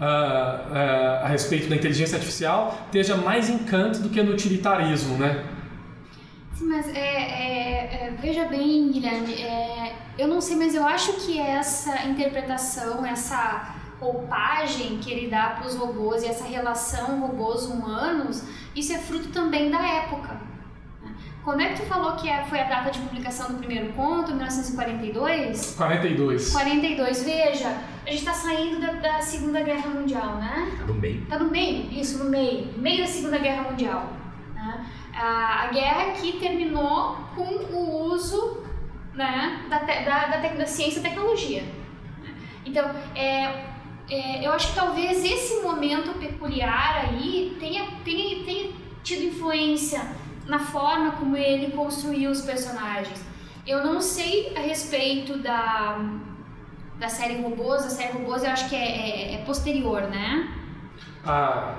ah, 0.00 0.60
ah, 0.72 1.20
a 1.24 1.28
respeito 1.28 1.68
da 1.68 1.76
inteligência 1.76 2.16
artificial, 2.16 2.78
esteja 2.86 3.16
mais 3.16 3.48
em 3.48 3.58
do 4.00 4.08
que 4.08 4.22
no 4.22 4.32
utilitarismo, 4.32 5.16
né? 5.16 5.44
Sim, 6.54 6.66
mas 6.66 6.86
é, 6.88 6.98
é- 6.98 8.06
é, 8.06 8.14
veja 8.20 8.44
bem, 8.44 8.90
Guilherme, 8.92 9.34
é, 9.34 9.94
eu 10.16 10.28
não 10.28 10.40
sei, 10.40 10.56
mas 10.56 10.74
eu 10.74 10.86
acho 10.86 11.12
que 11.14 11.38
essa 11.40 12.04
interpretação, 12.04 13.04
essa 13.04 13.74
roupagem 14.00 14.98
que 14.98 15.10
ele 15.10 15.28
dá 15.30 15.50
para 15.50 15.66
os 15.66 15.74
robôs 15.74 16.22
e 16.22 16.26
essa 16.26 16.44
relação 16.44 17.20
robôs-humanos, 17.20 18.42
isso 18.74 18.92
é 18.92 18.98
fruto 18.98 19.28
também 19.30 19.70
da 19.70 19.80
época. 19.80 20.53
Quando 21.44 21.60
é 21.60 21.68
que 21.68 21.82
tu 21.82 21.86
falou 21.86 22.12
que 22.16 22.28
é- 22.28 22.42
foi 22.44 22.58
a 22.58 22.64
data 22.64 22.90
de 22.90 22.98
publicação 23.00 23.48
do 23.52 23.58
primeiro 23.58 23.92
conto, 23.92 24.32
1942? 24.34 25.74
42. 25.76 26.52
42, 26.52 27.22
veja, 27.22 27.68
a 28.06 28.10
gente 28.10 28.18
está 28.20 28.32
saindo 28.32 28.80
da, 28.80 28.92
da 28.92 29.20
Segunda 29.20 29.60
Guerra 29.62 29.88
Mundial, 29.90 30.36
né? 30.36 30.72
Tá 30.78 30.86
no 30.86 30.94
meio. 30.94 31.26
Tá 31.26 31.38
no 31.38 31.50
meio, 31.50 31.92
isso, 31.92 32.22
no 32.24 32.30
meio, 32.30 32.66
no 32.74 32.78
meio 32.82 33.00
da 33.02 33.06
Segunda 33.06 33.38
Guerra 33.38 33.62
Mundial. 33.70 34.10
né? 34.54 34.86
A, 35.14 35.64
a 35.64 35.66
guerra 35.68 36.12
que 36.12 36.32
terminou 36.38 37.18
com 37.36 37.42
o 37.44 38.04
uso 38.12 38.64
né, 39.14 39.64
da, 39.68 39.80
te- 39.80 40.04
da, 40.04 40.26
da, 40.28 40.38
da 40.38 40.66
ciência 40.66 40.98
e 40.98 41.02
tecnologia. 41.02 41.62
Então, 42.66 42.90
é, 43.14 43.64
é, 44.10 44.44
eu 44.46 44.50
acho 44.52 44.68
que 44.68 44.74
talvez 44.74 45.22
esse 45.22 45.60
momento 45.62 46.18
peculiar 46.18 47.04
aí 47.06 47.56
tenha, 47.60 47.84
tenha, 48.02 48.42
tenha 48.44 48.72
tido 49.04 49.24
influência 49.24 50.00
na 50.46 50.58
forma 50.58 51.12
como 51.12 51.36
ele 51.36 51.72
construiu 51.72 52.30
os 52.30 52.42
personagens. 52.42 53.24
Eu 53.66 53.84
não 53.84 54.00
sei 54.00 54.52
a 54.56 54.60
respeito 54.60 55.38
da, 55.38 55.98
da 56.98 57.08
série 57.08 57.40
Robôs, 57.40 57.82
a 57.84 57.88
série 57.90 58.12
Robôs 58.12 58.42
eu 58.44 58.50
acho 58.50 58.68
que 58.68 58.76
é, 58.76 58.78
é- 58.78 59.34
é 59.34 59.38
posterior, 59.44 60.02
né? 60.02 60.48
Ah, 61.24 61.74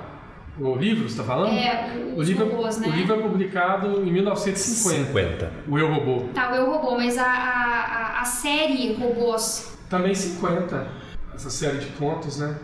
o 0.58 0.74
livro, 0.74 1.02
você 1.08 1.20
está 1.20 1.22
falando? 1.24 1.52
É, 1.56 1.94
o, 2.14 2.18
os 2.18 2.28
livro, 2.28 2.48
robôs, 2.48 2.78
né? 2.78 2.88
o 2.88 2.90
livro 2.90 3.14
é 3.14 3.22
publicado 3.22 4.02
em 4.02 4.10
1950. 4.12 5.06
50. 5.06 5.52
O 5.68 5.78
Eu 5.78 5.92
Robô. 5.92 6.28
Tá, 6.34 6.50
o 6.50 6.54
Eu 6.56 6.70
Robô, 6.72 6.96
mas 6.96 7.16
a, 7.18 7.24
a, 7.24 8.16
a- 8.16 8.20
a 8.20 8.24
série 8.24 8.94
Robôs, 8.94 9.78
Também 9.88 10.14
50. 10.14 10.88
Essa 11.34 11.50
série 11.50 11.78
de 11.78 11.86
contos, 11.92 12.38
né? 12.38 12.58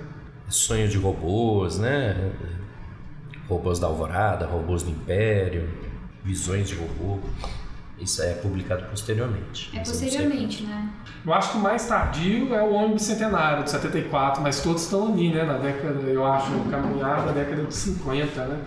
Sonho 0.49 0.89
de 0.89 0.99
robôs, 0.99 1.79
né? 1.79 2.33
Robôs 3.49 3.79
da 3.79 3.87
Alvorada, 3.87 4.47
robôs 4.47 4.83
do 4.83 4.91
Império, 4.91 5.69
visões 6.25 6.69
de 6.69 6.75
robô. 6.77 7.19
Isso 7.99 8.21
é 8.23 8.35
publicado 8.35 8.85
posteriormente. 8.87 9.71
é 9.73 9.79
eu 9.79 9.85
posteriormente, 9.85 10.65
né? 10.65 10.91
Eu 11.25 11.33
acho 11.33 11.53
que 11.53 11.59
o 11.59 11.61
mais 11.61 11.87
tardio 11.87 12.53
é 12.53 12.61
o 12.63 12.73
Homem 12.73 12.95
Bicentenário, 12.95 13.63
de 13.63 13.71
74, 13.71 14.43
mas 14.43 14.61
todos 14.61 14.83
estão 14.83 15.13
ali, 15.13 15.33
né? 15.33 15.45
Na 15.45 15.59
década, 15.59 16.01
eu 16.01 16.27
acho, 16.27 16.51
caminhar 16.69 17.25
na 17.25 17.33
década 17.33 17.63
de 17.63 17.75
50, 17.75 18.45
né? 18.47 18.61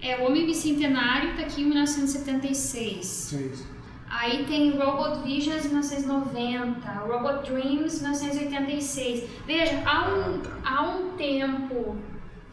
É, 0.00 0.18
o 0.18 0.26
Homem 0.26 0.46
Bicentenário 0.46 1.36
tá 1.36 1.42
aqui 1.42 1.62
em 1.62 1.66
1976. 1.66 3.06
Sim. 3.06 3.52
Aí 4.10 4.44
tem 4.44 4.76
Robot 4.76 5.22
Visions 5.22 5.64
1990, 5.64 6.90
Robot 7.06 7.50
Dreams 7.50 8.02
1986. 8.02 9.30
Veja, 9.46 9.82
há 9.86 10.10
um, 10.10 10.42
há 10.64 10.82
um 10.82 11.16
tempo, 11.16 11.96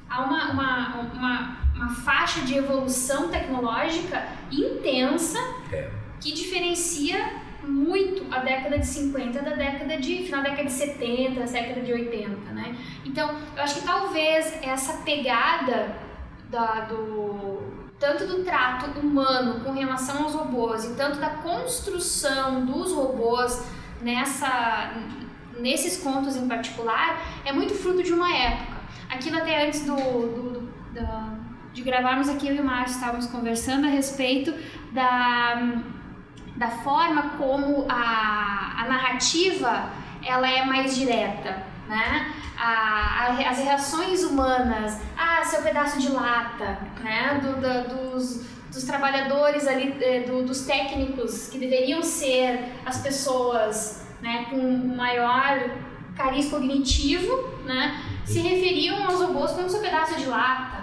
há 0.10 0.24
uma, 0.24 0.52
uma, 0.52 1.02
uma, 1.12 1.58
uma 1.80 1.90
faixa 1.96 2.42
de 2.42 2.56
evolução 2.58 3.30
tecnológica 3.30 4.28
intensa 4.52 5.40
É. 5.72 5.90
que 6.20 6.32
diferencia 6.34 7.18
muito 7.64 8.26
a 8.34 8.40
década 8.40 8.78
de 8.80 8.86
50 8.88 9.42
da 9.42 9.52
década 9.56 9.98
de 9.98 10.24
final 10.24 10.42
da 10.42 10.50
década 10.50 10.68
de 10.68 10.74
70, 10.74 11.40
da 11.40 11.46
década 11.46 11.82
de 11.82 11.94
80, 11.94 12.52
né? 12.52 12.76
Então, 13.06 13.30
eu 13.56 13.64
acho 13.64 13.76
que 13.76 13.86
talvez 13.86 14.58
essa 14.64 14.94
pegada 15.04 15.96
da, 16.50 16.82
do 16.82 17.60
tanto 18.00 18.26
do 18.26 18.44
trato 18.44 18.98
humano 19.00 19.60
com 19.64 19.72
relação 19.74 20.24
aos 20.24 20.34
robôs 20.34 20.86
e 20.86 20.96
tanto 20.96 21.20
da 21.20 21.30
construção 21.32 22.66
dos 22.66 22.92
robôs 22.94 23.64
nessa 24.02 24.92
nesses 25.60 26.02
contos 26.02 26.38
em 26.38 26.48
particular 26.48 27.22
é 27.44 27.52
muito 27.52 27.74
fruto 27.76 28.02
de 28.02 28.14
uma 28.14 28.34
época. 28.34 28.78
Aquilo 29.10 29.38
até 29.38 29.66
antes 29.68 29.86
do, 29.86 29.96
do- 29.96 30.52
do- 30.62 30.94
da- 30.94 31.34
de 31.74 31.82
gravarmos 31.82 32.30
aqui 32.30 32.48
eu 32.48 32.56
e 32.56 32.60
o 32.60 32.64
Márcio 32.64 32.96
estávamos 32.96 33.28
conversando 33.28 33.86
a 33.88 33.90
respeito 33.90 34.54
da 34.92 35.82
da 36.60 36.70
forma 36.70 37.36
como 37.38 37.86
a, 37.88 38.82
a 38.82 38.86
narrativa 38.86 39.90
ela 40.22 40.48
é 40.50 40.66
mais 40.66 40.94
direta, 40.94 41.64
né? 41.88 42.34
A, 42.58 43.28
a, 43.28 43.50
as 43.50 43.60
reações 43.60 44.24
humanas, 44.24 45.00
ah, 45.18 45.42
seu 45.46 45.62
pedaço 45.62 45.98
de 46.00 46.12
lata, 46.12 46.78
né? 47.02 47.40
Do, 47.42 48.12
dos, 48.12 48.46
dos 48.70 48.84
trabalhadores 48.84 49.66
ali, 49.66 49.96
eh, 50.02 50.26
do, 50.28 50.44
dos 50.44 50.66
técnicos 50.66 51.48
que 51.48 51.58
deveriam 51.58 52.04
ser 52.04 52.74
as 52.86 52.98
pessoas 52.98 54.06
né, 54.22 54.48
com 54.50 54.62
maior 54.98 55.72
cariz 56.18 56.50
cognitivo, 56.50 57.58
né? 57.64 58.04
Se 58.26 58.40
referiam 58.40 59.02
aos 59.06 59.22
robôs 59.22 59.52
como 59.52 59.70
seu 59.70 59.80
pedaço 59.80 60.20
de 60.20 60.26
lata? 60.26 60.79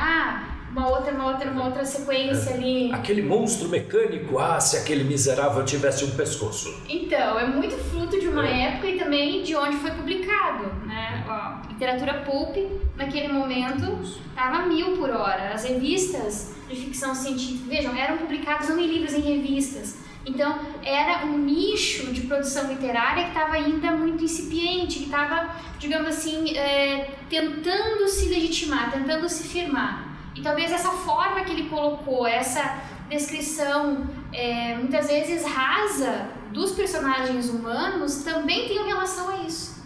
Ah, 0.00 0.44
uma 0.72 0.88
outra, 0.88 1.12
uma 1.12 1.32
outra, 1.32 1.50
uma 1.50 1.64
outra 1.66 1.84
sequência 1.84 2.54
ali. 2.54 2.92
Aquele 2.92 3.22
monstro 3.22 3.68
mecânico, 3.68 4.38
ah, 4.38 4.58
se 4.58 4.76
aquele 4.76 5.04
miserável 5.04 5.64
tivesse 5.64 6.04
um 6.04 6.10
pescoço. 6.12 6.82
Então, 6.88 7.38
é 7.38 7.46
muito 7.46 7.76
fruto 7.90 8.18
de 8.18 8.28
uma 8.28 8.48
é. 8.48 8.68
época 8.68 8.86
e 8.86 8.98
também 8.98 9.42
de 9.42 9.54
onde 9.54 9.76
foi 9.76 9.90
publicado, 9.90 10.72
né? 10.86 11.24
Ó, 11.28 11.68
literatura 11.68 12.14
pulp, 12.24 12.56
naquele 12.96 13.28
momento, 13.28 13.98
estava 14.28 14.66
mil 14.66 14.96
por 14.96 15.10
hora. 15.10 15.52
As 15.52 15.64
revistas 15.64 16.54
de 16.68 16.76
ficção 16.76 17.14
científica, 17.14 17.68
vejam, 17.68 17.94
eram 17.96 18.16
publicadas 18.16 18.68
não 18.68 18.78
em 18.78 18.86
livros, 18.86 19.12
em 19.12 19.20
revistas. 19.20 19.96
Então, 20.24 20.58
era 20.82 21.24
um 21.24 21.38
nicho 21.38 22.12
de 22.12 22.22
produção 22.22 22.68
literária 22.68 23.24
que 23.24 23.30
estava 23.30 23.54
ainda 23.54 23.92
muito 23.92 24.22
incipiente, 24.22 24.98
que 24.98 25.04
estava, 25.06 25.56
digamos 25.78 26.08
assim, 26.08 26.56
é, 26.56 27.14
tentando 27.28 28.06
se 28.06 28.28
legitimar, 28.28 28.90
tentando 28.92 29.28
se 29.28 29.48
firmar. 29.48 30.10
E 30.34 30.42
talvez 30.42 30.70
essa 30.70 30.90
forma 30.90 31.40
que 31.40 31.52
ele 31.52 31.68
colocou, 31.68 32.26
essa 32.26 32.82
descrição 33.08 34.06
é, 34.32 34.76
muitas 34.76 35.08
vezes 35.08 35.44
rasa 35.44 36.28
dos 36.52 36.72
personagens 36.72 37.48
humanos 37.48 38.22
também 38.22 38.68
tem 38.68 38.86
relação 38.86 39.28
a 39.30 39.36
isso. 39.38 39.80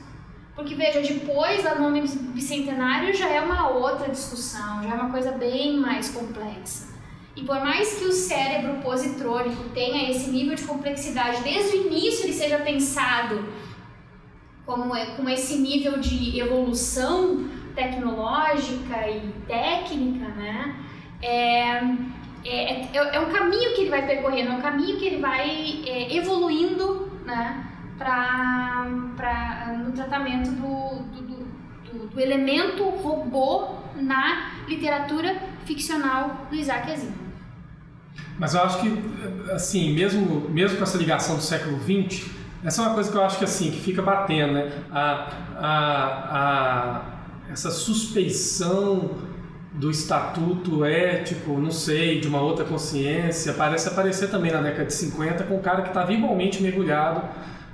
Porque 0.54 0.74
veja, 0.74 1.00
depois 1.00 1.62
da 1.64 1.74
nome 1.74 2.00
bicentenário 2.02 3.12
já 3.14 3.28
é 3.28 3.40
uma 3.40 3.70
outra 3.70 4.08
discussão, 4.08 4.82
já 4.82 4.90
é 4.90 4.94
uma 4.94 5.10
coisa 5.10 5.32
bem 5.32 5.76
mais 5.76 6.10
complexa. 6.10 6.93
E 7.36 7.42
por 7.42 7.60
mais 7.60 7.98
que 7.98 8.04
o 8.04 8.12
cérebro 8.12 8.80
positrônico 8.80 9.70
tenha 9.70 10.10
esse 10.10 10.30
nível 10.30 10.54
de 10.54 10.64
complexidade, 10.64 11.42
desde 11.42 11.76
o 11.76 11.86
início 11.86 12.26
ele 12.26 12.32
seja 12.32 12.58
pensado 12.58 13.44
como 14.64 14.94
é, 14.94 15.06
com 15.16 15.28
esse 15.28 15.56
nível 15.58 15.98
de 15.98 16.38
evolução 16.38 17.48
tecnológica 17.74 19.08
e 19.08 19.32
técnica, 19.46 20.28
né? 20.28 20.76
É, 21.20 21.78
é, 22.44 22.82
é, 22.92 23.16
é, 23.16 23.20
um 23.20 23.32
caminho 23.32 23.74
que 23.74 23.82
ele 23.82 23.90
vai 23.90 24.06
percorrendo, 24.06 24.52
é 24.52 24.54
um 24.54 24.60
caminho 24.60 24.96
que 24.96 25.06
ele 25.06 25.20
vai 25.20 25.82
é, 25.86 26.16
evoluindo, 26.16 27.10
né? 27.24 27.70
Pra, 27.98 28.86
pra, 29.16 29.76
no 29.84 29.92
tratamento 29.92 30.50
do, 30.50 31.02
do, 31.12 31.22
do, 31.92 32.06
do 32.08 32.20
elemento 32.20 32.84
robô 32.84 33.76
na 33.96 34.50
literatura 34.66 35.36
ficcional 35.64 36.46
do 36.50 36.56
Isaac 36.56 36.90
Asimov. 36.90 37.23
Mas 38.38 38.54
eu 38.54 38.62
acho 38.62 38.80
que, 38.80 39.02
assim, 39.52 39.94
mesmo, 39.94 40.48
mesmo 40.50 40.76
com 40.78 40.82
essa 40.82 40.98
ligação 40.98 41.36
do 41.36 41.42
século 41.42 41.78
XX, 41.80 42.30
essa 42.64 42.82
é 42.82 42.86
uma 42.86 42.94
coisa 42.94 43.10
que 43.10 43.16
eu 43.16 43.24
acho 43.24 43.38
que, 43.38 43.44
assim, 43.44 43.70
que 43.70 43.80
fica 43.80 44.02
batendo, 44.02 44.54
né? 44.54 44.72
A, 44.90 45.30
a, 45.56 46.30
a 46.30 47.02
essa 47.52 47.70
suspeição 47.70 49.10
do 49.74 49.90
estatuto 49.90 50.84
ético, 50.84 51.58
não 51.58 51.70
sei, 51.70 52.20
de 52.20 52.28
uma 52.28 52.40
outra 52.40 52.64
consciência, 52.64 53.52
parece 53.52 53.88
aparecer 53.88 54.30
também 54.30 54.52
na 54.52 54.60
década 54.60 54.86
de 54.86 54.94
50 54.94 55.44
com 55.44 55.56
um 55.56 55.62
cara 55.62 55.82
que 55.82 55.88
estava 55.88 56.12
igualmente 56.12 56.62
mergulhado 56.62 57.22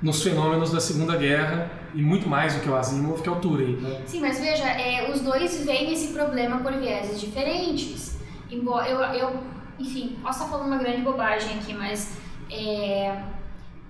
nos 0.01 0.23
fenômenos 0.23 0.71
da 0.71 0.79
Segunda 0.79 1.15
Guerra 1.15 1.69
e 1.93 2.01
muito 2.01 2.27
mais 2.27 2.55
do 2.55 2.61
que 2.61 2.69
o 2.69 2.75
Asimov, 2.75 3.21
que 3.21 3.29
é 3.29 3.31
o 3.31 3.35
Turing. 3.35 3.77
Né? 3.77 4.01
Sim, 4.07 4.19
mas 4.19 4.39
veja, 4.39 4.63
é, 4.63 5.11
os 5.11 5.21
dois 5.21 5.63
veem 5.63 5.93
esse 5.93 6.07
problema 6.07 6.57
por 6.57 6.73
vieses 6.73 7.19
diferentes. 7.19 8.17
Embora 8.49 8.89
eu, 8.89 8.99
eu, 8.99 9.43
enfim, 9.81 10.17
posso 10.21 10.39
estar 10.39 10.51
falando 10.51 10.67
uma 10.67 10.77
grande 10.77 11.01
bobagem 11.01 11.57
aqui, 11.57 11.73
mas 11.73 12.17
é, 12.49 13.23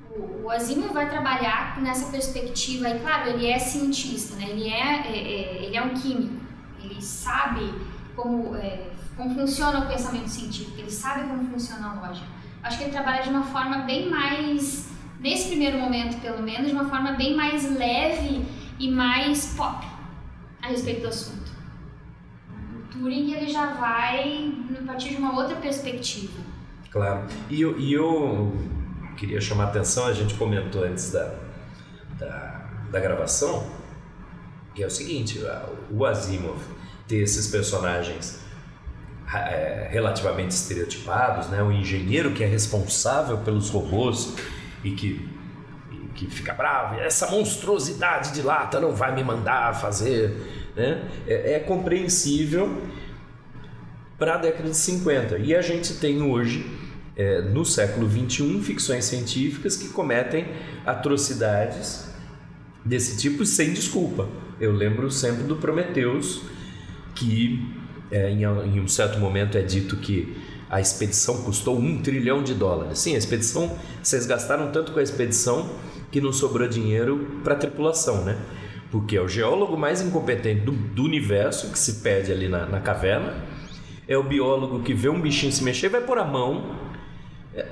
o, 0.09 0.49
Asimov 0.49 0.93
vai 0.93 1.09
trabalhar 1.09 1.79
nessa 1.81 2.09
perspectiva, 2.11 2.89
e 2.89 2.99
claro, 2.99 3.29
ele 3.29 3.47
é 3.47 3.59
cientista, 3.59 4.35
né? 4.35 4.47
ele, 4.49 4.69
é, 4.69 5.07
é, 5.07 5.17
é 5.17 5.65
ele 5.65 5.77
é 5.77 5.81
um 5.81 5.93
químico, 5.93 6.41
ele 6.83 7.01
sabe 7.01 7.73
como, 8.15 8.55
é, 8.55 8.87
como 9.15 9.33
funciona 9.35 9.79
o 9.79 9.87
pensamento 9.87 10.29
científico, 10.29 10.79
ele 10.79 10.91
sabe 10.91 11.27
como 11.27 11.49
funciona 11.49 11.91
a 11.91 12.07
lógica. 12.07 12.27
Acho 12.63 12.77
que 12.77 12.83
ele 12.83 12.91
trabalha 12.91 13.23
de 13.23 13.29
uma 13.29 13.43
forma 13.43 13.79
bem 13.79 14.09
mais, 14.09 14.91
nesse 15.19 15.49
primeiro 15.49 15.79
momento 15.79 16.19
pelo 16.21 16.43
menos, 16.43 16.67
de 16.67 16.73
uma 16.73 16.85
forma 16.85 17.13
bem 17.13 17.35
mais 17.35 17.69
leve 17.69 18.45
e 18.79 18.89
mais 18.89 19.53
pop 19.55 19.85
a 20.61 20.67
respeito 20.67 21.01
do 21.01 21.07
assunto. 21.07 21.40
Turing 22.91 23.33
ele 23.33 23.51
já 23.51 23.73
vai 23.73 24.53
a 24.79 24.85
partir 24.85 25.09
de 25.09 25.17
uma 25.17 25.35
outra 25.35 25.55
perspectiva. 25.55 26.39
Claro. 26.91 27.25
E 27.49 27.61
eu, 27.61 27.79
e 27.79 27.93
eu 27.93 28.53
queria 29.15 29.39
chamar 29.39 29.65
a 29.65 29.67
atenção, 29.67 30.07
a 30.07 30.13
gente 30.13 30.33
comentou 30.33 30.83
antes 30.83 31.11
da, 31.11 31.33
da, 32.19 32.69
da 32.91 32.99
gravação, 32.99 33.65
que 34.75 34.83
é 34.83 34.87
o 34.87 34.91
seguinte, 34.91 35.39
o 35.89 36.05
Asimov 36.05 36.59
ter 37.07 37.17
esses 37.17 37.47
personagens 37.47 38.41
é, 39.33 39.87
relativamente 39.89 40.51
estereotipados, 40.51 41.47
né? 41.47 41.61
o 41.63 41.71
engenheiro 41.71 42.31
que 42.31 42.43
é 42.43 42.47
responsável 42.47 43.37
pelos 43.37 43.69
robôs 43.69 44.35
e 44.83 44.91
que, 44.91 45.29
e 45.91 45.95
que 46.13 46.27
fica 46.27 46.53
bravo, 46.53 46.99
essa 46.99 47.29
monstruosidade 47.29 48.33
de 48.33 48.41
lata 48.41 48.79
não 48.79 48.93
vai 48.93 49.13
me 49.13 49.23
mandar 49.23 49.73
fazer, 49.75 50.60
né? 50.75 51.03
é, 51.27 51.53
é 51.53 51.59
compreensível 51.59 52.81
para 54.17 54.35
a 54.35 54.37
década 54.37 54.69
de 54.69 54.77
50. 54.77 55.39
E 55.39 55.55
a 55.55 55.61
gente 55.61 55.95
tem 55.95 56.21
hoje 56.21 56.65
é, 57.15 57.41
no 57.41 57.65
século 57.65 58.09
XXI, 58.09 58.61
ficções 58.61 59.05
científicas 59.05 59.75
que 59.75 59.89
cometem 59.89 60.45
atrocidades 60.85 62.09
desse 62.85 63.17
tipo 63.17 63.45
sem 63.45 63.73
desculpa. 63.73 64.27
Eu 64.59 64.71
lembro 64.73 65.09
sempre 65.09 65.43
do 65.43 65.55
Prometheus, 65.55 66.41
que 67.15 67.67
é, 68.11 68.29
em, 68.29 68.43
em, 68.43 68.79
um 68.79 68.87
certo 68.87 69.19
momento 69.19 69.57
é 69.57 69.61
dito 69.61 69.97
que 69.97 70.37
a 70.69 70.79
expedição 70.79 71.41
custou 71.41 71.77
um 71.77 72.01
trilhão 72.01 72.43
de 72.43 72.53
dólares. 72.53 72.99
Sim, 72.99 73.15
a 73.15 73.17
expedição, 73.17 73.75
vocês 74.01 74.25
gastaram 74.25 74.71
tanto 74.71 74.91
com 74.91 74.99
a 74.99 75.03
expedição 75.03 75.69
que 76.11 76.21
não 76.21 76.31
sobrou 76.31 76.67
dinheiro 76.67 77.39
para 77.43 77.55
a 77.55 77.57
tripulação, 77.57 78.23
né? 78.23 78.37
Porque 78.91 79.15
é 79.15 79.21
o 79.21 79.27
geólogo 79.27 79.77
mais 79.77 80.01
incompetente 80.01 80.61
do, 80.61 80.71
do 80.71 81.03
universo 81.03 81.71
que 81.71 81.79
se 81.79 82.01
perde 82.01 82.31
ali 82.31 82.49
na, 82.49 82.65
na 82.65 82.81
caverna. 82.81 83.33
É 84.07 84.17
o 84.17 84.23
biólogo 84.23 84.83
que 84.83 84.93
vê 84.93 85.07
um 85.07 85.21
bichinho 85.21 85.51
se 85.51 85.63
mexer, 85.63 85.87
vai 85.87 86.01
pôr 86.01 86.17
a 86.17 86.25
mão, 86.25 86.75
é, 87.55 87.65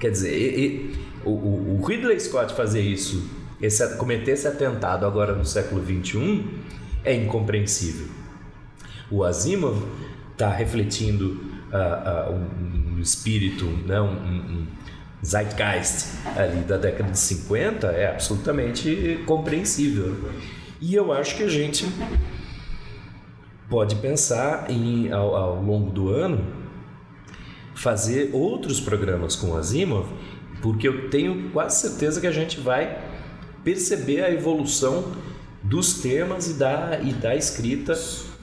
quer 0.00 0.10
dizer, 0.10 0.34
e, 0.34 0.64
e, 0.64 0.96
o, 1.24 1.30
o, 1.30 1.84
Ridley 1.84 2.18
Scott 2.18 2.54
fazer 2.54 2.80
isso, 2.80 3.30
esse, 3.60 3.96
cometer 3.96 4.32
esse 4.32 4.48
atentado 4.48 5.06
agora 5.06 5.34
no 5.34 5.44
século 5.44 5.84
XXI, 5.84 6.44
é 7.04 7.14
incompreensível. 7.14 8.06
O 9.10 9.22
Asimov 9.24 9.82
está 10.32 10.48
refletindo 10.48 11.40
uh, 11.70 12.30
uh, 12.30 12.34
um, 12.34 12.94
um, 12.94 13.00
espírito, 13.00 13.66
né, 13.66 14.00
um, 14.00 14.12
um, 14.12 14.66
zeitgeist 15.24 16.16
ali 16.36 16.60
da 16.62 16.76
década 16.76 17.10
de 17.10 17.18
50, 17.18 17.86
é 17.88 18.10
absolutamente 18.10 19.22
compreensível. 19.26 20.30
E 20.80 20.94
eu 20.94 21.12
acho 21.12 21.36
que 21.36 21.44
a 21.44 21.48
gente 21.48 21.86
pode 23.70 23.94
pensar 23.96 24.70
em, 24.70 25.12
ao, 25.12 25.34
ao 25.34 25.62
longo 25.62 25.90
do 25.90 26.10
ano 26.10 26.44
fazer 27.74 28.30
outros 28.32 28.80
programas 28.80 29.36
com 29.36 29.52
o 29.52 29.56
Asimov, 29.56 30.06
porque 30.60 30.86
eu 30.86 31.08
tenho 31.08 31.50
quase 31.50 31.88
certeza 31.88 32.20
que 32.20 32.26
a 32.26 32.32
gente 32.32 32.60
vai 32.60 32.98
perceber 33.64 34.22
a 34.22 34.30
evolução 34.30 35.12
dos 35.62 35.94
temas 35.94 36.50
e 36.50 36.54
da, 36.54 36.98
e 37.00 37.12
da 37.12 37.34
escrita 37.36 37.94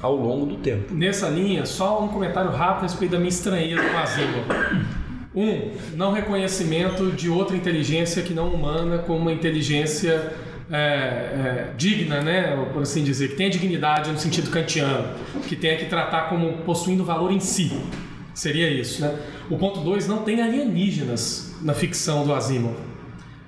ao 0.01 0.15
longo 0.15 0.45
do 0.45 0.57
tempo. 0.57 0.93
Nessa 0.93 1.27
linha, 1.27 1.65
só 1.65 2.01
um 2.01 2.07
comentário 2.07 2.51
rápido 2.51 2.79
a 2.79 2.83
respeito 2.83 3.11
da 3.11 3.17
minha 3.17 3.29
estranheza 3.29 3.81
com 3.81 3.95
o 3.95 3.97
Asimov. 3.97 4.98
Um, 5.39 5.71
não 5.95 6.11
reconhecimento 6.11 7.13
de 7.13 7.29
outra 7.29 7.55
inteligência 7.55 8.21
que 8.21 8.33
não 8.33 8.49
humana 8.49 8.97
como 8.97 9.19
uma 9.19 9.31
inteligência 9.31 10.33
é, 10.69 10.75
é, 10.77 11.73
digna, 11.77 12.19
né, 12.19 12.57
por 12.73 12.81
assim 12.81 13.05
dizer, 13.05 13.29
que 13.29 13.35
tenha 13.35 13.49
dignidade 13.49 14.11
no 14.11 14.19
sentido 14.19 14.49
kantiano, 14.49 15.15
que 15.47 15.55
tenha 15.55 15.77
que 15.77 15.85
tratar 15.85 16.23
como 16.23 16.57
possuindo 16.63 17.05
valor 17.05 17.31
em 17.31 17.39
si. 17.39 17.71
Seria 18.33 18.69
isso, 18.69 19.01
né? 19.01 19.17
O 19.49 19.57
ponto 19.57 19.79
2 19.79 20.09
não 20.09 20.23
tem 20.23 20.41
alienígenas 20.41 21.55
na 21.61 21.73
ficção 21.73 22.25
do 22.25 22.33
Asimov. 22.33 22.75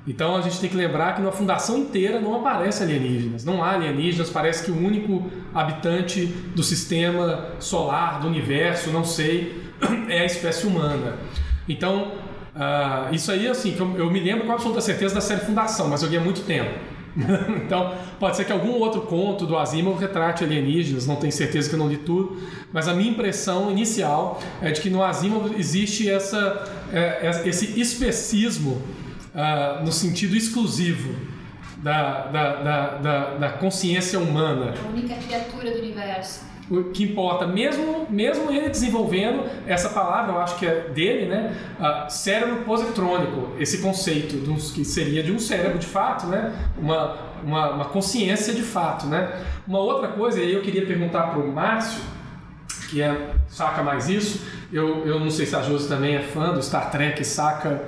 Então 0.07 0.37
a 0.37 0.41
gente 0.41 0.61
tem 0.61 0.69
que 0.69 0.77
lembrar 0.77 1.15
que 1.15 1.21
na 1.21 1.31
fundação 1.33 1.77
inteira 1.77 2.21
não 2.21 2.35
aparece 2.35 2.83
alienígenas. 2.83 3.43
Não 3.43 3.61
há 3.61 3.71
alienígenas, 3.71 4.29
parece 4.29 4.63
que 4.63 4.71
o 4.71 4.77
único 4.77 5.29
habitante 5.53 6.25
do 6.55 6.63
sistema 6.63 7.49
solar, 7.59 8.21
do 8.21 8.27
universo, 8.27 8.91
não 8.91 9.03
sei, 9.03 9.61
é 10.07 10.21
a 10.21 10.25
espécie 10.25 10.65
humana. 10.65 11.17
Então, 11.67 12.11
uh, 12.55 13.13
isso 13.13 13.31
aí, 13.31 13.47
assim, 13.47 13.75
eu, 13.77 13.97
eu, 13.97 14.11
me 14.11 14.19
lembro 14.19 14.45
com 14.45 14.53
absoluta 14.53 14.81
certeza 14.81 15.15
da 15.15 15.21
série 15.21 15.41
Fundação, 15.41 15.87
mas 15.87 16.01
eu 16.01 16.09
li 16.09 16.17
há 16.17 16.21
muito 16.21 16.41
tempo. 16.41 16.71
então, 17.65 17.93
pode 18.19 18.37
ser 18.37 18.45
que 18.45 18.51
algum 18.51 18.71
outro 18.71 19.01
conto 19.01 19.45
do 19.45 19.57
Asimov 19.57 19.99
retrate 19.99 20.43
alienígenas, 20.43 21.05
não 21.05 21.17
tenho 21.17 21.31
certeza 21.31 21.69
que 21.69 21.75
eu 21.75 21.79
não 21.79 21.89
li 21.89 21.97
tudo, 21.97 22.41
mas 22.71 22.87
a 22.87 22.93
minha 22.93 23.11
impressão 23.11 23.69
inicial 23.69 24.39
é 24.61 24.71
de 24.71 24.79
que 24.79 24.89
no 24.89 25.03
Asimov 25.03 25.53
existe 25.57 26.09
essa, 26.09 26.65
é, 26.91 27.27
é 27.27 27.49
esse 27.49 27.79
especismo 27.79 28.81
uh, 29.35 29.83
no 29.83 29.91
sentido 29.91 30.35
exclusivo 30.35 31.13
da, 31.77 32.27
da, 32.27 32.55
da, 32.55 32.87
da, 32.97 33.33
da 33.35 33.49
consciência 33.49 34.19
humana. 34.19 34.73
A 34.81 34.89
única 34.89 35.15
criatura 35.15 35.71
do 35.71 35.79
universo 35.79 36.50
o 36.71 36.85
que 36.85 37.03
importa, 37.03 37.45
mesmo, 37.45 38.07
mesmo 38.09 38.49
ele 38.49 38.69
desenvolvendo 38.69 39.43
essa 39.67 39.89
palavra, 39.89 40.31
eu 40.31 40.39
acho 40.39 40.57
que 40.57 40.65
é 40.65 40.87
dele, 40.87 41.25
né? 41.25 41.53
Uh, 41.77 42.09
cérebro 42.09 42.63
positrônico, 42.63 43.49
esse 43.59 43.79
conceito 43.79 44.37
dos, 44.37 44.71
que 44.71 44.85
seria 44.85 45.21
de 45.21 45.33
um 45.33 45.39
cérebro 45.39 45.77
de 45.77 45.85
fato, 45.85 46.27
né? 46.27 46.55
Uma, 46.77 47.17
uma, 47.43 47.69
uma 47.71 47.85
consciência 47.85 48.53
de 48.53 48.61
fato, 48.61 49.05
né? 49.05 49.43
Uma 49.67 49.79
outra 49.79 50.07
coisa, 50.07 50.39
e 50.39 50.43
aí 50.43 50.53
eu 50.53 50.61
queria 50.61 50.85
perguntar 50.85 51.23
para 51.23 51.39
o 51.39 51.51
Márcio, 51.51 52.01
que 52.89 53.01
é, 53.01 53.31
saca 53.49 53.83
mais 53.83 54.07
isso, 54.07 54.41
eu, 54.71 55.05
eu 55.05 55.19
não 55.19 55.29
sei 55.29 55.45
se 55.45 55.55
a 55.55 55.61
Josi 55.61 55.89
também 55.89 56.15
é 56.15 56.21
fã 56.21 56.53
do 56.53 56.63
Star 56.63 56.89
Trek, 56.89 57.21
saca 57.25 57.83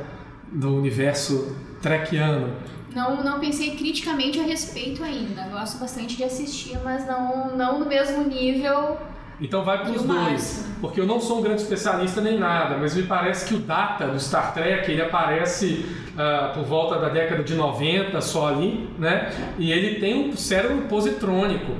do 0.51 0.75
universo 0.75 1.55
trekiano. 1.81 2.51
Não, 2.95 3.23
não 3.23 3.39
pensei 3.39 3.75
criticamente 3.75 4.39
a 4.39 4.43
respeito 4.43 5.03
ainda. 5.03 5.43
Gosto 5.43 5.79
bastante 5.79 6.15
de 6.15 6.23
assistir, 6.23 6.77
mas 6.83 7.07
não, 7.07 7.55
não 7.55 7.79
no 7.79 7.85
mesmo 7.85 8.23
nível. 8.23 8.97
Então 9.41 9.63
vai 9.63 9.81
para 9.81 9.91
os 9.91 10.03
dois, 10.03 10.73
porque 10.79 11.01
eu 11.01 11.07
não 11.07 11.19
sou 11.19 11.39
um 11.39 11.41
grande 11.41 11.63
especialista 11.63 12.21
nem 12.21 12.39
nada, 12.39 12.77
mas 12.77 12.95
me 12.95 13.03
parece 13.03 13.45
que 13.45 13.55
o 13.55 13.59
Data 13.59 14.07
do 14.07 14.19
Star 14.19 14.53
Trek 14.53 14.89
ele 14.89 15.01
aparece 15.01 15.85
uh, 16.13 16.53
por 16.53 16.63
volta 16.63 16.99
da 16.99 17.09
década 17.09 17.43
de 17.43 17.55
90 17.55 18.21
só 18.21 18.49
ali, 18.49 18.89
né? 18.97 19.31
E 19.57 19.71
ele 19.71 19.99
tem 19.99 20.29
um 20.29 20.37
cérebro 20.37 20.83
positrônico. 20.83 21.73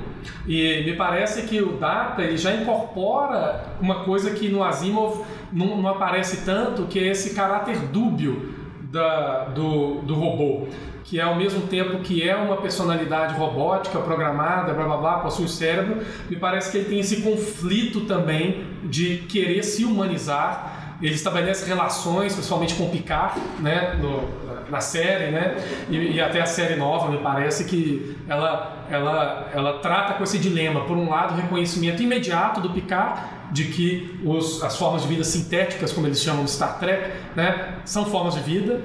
E 0.46 0.82
me 0.84 0.94
parece 0.96 1.42
que 1.42 1.60
o 1.62 1.76
Data 1.78 2.22
ele 2.22 2.36
já 2.36 2.52
incorpora 2.54 3.64
uma 3.80 4.04
coisa 4.04 4.30
que 4.32 4.48
no 4.48 4.62
Asimov 4.62 5.24
não, 5.52 5.76
não 5.80 5.88
aparece 5.88 6.44
tanto, 6.44 6.86
que 6.86 6.98
é 6.98 7.06
esse 7.06 7.34
caráter 7.34 7.78
dúbio 7.78 8.53
da, 8.94 9.44
do, 9.46 10.02
do 10.02 10.14
robô 10.14 10.68
que 11.04 11.20
é 11.20 11.22
ao 11.22 11.36
mesmo 11.36 11.66
tempo 11.66 11.98
que 11.98 12.26
é 12.26 12.34
uma 12.34 12.56
personalidade 12.56 13.34
robótica, 13.34 13.98
programada, 13.98 14.72
blá 14.72 14.84
blá 14.84 14.96
blá, 14.96 15.18
possui 15.18 15.48
cérebro, 15.48 16.02
me 16.30 16.36
parece 16.36 16.70
que 16.70 16.78
ele 16.78 16.88
tem 16.88 16.98
esse 16.98 17.20
conflito 17.20 18.06
também 18.06 18.64
de 18.84 19.18
querer 19.28 19.62
se 19.62 19.84
humanizar. 19.84 20.96
Ele 21.02 21.14
estabelece 21.14 21.68
relações, 21.68 22.32
principalmente 22.32 22.74
com 22.74 22.84
o 22.84 22.88
Picard, 22.88 23.38
né, 23.60 23.98
no, 24.00 24.70
na 24.70 24.80
série, 24.80 25.30
né, 25.30 25.56
e, 25.90 26.14
e, 26.14 26.20
até 26.22 26.40
a 26.40 26.46
série 26.46 26.76
nova, 26.76 27.10
me 27.10 27.18
parece 27.18 27.64
que 27.64 28.16
ela, 28.26 28.86
ela, 28.90 29.50
ela 29.52 29.78
trata 29.80 30.14
com 30.14 30.24
esse 30.24 30.38
dilema. 30.38 30.86
Por 30.86 30.96
um 30.96 31.10
lado, 31.10 31.34
o 31.34 31.36
reconhecimento 31.36 32.02
imediato 32.02 32.62
do 32.62 32.70
Picard 32.70 33.20
de 33.52 33.64
que 33.64 34.20
os, 34.24 34.62
as 34.62 34.76
formas 34.76 35.02
de 35.02 35.08
vida 35.08 35.24
sintéticas, 35.24 35.92
como 35.92 36.06
eles 36.06 36.22
chamam 36.22 36.42
no 36.42 36.48
Star 36.48 36.78
Trek, 36.78 37.10
né, 37.36 37.76
são 37.84 38.06
formas 38.06 38.34
de 38.34 38.40
vida, 38.40 38.80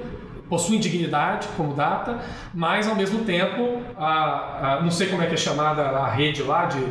possuem 0.48 0.80
dignidade 0.80 1.46
como 1.56 1.74
data, 1.74 2.18
mas 2.52 2.88
ao 2.88 2.96
mesmo 2.96 3.24
tempo, 3.24 3.80
a, 3.96 4.78
a, 4.78 4.82
não 4.82 4.90
sei 4.90 5.08
como 5.08 5.22
é 5.22 5.26
que 5.26 5.34
é 5.34 5.36
chamada 5.36 5.82
a 5.82 6.08
rede 6.08 6.42
lá 6.42 6.66
de, 6.66 6.84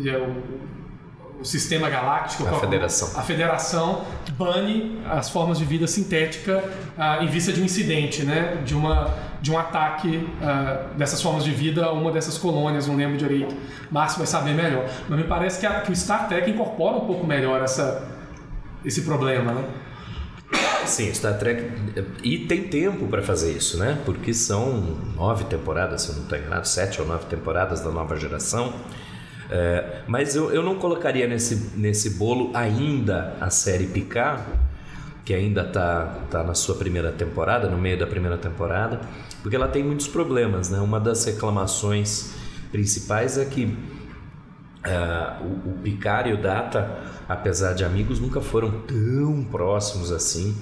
de 0.00 0.10
o, 0.10 1.40
o, 1.40 1.44
sistema 1.44 1.90
galáctico, 1.90 2.46
a 2.46 2.60
federação, 2.60 3.20
a 3.20 3.22
federação 3.22 4.04
bane 4.38 5.00
as 5.10 5.28
formas 5.28 5.58
de 5.58 5.64
vida 5.64 5.88
sintética 5.88 6.62
em 7.20 7.26
vista 7.26 7.52
de 7.52 7.60
um 7.60 7.64
incidente, 7.64 8.22
né, 8.22 8.62
de 8.64 8.74
uma 8.74 9.31
de 9.42 9.50
um 9.50 9.58
ataque 9.58 10.26
dessas 10.96 11.20
formas 11.20 11.44
de 11.44 11.50
vida 11.50 11.84
a 11.84 11.92
uma 11.92 12.10
dessas 12.10 12.38
colônias, 12.38 12.86
não 12.86 12.96
lembro 12.96 13.18
direito. 13.18 13.54
Márcio 13.90 14.18
vai 14.18 14.26
saber 14.26 14.54
melhor, 14.54 14.88
mas 15.08 15.18
me 15.18 15.24
parece 15.24 15.60
que, 15.60 15.66
a, 15.66 15.80
que 15.80 15.92
o 15.92 15.96
Star 15.96 16.28
Trek 16.28 16.48
incorpora 16.50 16.96
um 16.96 17.06
pouco 17.06 17.26
melhor 17.26 17.60
essa 17.60 18.08
esse 18.84 19.02
problema, 19.02 19.52
né? 19.52 19.64
Sim, 20.84 21.12
Star 21.14 21.38
Trek. 21.38 21.70
E 22.22 22.40
tem 22.40 22.64
tempo 22.64 23.06
para 23.06 23.22
fazer 23.22 23.52
isso, 23.52 23.78
né? 23.78 23.98
Porque 24.04 24.34
são 24.34 24.98
nove 25.16 25.44
temporadas, 25.44 26.02
se 26.02 26.08
eu 26.10 26.16
não 26.16 26.22
estou 26.24 26.38
enganado, 26.38 26.66
sete 26.66 27.00
ou 27.00 27.06
nove 27.06 27.26
temporadas 27.26 27.80
da 27.80 27.90
nova 27.90 28.16
geração. 28.16 28.72
É, 29.50 30.02
mas 30.06 30.34
eu, 30.34 30.50
eu 30.52 30.62
não 30.62 30.76
colocaria 30.76 31.26
nesse, 31.26 31.72
nesse 31.76 32.10
bolo 32.10 32.50
ainda 32.54 33.36
a 33.40 33.50
série 33.50 33.86
Picard, 33.86 34.42
que 35.24 35.32
ainda 35.32 35.62
está 35.62 36.06
tá 36.30 36.42
na 36.42 36.54
sua 36.54 36.74
primeira 36.74 37.12
temporada, 37.12 37.68
no 37.68 37.78
meio 37.78 37.98
da 37.98 38.06
primeira 38.06 38.36
temporada, 38.36 39.00
porque 39.40 39.54
ela 39.54 39.68
tem 39.68 39.84
muitos 39.84 40.08
problemas, 40.08 40.70
né? 40.70 40.80
Uma 40.80 40.98
das 40.98 41.24
reclamações 41.24 42.34
principais 42.70 43.38
é 43.38 43.44
que 43.44 43.64
uh, 43.66 45.44
o, 45.44 45.70
o 45.70 45.78
Picard 45.82 46.30
e 46.30 46.32
o 46.32 46.42
Data, 46.42 46.98
apesar 47.28 47.72
de 47.74 47.84
amigos, 47.84 48.18
nunca 48.18 48.40
foram 48.40 48.70
tão 48.82 49.44
próximos 49.44 50.10
assim 50.10 50.56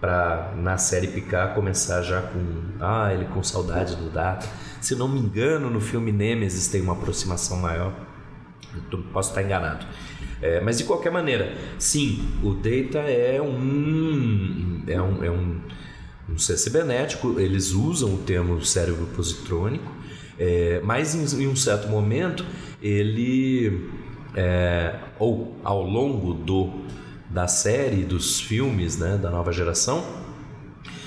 para 0.00 0.52
na 0.56 0.76
série 0.76 1.08
Picard 1.08 1.54
começar 1.54 2.02
já 2.02 2.20
com 2.20 2.40
ah 2.80 3.12
ele 3.12 3.24
com 3.26 3.42
saudade 3.42 3.94
do 3.96 4.10
Data. 4.10 4.46
Se 4.80 4.94
não 4.94 5.08
me 5.08 5.18
engano 5.18 5.70
no 5.70 5.80
filme 5.80 6.12
Nemesis 6.12 6.68
tem 6.68 6.80
uma 6.80 6.92
aproximação 6.92 7.58
maior. 7.58 7.92
Eu 8.92 9.02
posso 9.04 9.30
estar 9.30 9.42
enganado 9.42 9.86
é, 10.40 10.60
mas 10.60 10.78
de 10.78 10.84
qualquer 10.84 11.10
maneira 11.10 11.54
sim 11.78 12.20
o 12.42 12.54
Data 12.54 12.98
é 12.98 13.40
um 13.40 14.82
é 14.86 15.00
um, 15.00 15.24
é 15.24 15.30
um, 15.30 15.60
um 16.28 16.38
ser 16.38 16.56
cibernético 16.56 17.40
eles 17.40 17.72
usam 17.72 18.14
o 18.14 18.18
termo 18.18 18.62
cérebro 18.64 19.06
positrônico 19.06 19.90
é, 20.38 20.80
mas 20.84 21.14
em, 21.14 21.42
em, 21.42 21.46
um 21.48 21.56
certo 21.56 21.88
momento 21.88 22.44
ele 22.82 23.88
é, 24.34 24.94
ou 25.18 25.56
ao 25.64 25.82
longo 25.82 26.34
do 26.34 26.84
da 27.28 27.48
série, 27.48 28.04
dos 28.04 28.40
filmes, 28.40 28.96
né, 28.96 29.18
da 29.20 29.30
nova 29.30 29.52
geração, 29.52 30.04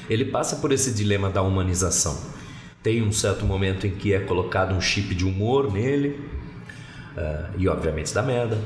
ele 0.10 0.26
passa 0.26 0.58
por 0.58 0.72
esse 0.72 0.94
dilema 0.94 1.30
da 1.30 1.42
humanização. 1.42 2.18
Tem 2.84 3.02
um 3.02 3.12
certo 3.12 3.46
momento 3.46 3.88
em 3.88 3.92
que 3.92 4.14
é 4.14 4.20
colocado 4.20 4.76
um 4.76 4.82
chip 4.82 5.14
de 5.16 5.26
humor 5.26 5.72
nele, 5.72 6.20
uh, 7.18 7.54
e 7.58 7.68
obviamente 7.68 8.14
dá 8.14 8.22
merda. 8.22 8.58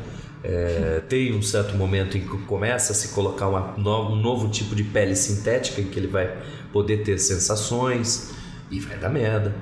É, 0.43 1.01
tem 1.07 1.33
um 1.33 1.41
certo 1.41 1.75
momento 1.77 2.17
em 2.17 2.21
que 2.21 2.37
começa 2.45 2.91
a 2.91 2.95
se 2.95 3.09
colocar 3.09 3.47
uma, 3.47 4.09
um 4.09 4.15
novo 4.15 4.49
tipo 4.49 4.75
de 4.75 4.83
pele 4.83 5.15
sintética 5.15 5.79
em 5.79 5.85
que 5.85 5.97
ele 5.97 6.07
vai 6.07 6.37
poder 6.71 7.03
ter 7.03 7.17
sensações 7.17 8.33
e 8.69 8.79
vai 8.79 8.97
dar 8.97 9.09
merda. 9.09 9.55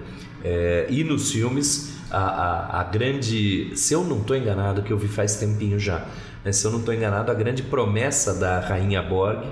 É, 0.44 0.88
e 0.90 1.04
nos 1.04 1.32
filmes, 1.32 1.94
a, 2.10 2.18
a, 2.18 2.82
a, 2.82 2.84
grande. 2.84 3.72
Se 3.76 3.94
eu 3.94 4.04
não 4.04 4.20
estou 4.20 4.36
enganado, 4.36 4.82
que 4.82 4.92
eu 4.92 4.98
vi 4.98 5.08
faz 5.08 5.36
tempinho 5.36 5.80
já, 5.80 6.08
né? 6.44 6.52
Se 6.52 6.66
eu 6.66 6.72
não 6.72 6.80
estou 6.80 6.94
enganado, 6.94 7.32
a 7.32 7.36
grande 7.36 7.64
promessa 7.64 8.34
da 8.34 8.60
Rainha 8.60 9.04
Borg 9.04 9.46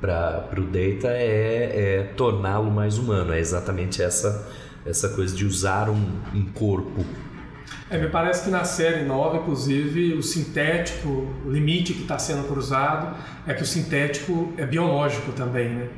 para 0.00 0.48
o 0.56 0.62
Data 0.62 1.08
é, 1.08 2.00
é 2.00 2.02
torná-lo 2.16 2.70
mais 2.70 2.98
humano. 2.98 3.32
É 3.32 3.38
exatamente 3.38 4.02
essa, 4.02 4.48
essa 4.84 5.08
coisa 5.10 5.34
de 5.34 5.44
usar 5.44 5.88
um, 5.88 6.20
um 6.34 6.44
corpo. 6.52 7.04
É, 7.90 7.96
me 7.98 8.08
parece 8.08 8.44
que 8.44 8.50
na 8.50 8.64
série 8.64 9.04
nova, 9.04 9.38
inclusive, 9.38 10.12
o 10.12 10.22
sintético, 10.22 11.26
o 11.44 11.50
limite 11.50 11.94
que 11.94 12.02
está 12.02 12.18
sendo 12.18 12.46
cruzado 12.46 13.16
é 13.46 13.54
que 13.54 13.62
o 13.62 13.66
sintético 13.66 14.52
é 14.58 14.66
biológico 14.66 15.32
também, 15.32 15.70
né? 15.70 15.88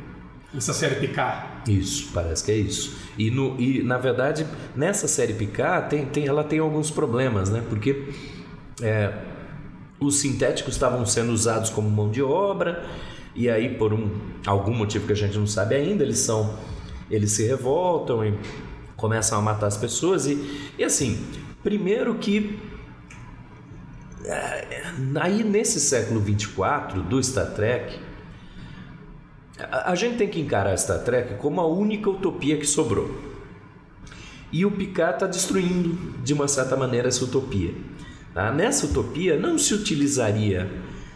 Nessa 0.54 0.72
série 0.72 0.96
Picard. 0.96 1.46
Isso, 1.68 2.10
parece 2.12 2.44
que 2.44 2.52
é 2.52 2.56
isso. 2.56 2.96
E, 3.18 3.30
no, 3.30 3.60
e 3.60 3.82
na 3.82 3.98
verdade, 3.98 4.46
nessa 4.74 5.08
série 5.08 5.32
Picard, 5.34 5.88
tem, 5.88 6.06
tem, 6.06 6.26
ela 6.26 6.44
tem 6.44 6.58
alguns 6.58 6.90
problemas, 6.90 7.50
né? 7.50 7.62
Porque 7.68 8.08
é, 8.82 9.12
os 10.00 10.18
sintéticos 10.18 10.74
estavam 10.74 11.04
sendo 11.04 11.32
usados 11.32 11.70
como 11.70 11.88
mão 11.90 12.10
de 12.10 12.22
obra 12.22 12.84
e 13.34 13.48
aí 13.50 13.76
por 13.76 13.92
um 13.92 14.10
algum 14.46 14.74
motivo 14.74 15.06
que 15.06 15.12
a 15.12 15.16
gente 15.16 15.36
não 15.36 15.46
sabe 15.46 15.74
ainda 15.74 16.02
eles 16.02 16.18
são 16.18 16.58
eles 17.10 17.32
se 17.32 17.46
revoltam 17.46 18.24
e 18.24 18.34
começam 18.96 19.38
a 19.38 19.42
matar 19.42 19.66
as 19.66 19.76
pessoas 19.76 20.26
e, 20.26 20.72
e 20.78 20.82
assim 20.82 21.18
primeiro 21.62 22.14
que 22.16 22.58
é, 24.24 24.82
aí 25.20 25.42
nesse 25.42 25.80
século 25.80 26.20
24 26.20 27.02
do 27.02 27.22
Star 27.22 27.52
Trek 27.54 27.98
a, 29.58 29.92
a 29.92 29.94
gente 29.94 30.16
tem 30.16 30.28
que 30.28 30.40
encarar 30.40 30.76
Star 30.76 31.02
Trek 31.04 31.34
como 31.36 31.60
a 31.60 31.66
única 31.66 32.10
utopia 32.10 32.56
que 32.56 32.66
sobrou 32.66 33.30
e 34.52 34.66
o 34.66 34.70
Picard 34.70 35.14
está 35.14 35.26
destruindo 35.26 36.18
de 36.22 36.34
uma 36.34 36.48
certa 36.48 36.76
maneira 36.76 37.08
essa 37.08 37.24
utopia 37.24 37.72
Tá? 38.32 38.52
Nessa 38.52 38.86
utopia 38.86 39.38
não 39.38 39.58
se 39.58 39.74
utilizaria 39.74 40.70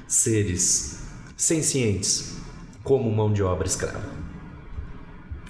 seres 0.06 1.02
sencientes 1.36 2.36
como 2.82 3.10
mão 3.10 3.32
de 3.32 3.42
obra 3.42 3.66
escrava. 3.66 4.23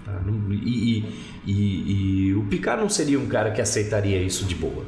Tá? 0.04 0.12
E, 0.50 0.54
e, 0.54 1.52
e, 1.52 2.28
e, 2.28 2.34
o 2.34 2.44
Picard 2.44 2.80
não 2.82 2.88
seria 2.88 3.18
um 3.18 3.26
cara 3.26 3.50
que 3.50 3.60
aceitaria 3.60 4.20
isso 4.22 4.44
de 4.44 4.54
boa. 4.54 4.84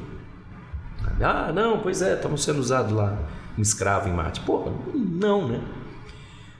Ah, 1.21 1.51
não, 1.53 1.79
pois 1.79 2.01
é, 2.01 2.13
estamos 2.13 2.43
sendo 2.43 2.59
usados 2.59 2.91
lá, 2.91 3.17
um 3.57 3.61
escravo 3.61 4.07
em 4.07 4.13
Marte. 4.13 4.39
Pô, 4.41 4.71
não, 4.93 5.47
né? 5.47 5.59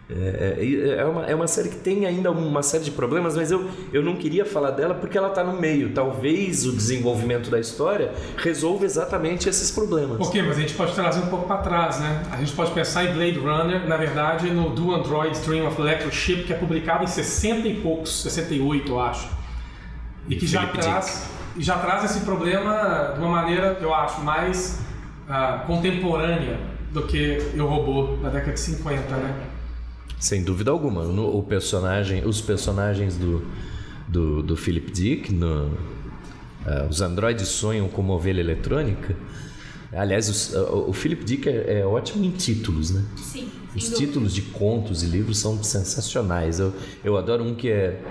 É, 0.10 0.56
é, 0.58 1.02
é, 1.02 1.06
uma, 1.06 1.26
é 1.26 1.36
uma 1.36 1.48
série 1.48 1.68
que 1.68 1.76
tem 1.76 2.06
ainda 2.06 2.32
uma 2.32 2.64
série 2.64 2.86
de 2.86 2.92
problemas, 2.92 3.36
mas 3.36 3.52
eu, 3.52 3.70
eu 3.92 4.02
não 4.02 4.16
queria 4.16 4.46
falar 4.46 4.72
dela 4.72 4.94
porque 4.96 5.18
ela 5.18 5.28
está 5.28 5.44
no 5.44 5.60
meio. 5.60 5.92
Talvez 5.94 6.66
o 6.66 6.72
desenvolvimento 6.72 7.50
da 7.50 7.60
história 7.60 8.14
resolva 8.38 8.86
exatamente 8.86 9.50
esses 9.50 9.70
problemas. 9.70 10.26
Ok, 10.26 10.42
mas 10.42 10.58
a 10.58 10.62
gente 10.62 10.74
pode 10.76 10.94
trazer 10.94 11.20
um 11.20 11.28
pouco 11.28 11.46
para 11.46 11.58
trás, 11.58 12.00
né? 12.00 12.24
A 12.32 12.38
gente 12.38 12.54
pode 12.54 12.72
pensar 12.72 13.04
em 13.04 13.14
Blade 13.14 13.38
Runner, 13.38 13.86
na 13.86 13.98
verdade, 13.98 14.50
no 14.50 14.70
Do 14.70 14.96
Android 14.96 15.38
Dream 15.42 15.68
of 15.68 15.80
Electric 15.82 16.16
Ship, 16.16 16.44
que 16.44 16.54
é 16.54 16.56
publicado 16.56 17.04
em 17.04 17.08
60 17.08 17.68
e 17.68 17.82
poucos, 17.82 18.22
68, 18.22 18.90
eu 18.90 19.00
acho. 19.02 19.28
E 20.30 20.38
que 20.38 20.48
já 20.48 20.68
traz, 20.68 21.30
já 21.58 21.78
traz 21.80 22.06
esse 22.06 22.22
problema 22.22 23.14
de 23.14 23.20
uma 23.20 23.30
maneira, 23.30 23.78
eu 23.82 23.94
acho, 23.94 24.22
mais 24.22 24.80
uh, 25.28 25.66
contemporânea 25.66 26.58
do 26.92 27.04
que 27.04 27.42
Eu 27.54 27.68
Robô, 27.68 28.16
na 28.22 28.30
década 28.30 28.54
de 28.54 28.60
50, 28.62 29.16
né? 29.18 29.36
Sem 30.20 30.44
dúvida 30.44 30.72
alguma. 30.72 31.04
No, 31.04 31.38
o 31.38 31.44
personagem, 31.44 32.26
os 32.26 32.42
personagens 32.42 33.18
do, 33.18 33.46
do, 34.08 34.42
do 34.42 34.56
Philip 34.56 34.92
Dick, 34.92 35.34
no, 35.34 35.68
uh, 35.68 36.88
os 36.90 37.02
androides 37.02 37.48
sonham 37.48 37.88
com 37.88 38.02
uma 38.02 38.16
ovelha 38.16 38.40
eletrônica. 38.40 39.16
Aliás, 39.94 40.28
os, 40.28 40.54
uh, 40.54 40.86
o 40.88 40.94
Philip 40.94 41.24
Dick 41.24 41.48
é, 41.48 41.80
é, 41.80 41.86
ótimo 41.86 42.26
em 42.26 42.32
títulos, 42.32 42.92
né? 42.92 43.04
Sim. 43.16 43.50
Os 43.76 43.90
títulos 43.90 44.34
de 44.34 44.42
contos 44.42 45.04
e 45.04 45.06
livros 45.06 45.38
são 45.38 45.64
sensacionais. 45.64 46.60
Eu, 46.60 46.74
eu 47.04 47.16
adoro 47.16 47.44
um 47.44 47.54
que 47.54 47.70
é 47.70 48.02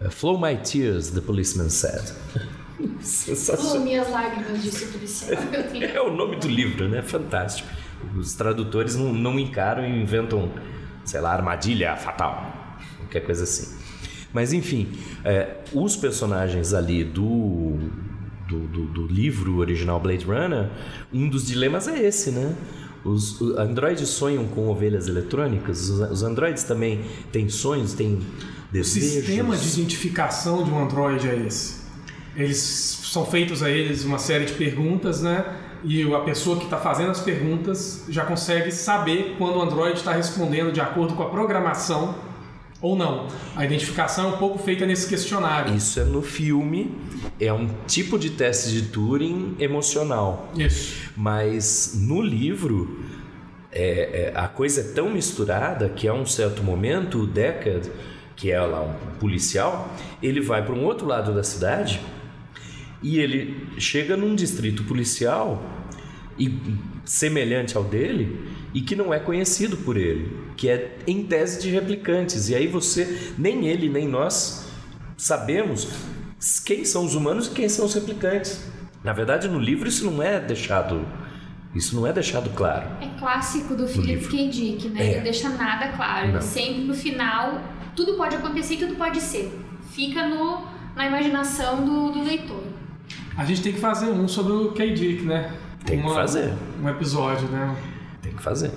uh, 0.00 0.10
Flow 0.10 0.40
My 0.40 0.56
Tears, 0.56 1.10
The 1.10 1.20
Policeman 1.20 1.68
Said. 1.68 2.12
Sensacional. 3.00 3.76
Oh, 3.76 3.80
minhas 3.80 4.10
lágrimas, 4.10 4.62
disse 4.62 4.84
o 4.84 4.88
policial. 4.88 5.38
é 5.80 6.00
o 6.00 6.12
nome 6.14 6.36
do 6.36 6.48
livro, 6.48 6.88
né? 6.88 7.02
Fantástico. 7.02 7.68
Os 8.16 8.34
tradutores 8.34 8.96
não, 8.96 9.12
não 9.12 9.38
encaram 9.38 9.84
e 9.84 10.02
inventam 10.02 10.50
sei 11.06 11.20
lá, 11.20 11.32
armadilha 11.32 11.96
fatal, 11.96 12.76
qualquer 12.98 13.20
coisa 13.20 13.44
assim. 13.44 13.74
Mas 14.32 14.52
enfim, 14.52 14.88
é, 15.24 15.56
os 15.72 15.96
personagens 15.96 16.74
ali 16.74 17.02
do, 17.02 17.78
do, 18.46 18.58
do, 18.66 18.86
do, 18.86 19.06
livro 19.06 19.56
original 19.56 19.98
Blade 19.98 20.26
Runner, 20.26 20.68
um 21.10 21.28
dos 21.28 21.46
dilemas 21.46 21.88
é 21.88 21.98
esse, 21.98 22.30
né? 22.30 22.54
Os, 23.02 23.40
os 23.40 23.56
androides 23.56 24.08
sonham 24.08 24.44
com 24.48 24.68
ovelhas 24.68 25.08
eletrônicas, 25.08 25.88
os, 25.88 26.10
os 26.10 26.22
androides 26.22 26.64
também 26.64 27.02
têm 27.32 27.48
sonhos, 27.48 27.94
têm 27.94 28.20
desejos. 28.70 29.08
O 29.08 29.20
sistema 29.20 29.56
de 29.56 29.68
identificação 29.68 30.64
de 30.64 30.70
um 30.70 30.84
androide 30.84 31.28
é 31.28 31.36
esse. 31.46 31.86
Eles 32.34 32.58
são 32.58 33.24
feitos 33.24 33.62
a 33.62 33.70
eles 33.70 34.04
uma 34.04 34.18
série 34.18 34.44
de 34.44 34.52
perguntas, 34.52 35.22
né? 35.22 35.46
E 35.86 36.02
a 36.12 36.18
pessoa 36.18 36.58
que 36.58 36.64
está 36.64 36.76
fazendo 36.76 37.12
as 37.12 37.20
perguntas 37.20 38.04
já 38.08 38.24
consegue 38.24 38.72
saber 38.72 39.36
quando 39.38 39.56
o 39.56 39.62
Android 39.62 39.96
está 39.96 40.12
respondendo 40.12 40.72
de 40.72 40.80
acordo 40.80 41.14
com 41.14 41.22
a 41.22 41.28
programação 41.30 42.16
ou 42.82 42.96
não. 42.96 43.28
A 43.54 43.64
identificação 43.64 44.32
é 44.32 44.34
um 44.34 44.36
pouco 44.36 44.58
feita 44.58 44.84
nesse 44.84 45.08
questionário. 45.08 45.74
Isso 45.74 46.00
é 46.00 46.04
no 46.04 46.22
filme, 46.22 46.92
é 47.40 47.52
um 47.52 47.68
tipo 47.86 48.18
de 48.18 48.30
teste 48.30 48.72
de 48.72 48.82
Turing 48.88 49.54
emocional. 49.60 50.52
Isso. 50.58 51.12
Mas 51.16 51.94
no 51.96 52.20
livro, 52.20 52.98
é, 53.70 54.32
é, 54.34 54.38
a 54.38 54.48
coisa 54.48 54.80
é 54.80 54.84
tão 54.92 55.08
misturada 55.08 55.88
que 55.88 56.08
a 56.08 56.12
um 56.12 56.26
certo 56.26 56.64
momento 56.64 57.20
o 57.20 57.26
Deckard, 57.28 57.88
que 58.34 58.50
é 58.50 58.60
lá 58.60 58.82
um 58.82 59.18
policial, 59.20 59.88
ele 60.20 60.40
vai 60.40 60.64
para 60.64 60.74
um 60.74 60.84
outro 60.84 61.06
lado 61.06 61.32
da 61.32 61.44
cidade 61.44 62.00
e 63.02 63.20
ele 63.20 63.68
chega 63.78 64.16
num 64.16 64.34
distrito 64.34 64.82
policial 64.82 65.75
e 66.38 66.58
semelhante 67.04 67.76
ao 67.76 67.84
dele 67.84 68.48
e 68.74 68.80
que 68.80 68.94
não 68.94 69.12
é 69.12 69.18
conhecido 69.18 69.76
por 69.78 69.96
ele, 69.96 70.36
que 70.56 70.68
é 70.68 70.98
em 71.06 71.24
tese 71.24 71.60
de 71.60 71.70
replicantes. 71.70 72.48
E 72.48 72.54
aí 72.54 72.66
você, 72.66 73.32
nem 73.38 73.66
ele 73.66 73.88
nem 73.88 74.06
nós 74.06 74.68
sabemos 75.16 75.88
quem 76.64 76.84
são 76.84 77.04
os 77.04 77.14
humanos 77.14 77.46
e 77.46 77.50
quem 77.50 77.68
são 77.68 77.86
os 77.86 77.94
replicantes. 77.94 78.66
Na 79.02 79.12
verdade, 79.12 79.48
no 79.48 79.58
livro 79.58 79.88
isso 79.88 80.04
não 80.10 80.22
é 80.22 80.38
deixado 80.40 81.06
isso 81.74 81.94
não 81.94 82.06
é 82.06 82.12
deixado 82.12 82.48
claro. 82.56 82.88
É 83.02 83.18
clássico 83.18 83.74
do 83.74 83.86
Philip 83.86 84.26
K. 84.28 84.48
Dick, 84.48 84.88
né? 84.88 85.02
É. 85.02 85.10
Ele 85.12 85.20
deixa 85.20 85.50
nada 85.50 85.88
claro. 85.88 86.28
Ele 86.28 86.40
sempre 86.40 86.84
no 86.84 86.94
final, 86.94 87.60
tudo 87.94 88.14
pode 88.14 88.34
acontecer 88.34 88.74
e 88.74 88.76
tudo 88.78 88.94
pode 88.94 89.20
ser. 89.20 89.52
Fica 89.90 90.26
no, 90.26 90.66
na 90.94 91.06
imaginação 91.06 91.84
do, 91.84 92.12
do 92.12 92.24
leitor. 92.24 92.62
A 93.36 93.44
gente 93.44 93.60
tem 93.60 93.74
que 93.74 93.78
fazer 93.78 94.06
um 94.06 94.26
sobre 94.26 94.54
o 94.54 94.72
K. 94.72 94.94
Dick, 94.94 95.22
né? 95.24 95.52
Tem 95.86 96.00
uma, 96.00 96.10
que 96.10 96.14
fazer. 96.16 96.52
Um 96.82 96.88
episódio, 96.88 97.48
né? 97.48 97.76
Tem 98.20 98.32
que 98.32 98.42
fazer. 98.42 98.70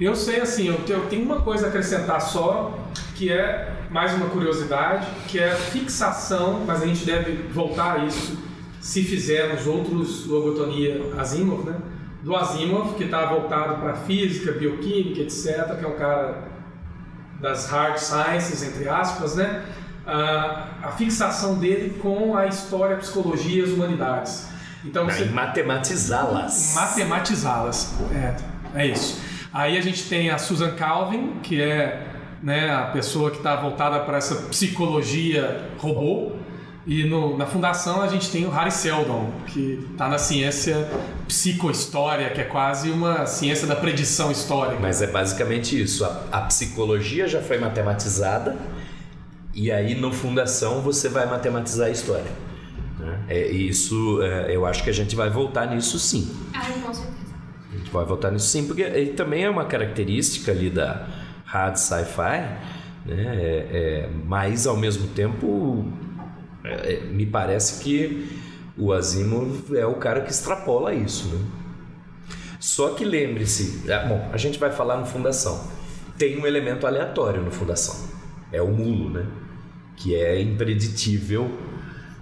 Eu 0.00 0.14
sei, 0.16 0.40
assim, 0.40 0.66
eu, 0.66 0.80
eu 0.88 1.06
tenho 1.06 1.24
uma 1.24 1.40
coisa 1.40 1.66
a 1.66 1.68
acrescentar 1.68 2.20
só, 2.20 2.78
que 3.14 3.30
é 3.30 3.72
mais 3.90 4.12
uma 4.14 4.26
curiosidade, 4.26 5.06
que 5.28 5.38
é 5.38 5.52
a 5.52 5.56
fixação, 5.56 6.64
mas 6.66 6.82
a 6.82 6.86
gente 6.86 7.04
deve 7.04 7.48
voltar 7.52 8.00
a 8.00 8.04
isso 8.04 8.36
se 8.80 9.02
fizermos 9.02 9.66
outros 9.66 10.26
logotonia 10.26 11.00
Asimov, 11.16 11.64
né? 11.64 11.76
Do 12.22 12.34
Asimov, 12.34 12.94
que 12.96 13.04
está 13.04 13.24
voltado 13.26 13.80
para 13.80 13.94
física, 13.94 14.52
bioquímica, 14.52 15.20
etc., 15.20 15.78
que 15.78 15.84
é 15.84 15.88
um 15.88 15.96
cara 15.96 16.48
das 17.40 17.70
hard 17.70 17.98
sciences, 17.98 18.62
entre 18.62 18.88
aspas, 18.88 19.36
né? 19.36 19.64
a, 20.06 20.66
a 20.82 20.92
fixação 20.92 21.58
dele 21.58 21.98
com 22.00 22.36
a 22.36 22.46
história, 22.46 22.96
a 22.96 22.98
psicologia 22.98 23.62
e 23.62 23.64
as 23.64 23.70
humanidades. 23.70 24.48
Então, 24.84 25.06
você... 25.06 25.24
matematizá-las. 25.26 26.74
Matematizá-las, 26.74 27.94
é, 28.12 28.36
é 28.82 28.86
isso. 28.86 29.20
Aí 29.52 29.78
a 29.78 29.80
gente 29.80 30.08
tem 30.08 30.30
a 30.30 30.38
Susan 30.38 30.72
Calvin, 30.72 31.40
que 31.42 31.60
é 31.60 32.06
né, 32.42 32.74
a 32.74 32.86
pessoa 32.86 33.30
que 33.30 33.38
está 33.38 33.56
voltada 33.56 34.00
para 34.00 34.18
essa 34.18 34.34
psicologia 34.48 35.70
robô. 35.78 36.32
E 36.86 37.04
no, 37.04 37.38
na 37.38 37.46
fundação 37.46 38.02
a 38.02 38.08
gente 38.08 38.30
tem 38.30 38.44
o 38.44 38.50
Harry 38.50 38.70
Seldon, 38.70 39.30
que 39.46 39.88
está 39.92 40.06
na 40.06 40.18
ciência 40.18 40.86
psicohistória, 41.26 42.28
que 42.28 42.42
é 42.42 42.44
quase 42.44 42.90
uma 42.90 43.24
ciência 43.24 43.66
da 43.66 43.74
predição 43.74 44.30
histórica. 44.30 44.78
Mas 44.80 45.00
é 45.00 45.06
basicamente 45.06 45.80
isso. 45.80 46.04
A, 46.04 46.24
a 46.30 46.40
psicologia 46.42 47.26
já 47.26 47.40
foi 47.40 47.58
matematizada 47.58 48.54
e 49.54 49.70
aí, 49.70 49.94
no 49.94 50.12
Fundação, 50.12 50.80
você 50.80 51.08
vai 51.08 51.26
matematizar 51.26 51.86
a 51.86 51.90
história. 51.90 52.26
É, 53.28 53.48
isso, 53.48 54.22
é, 54.22 54.54
eu 54.54 54.66
acho 54.66 54.82
que 54.82 54.90
a 54.90 54.92
gente 54.92 55.16
vai 55.16 55.30
voltar 55.30 55.66
nisso 55.66 55.98
sim. 55.98 56.30
Ah, 56.54 56.60
com 56.82 56.92
certeza. 56.92 57.34
A 57.72 57.76
gente 57.76 57.90
vai 57.90 58.04
voltar 58.04 58.30
nisso 58.30 58.46
sim, 58.46 58.66
porque 58.66 58.84
também 59.16 59.44
é 59.44 59.50
uma 59.50 59.64
característica 59.64 60.52
ali 60.52 60.70
da 60.70 61.06
hard 61.44 61.76
sci-fi, 61.76 62.74
né? 63.06 63.36
É, 63.36 63.68
é, 63.72 64.10
mas 64.24 64.66
ao 64.66 64.76
mesmo 64.76 65.08
tempo, 65.08 65.84
é, 66.64 66.94
é, 66.94 67.00
me 67.04 67.26
parece 67.26 67.82
que 67.82 68.28
o 68.76 68.92
Asimov 68.92 69.76
é 69.76 69.86
o 69.86 69.94
cara 69.94 70.22
que 70.22 70.30
extrapola 70.30 70.94
isso. 70.94 71.28
Né? 71.28 71.44
Só 72.58 72.90
que 72.90 73.04
lembre-se, 73.04 73.90
é, 73.90 74.08
bom, 74.08 74.30
a 74.32 74.36
gente 74.36 74.58
vai 74.58 74.72
falar 74.72 74.96
no 74.96 75.06
Fundação. 75.06 75.68
Tem 76.16 76.40
um 76.40 76.46
elemento 76.46 76.86
aleatório 76.86 77.42
no 77.42 77.50
Fundação. 77.50 78.08
É 78.50 78.62
o 78.62 78.68
mulo, 78.68 79.10
né? 79.10 79.26
que 79.96 80.14
é 80.14 80.40
impreditível 80.40 81.50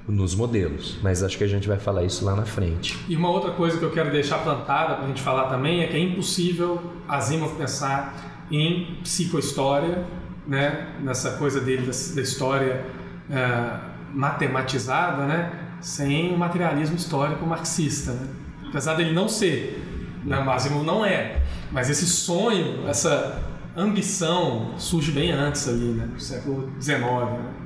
nos 0.06 0.34
modelos, 0.34 0.98
mas 1.02 1.22
acho 1.22 1.38
que 1.38 1.44
a 1.44 1.48
gente 1.48 1.68
vai 1.68 1.78
falar 1.78 2.04
isso 2.04 2.24
lá 2.24 2.34
na 2.34 2.44
frente. 2.44 2.98
E 3.08 3.16
uma 3.16 3.30
outra 3.30 3.52
coisa 3.52 3.78
que 3.78 3.84
eu 3.84 3.90
quero 3.90 4.10
deixar 4.10 4.38
plantada 4.38 4.96
para 4.96 5.04
a 5.04 5.08
gente 5.08 5.22
falar 5.22 5.48
também 5.48 5.82
é 5.82 5.86
que 5.86 5.96
é 5.96 6.00
impossível 6.00 6.82
Asimov 7.08 7.56
pensar 7.56 8.46
em 8.50 8.98
psicohistória, 9.02 10.04
né, 10.46 10.88
nessa 11.00 11.32
coisa 11.32 11.60
dele 11.60 11.82
da, 11.86 11.92
da 12.14 12.20
história 12.20 12.84
é, 13.30 13.78
matematizada, 14.12 15.24
né, 15.24 15.52
sem 15.80 16.34
o 16.34 16.38
materialismo 16.38 16.96
histórico 16.96 17.46
marxista. 17.46 18.12
Né? 18.12 18.28
Apesar 18.68 18.94
dele 18.94 19.12
não 19.12 19.28
ser, 19.28 19.82
né, 20.24 20.36
Asimov 20.50 20.84
não 20.84 21.04
é, 21.04 21.42
mas 21.70 21.88
esse 21.88 22.06
sonho, 22.06 22.88
essa 22.88 23.40
ambição 23.76 24.74
surge 24.78 25.12
bem 25.12 25.30
antes 25.30 25.68
ali, 25.68 25.92
né, 25.92 26.08
no 26.12 26.20
século 26.20 26.70
XIX. 26.80 27.00
Né? 27.00 27.61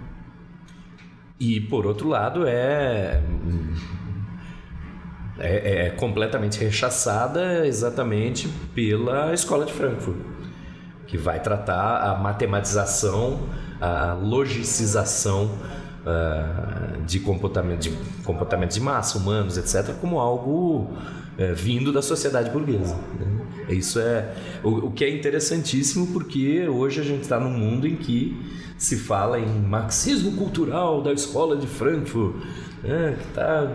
E 1.39 1.61
por 1.61 1.87
outro 1.87 2.09
lado 2.09 2.47
é, 2.47 3.23
é, 5.39 5.87
é 5.87 5.91
completamente 5.91 6.59
rechaçada 6.59 7.67
exatamente 7.67 8.49
pela 8.75 9.35
escola 9.35 9.67
de 9.67 9.73
Frankfurt, 9.73 10.17
que 11.07 11.19
vai 11.19 11.41
tratar 11.41 11.99
a 12.11 12.15
matematização, 12.19 13.41
a 13.81 14.15
logicização 14.15 15.51
uh, 16.07 17.03
de 17.03 17.21
comportamento 17.21 17.81
de 17.81 17.91
comportamento 18.25 18.73
de 18.73 18.81
massa, 18.81 19.19
humanos, 19.19 19.59
etc, 19.59 19.95
como 20.01 20.19
algo 20.19 20.97
uh, 21.39 21.55
vindo 21.55 21.93
da 21.93 22.03
sociedade 22.03 22.51
burguesa. 22.51 22.97
Né? 23.19 23.75
Isso 23.75 23.99
é 23.99 24.35
o, 24.63 24.87
o 24.87 24.91
que 24.93 25.05
é 25.05 25.11
interessantíssimo 25.11 26.09
porque 26.09 26.69
hoje 26.69 27.01
a 27.01 27.05
gente 27.05 27.23
está 27.23 27.39
num 27.41 27.51
mundo 27.51 27.87
em 27.87 27.97
que 27.97 28.37
se 28.79 28.97
fala 28.97 29.39
em 29.39 29.61
marxismo 29.61 30.33
cultural 30.33 31.03
da 31.03 31.13
escola 31.13 31.57
de 31.57 31.67
Frankfurt, 31.67 32.37
né, 32.83 33.17
que 33.19 33.29
está 33.29 33.73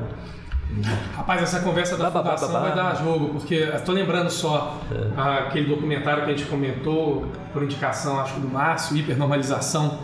Rapaz, 1.15 1.43
essa 1.43 1.59
conversa 1.59 1.97
da 1.97 2.09
Bah, 2.09 2.23
fundação 2.23 2.53
bah, 2.53 2.59
bah. 2.61 2.67
vai 2.67 2.75
dar 2.75 2.95
jogo, 3.03 3.33
porque 3.33 3.55
estou 3.55 3.93
lembrando 3.93 4.29
só 4.29 4.79
ah, 5.17 5.39
aquele 5.39 5.67
documentário 5.67 6.23
que 6.23 6.31
a 6.31 6.33
gente 6.33 6.49
comentou, 6.49 7.25
por 7.51 7.61
indicação, 7.61 8.19
acho 8.21 8.35
que 8.35 8.39
do 8.39 8.47
Márcio, 8.47 8.95
Hipernormalização, 8.95 9.99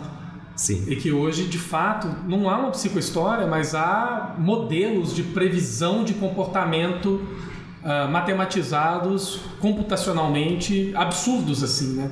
Sim. 0.58 0.84
e 0.88 0.96
que 0.96 1.12
hoje, 1.12 1.44
de 1.44 1.56
fato, 1.56 2.08
não 2.26 2.50
há 2.50 2.58
uma 2.58 2.72
psicohistória, 2.72 3.46
mas 3.46 3.76
há 3.76 4.34
modelos 4.36 5.14
de 5.14 5.22
previsão 5.22 6.02
de 6.02 6.14
comportamento 6.14 7.22
ah, 7.84 8.08
matematizados 8.08 9.40
computacionalmente 9.60 10.92
absurdos, 10.96 11.62
assim, 11.62 11.94
né? 11.94 12.10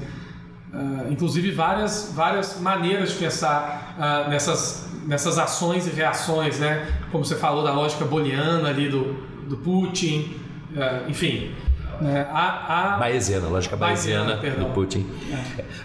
Ah, 0.72 1.06
inclusive 1.10 1.50
várias, 1.50 2.12
várias 2.14 2.60
maneiras 2.60 3.10
de 3.10 3.16
pensar 3.16 3.96
ah, 3.98 4.28
nessas, 4.28 4.88
nessas 5.06 5.38
ações 5.38 5.88
e 5.88 5.90
reações, 5.90 6.60
né? 6.60 6.86
Como 7.10 7.24
você 7.24 7.34
falou 7.34 7.64
da 7.64 7.72
lógica 7.72 8.04
booleana 8.04 8.68
ali 8.68 8.88
do, 8.88 9.14
do 9.48 9.56
Putin, 9.56 10.36
enfim. 11.08 11.50
Né? 12.00 12.26
Há, 12.30 12.94
há- 12.94 12.98
Bayesiana, 12.98 13.48
lógica 13.48 13.76
perdão. 14.40 14.68
do 14.68 14.74
Putin. 14.74 15.06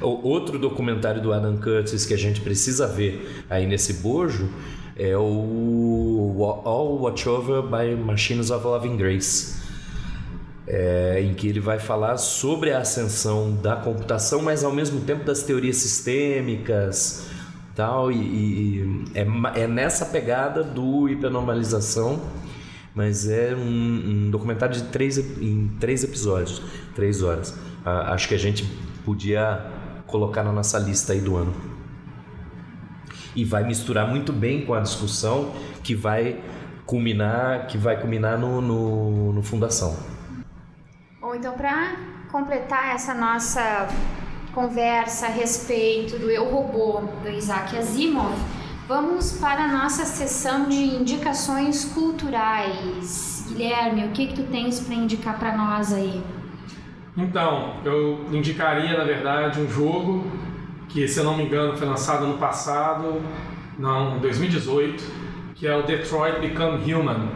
O- 0.02 0.28
Outro 0.28 0.60
documentário 0.60 1.22
do 1.22 1.32
Adam 1.34 1.58
Curtis 1.58 2.06
que 2.06 2.14
a 2.14 2.18
gente 2.18 2.42
precisa 2.42 2.88
ver 2.88 3.44
aí 3.50 3.66
nesse 3.66 3.94
bojo 3.94 4.50
é 4.98 5.16
o 5.18 6.62
All 6.66 7.00
Watch 7.02 7.28
Over 7.28 7.62
by 7.64 7.96
Machines 7.96 8.52
of 8.52 8.66
Loving 8.66 8.98
Grace. 8.98 9.60
É, 10.68 11.20
em 11.22 11.34
que 11.34 11.48
ele 11.48 11.60
vai 11.60 11.80
falar 11.80 12.18
sobre 12.18 12.72
a 12.72 12.80
ascensão 12.80 13.52
da 13.54 13.76
computação, 13.76 14.42
mas 14.42 14.64
ao 14.64 14.72
mesmo 14.72 15.02
tempo 15.02 15.26
das 15.26 15.44
teorias 15.44 15.78
sistêmicas, 15.78 17.26
tal, 17.76 18.12
e, 18.12 18.16
e 18.16 19.06
é, 19.14 19.26
é 19.64 19.68
nessa 19.68 20.06
pegada 20.06 20.64
do 20.64 21.10
hipernormalização, 21.10 22.22
mas 22.94 23.28
é 23.30 23.56
um, 23.56 24.28
um 24.28 24.30
documentário 24.30 24.76
de 24.76 24.84
três, 24.84 25.18
em 25.18 25.70
três 25.80 26.04
episódios, 26.04 26.62
três 26.96 27.24
horas. 27.24 27.58
Ah, 27.86 28.14
acho 28.14 28.28
que 28.28 28.36
a 28.36 28.40
gente 28.40 28.66
podia 29.06 29.66
colocar 30.08 30.44
na 30.44 30.52
nossa 30.52 30.78
lista 30.78 31.14
aí 31.14 31.22
do 31.22 31.36
ano. 31.38 31.54
E 33.36 33.46
vai 33.46 33.64
misturar 33.64 34.08
muito 34.08 34.34
bem 34.34 34.66
com 34.66 34.74
a 34.74 34.82
discussão 34.82 35.54
que 35.84 35.96
vai 35.96 36.44
culminar, 36.86 37.68
que 37.68 37.78
vai 37.78 38.00
culminar 38.00 38.38
no, 38.38 38.62
no, 38.62 39.34
no 39.34 39.42
Fundação. 39.42 39.98
Bom, 41.22 41.34
então 41.34 41.54
para 41.54 41.96
completar 42.30 42.94
essa 42.94 43.14
nossa 43.14 43.88
conversa 44.54 45.28
a 45.28 45.30
respeito 45.30 46.20
do 46.20 46.30
Eu 46.30 46.50
Robô 46.50 47.02
do 47.24 47.30
Isaac 47.30 47.78
Asimov, 47.78 48.36
vamos 48.92 49.32
para 49.40 49.64
a 49.64 49.68
nossa 49.70 50.04
sessão 50.04 50.68
de 50.68 50.76
indicações 50.76 51.86
culturais. 51.86 53.46
Guilherme, 53.48 54.04
o 54.04 54.10
que 54.10 54.28
que 54.28 54.34
tu 54.34 54.44
tens 54.52 54.82
para 54.82 54.94
indicar 54.94 55.40
para 55.40 55.56
nós 55.56 55.94
aí? 55.94 56.22
Então, 57.16 57.78
eu 57.86 58.26
indicaria, 58.34 58.98
na 58.98 59.06
verdade, 59.06 59.62
um 59.62 59.70
jogo 59.70 60.30
que, 60.90 61.08
se 61.08 61.18
eu 61.20 61.24
não 61.24 61.38
me 61.38 61.46
engano, 61.46 61.78
foi 61.78 61.88
lançado 61.88 62.26
ano 62.26 62.38
passado, 62.38 63.22
não, 63.80 64.18
em 64.18 64.20
2018, 64.20 65.02
que 65.56 65.66
é 65.66 65.74
o 65.74 65.84
Detroit 65.84 66.42
Become 66.42 66.94
Human, 66.94 67.30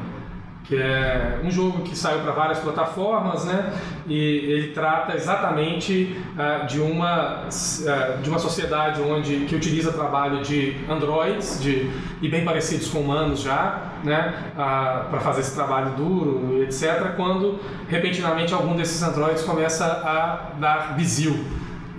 que 0.67 0.75
é 0.75 1.39
um 1.43 1.51
jogo 1.51 1.83
que 1.83 1.95
saiu 1.95 2.21
para 2.21 2.31
várias 2.31 2.59
plataformas, 2.59 3.45
né? 3.45 3.71
E 4.07 4.17
ele 4.17 4.67
trata 4.69 5.15
exatamente 5.15 6.15
ah, 6.37 6.65
de 6.67 6.79
uma 6.79 7.43
ah, 7.87 8.17
de 8.21 8.29
uma 8.29 8.39
sociedade 8.39 9.01
onde 9.01 9.45
que 9.45 9.55
utiliza 9.55 9.91
trabalho 9.91 10.41
de 10.41 10.75
androids, 10.89 11.61
de 11.61 11.89
e 12.21 12.27
bem 12.27 12.43
parecidos 12.43 12.87
com 12.87 12.99
humanos 12.99 13.41
já, 13.41 13.91
né? 14.03 14.33
para 14.55 15.19
fazer 15.19 15.41
esse 15.41 15.53
trabalho 15.53 15.91
duro, 15.91 16.63
etc. 16.63 17.13
Quando 17.15 17.59
repentinamente 17.87 18.53
algum 18.53 18.75
desses 18.75 19.01
androids 19.03 19.43
começa 19.43 19.85
a 19.85 20.57
dar 20.59 20.95
bizil 20.95 21.45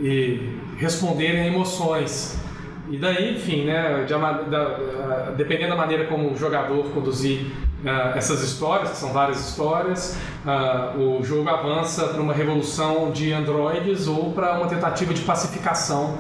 e 0.01 0.59
responderem 0.77 1.43
a 1.43 1.47
emoções. 1.47 2.41
E 2.89 2.97
daí, 2.99 3.35
enfim, 3.35 3.65
né, 3.65 4.05
de 4.05 4.15
ah, 4.15 5.33
dependendo 5.37 5.71
da 5.71 5.77
maneira 5.77 6.07
como 6.07 6.33
o 6.33 6.37
jogador 6.37 6.85
conduzir 6.91 7.47
ah, 7.87 8.15
essas 8.17 8.43
histórias, 8.43 8.91
que 8.91 8.97
são 8.97 9.13
várias 9.13 9.39
histórias, 9.49 10.19
ah, 10.45 10.93
o 10.97 11.23
jogo 11.23 11.49
avança 11.49 12.09
para 12.09 12.21
uma 12.21 12.35
revolução 12.35 13.13
de 13.13 13.33
androides 13.33 14.09
ou 14.09 14.33
para 14.33 14.59
uma 14.59 14.67
tentativa 14.67 15.15
de 15.15 15.23
pacificação 15.23 16.19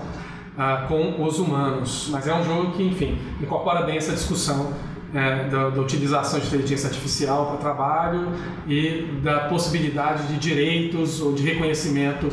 ah, 0.56 0.84
com 0.86 1.20
os 1.24 1.40
humanos. 1.40 2.08
Mas 2.12 2.28
é 2.28 2.34
um 2.34 2.44
jogo 2.44 2.72
que, 2.72 2.84
enfim, 2.84 3.18
incorpora 3.40 3.82
bem 3.82 3.96
essa 3.96 4.12
discussão 4.12 4.72
eh, 5.12 5.48
da, 5.48 5.70
da 5.70 5.80
utilização 5.80 6.38
de 6.38 6.46
inteligência 6.46 6.88
artificial 6.88 7.46
para 7.46 7.56
trabalho 7.56 8.28
e 8.66 9.20
da 9.22 9.48
possibilidade 9.48 10.26
de 10.28 10.36
direitos 10.38 11.20
ou 11.20 11.32
de 11.32 11.42
reconhecimento 11.42 12.28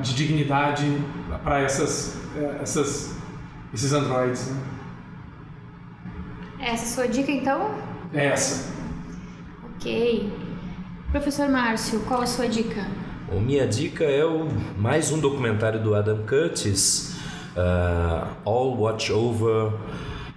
de 0.00 0.14
dignidade 0.14 0.86
para 1.42 1.60
essas, 1.60 2.16
eh, 2.36 2.58
essas, 2.62 3.16
esses 3.72 3.92
androides. 3.92 4.50
Né? 4.50 4.62
Essa 6.60 6.70
é 6.70 6.72
a 6.72 6.76
sua 6.76 7.08
dica 7.08 7.30
então? 7.30 7.93
É 8.14 8.26
essa. 8.26 8.72
Ok. 9.74 10.32
Professor 11.10 11.48
Márcio, 11.48 12.00
qual 12.00 12.22
a 12.22 12.26
sua 12.26 12.48
dica? 12.48 12.86
Minha 13.32 13.66
dica 13.66 14.04
é 14.04 14.24
o, 14.24 14.48
mais 14.78 15.10
um 15.10 15.18
documentário 15.18 15.82
do 15.82 15.94
Adam 15.94 16.24
Curtis, 16.24 17.16
uh, 17.56 18.28
All 18.44 18.76
Watch 18.78 19.12
Over 19.12 19.72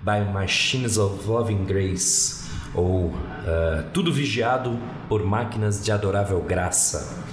by 0.02 0.32
Machines 0.34 0.98
of 0.98 1.28
Loving 1.28 1.66
Grace, 1.66 2.50
ou 2.74 3.08
uh, 3.08 3.14
Tudo 3.94 4.12
Vigiado 4.12 4.80
por 5.08 5.24
Máquinas 5.24 5.84
de 5.84 5.92
Adorável 5.92 6.42
Graça. 6.42 7.24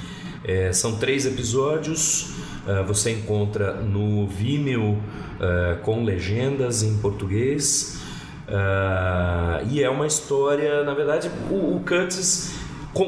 É, 0.45 0.73
são 0.75 0.97
três 0.97 1.25
episódios, 1.25 2.35
uh, 2.67 2.85
você 2.87 3.13
encontra 3.13 3.73
no 3.73 4.27
Vimeo 4.27 4.93
uh, 4.93 5.79
com 5.83 6.05
legendas 6.05 6.83
em 6.83 6.99
português. 6.99 8.04
Uh, 8.49 9.67
e 9.71 9.83
é 9.83 9.89
uma 9.89 10.07
história, 10.07 10.85
na 10.85 10.95
verdade, 10.95 11.31
o, 11.51 11.77
o 11.77 11.81
Curtis 11.81 12.55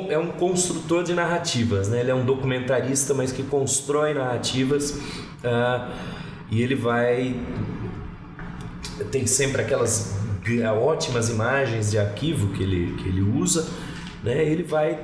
é 0.09 0.19
um 0.19 0.29
construtor 0.29 1.05
de 1.05 1.15
narrativas, 1.15 1.89
né? 1.89 2.01
Ele 2.01 2.11
é 2.11 2.15
um 2.15 2.25
documentarista, 2.25 3.15
mas 3.15 3.31
que 3.31 3.43
constrói 3.45 4.15
narrativas 4.15 4.99
ah, 5.45 5.91
e 6.51 6.61
ele 6.61 6.75
vai 6.75 7.41
tem 9.13 9.27
sempre 9.27 9.63
aquelas 9.63 10.17
ótimas 10.81 11.29
imagens 11.29 11.91
de 11.91 11.99
arquivo 11.99 12.49
que 12.53 12.63
ele, 12.63 12.95
que 12.95 13.09
ele 13.09 13.21
usa, 13.21 13.69
né? 14.25 14.45
Ele 14.45 14.63
vai 14.63 14.99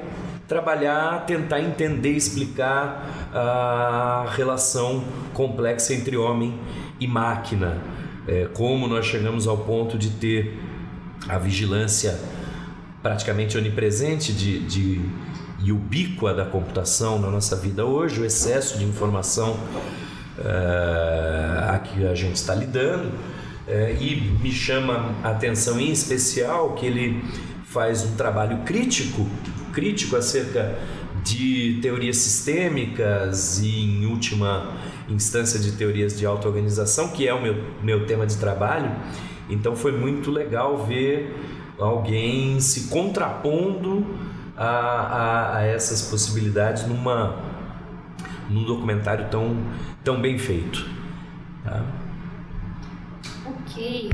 trabalhar, 0.49 1.25
tentar 1.27 1.61
entender, 1.61 2.13
explicar 2.13 3.31
a 3.33 4.27
relação 4.37 5.05
complexa 5.33 5.95
entre 5.95 6.17
homem 6.17 6.59
e 6.99 7.07
máquina, 7.07 7.79
É, 8.27 8.47
como 8.53 8.87
nós 8.87 9.07
chegamos 9.07 9.47
ao 9.47 9.59
ponto 9.59 9.99
de 9.99 10.11
ter 10.11 10.59
a 11.29 11.39
vigilância 11.39 12.19
praticamente 13.03 13.59
onipresente 13.59 14.33
de, 14.33 14.61
de 14.61 15.01
e 15.65 15.71
ubíqua 15.71 16.35
da 16.35 16.45
computação 16.45 17.19
na 17.21 17.31
nossa 17.31 17.57
vida 17.57 17.85
hoje, 17.85 18.21
o 18.21 18.25
excesso 18.25 18.79
de 18.79 18.85
informação 18.85 19.57
eh, 20.39 21.65
a 21.69 21.79
que 21.79 22.05
a 22.05 22.15
gente 22.15 22.37
está 22.37 22.55
lidando. 22.55 23.13
Eh, 23.69 23.97
e 24.01 24.21
me 24.43 24.51
chama 24.51 25.15
a 25.23 25.31
atenção 25.31 25.79
em 25.79 25.93
especial 25.93 26.75
que 26.75 26.87
ele 26.87 27.23
faz 27.65 28.05
um 28.05 28.17
trabalho 28.17 28.59
crítico, 28.65 29.27
crítico 29.73 30.17
acerca 30.17 30.77
de 31.25 31.79
teorias 31.81 32.17
sistêmicas 32.17 33.61
e, 33.61 33.85
em 33.85 34.07
última 34.07 34.73
instância, 35.09 35.59
de 35.59 35.73
teorias 35.73 36.19
de 36.19 36.27
auto-organização, 36.27 37.09
que 37.09 37.27
é 37.27 37.35
o 37.35 37.43
meu, 37.43 37.65
meu 37.83 38.07
tema 38.07 38.27
de 38.27 38.37
trabalho. 38.37 38.91
Então 39.49 39.75
foi 39.75 39.93
muito 39.93 40.31
legal 40.31 40.85
ver 40.85 41.35
alguém 41.79 42.61
se 42.61 42.89
contrapondo 42.89 44.07
a, 44.57 44.67
a, 44.67 45.57
a 45.57 45.63
essas 45.63 46.03
possibilidades 46.03 46.87
numa, 46.87 47.37
num 48.49 48.65
documentário 48.65 49.29
tão, 49.31 49.57
tão 50.05 50.21
bem 50.21 50.39
feito. 50.39 50.87
Tá? 51.65 51.85
Ok, 53.47 54.11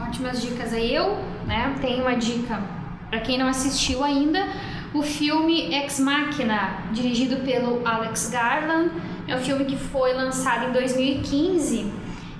ótimas 0.00 0.40
dicas 0.40 0.72
aí. 0.72 0.94
Eu, 0.94 1.16
né, 1.46 1.74
tenho 1.80 2.02
uma 2.02 2.14
dica 2.14 2.60
para 3.12 3.20
quem 3.20 3.36
não 3.36 3.46
assistiu 3.46 4.02
ainda, 4.02 4.48
o 4.94 5.02
filme 5.02 5.74
Ex 5.74 6.00
Machina, 6.00 6.78
dirigido 6.92 7.44
pelo 7.44 7.86
Alex 7.86 8.30
Garland. 8.30 8.90
É 9.32 9.36
um 9.36 9.40
filme 9.40 9.64
que 9.64 9.78
foi 9.78 10.12
lançado 10.12 10.68
em 10.68 10.72
2015 10.72 11.90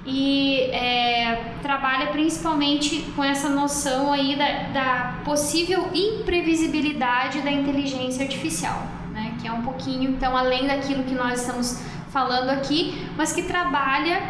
e 0.05 0.61
é, 0.73 1.55
trabalha 1.63 2.09
principalmente 2.09 3.01
com 3.17 3.25
essa 3.25 3.49
noção 3.49 4.13
aí 4.13 4.37
da, 4.37 4.65
da 4.75 5.15
possível 5.25 5.89
imprevisibilidade 5.95 7.41
da 7.41 7.51
inteligência 7.51 8.25
artificial, 8.25 8.87
né? 9.11 9.35
Que 9.41 9.49
é 9.49 9.53
um 9.53 9.63
pouquinho, 9.63 10.11
então, 10.11 10.37
além 10.37 10.67
daquilo 10.67 11.03
que 11.05 11.15
nós 11.15 11.41
estamos 11.41 11.83
falando 12.11 12.51
aqui, 12.51 13.09
mas 13.17 13.33
que 13.33 13.43
trabalha 13.45 14.21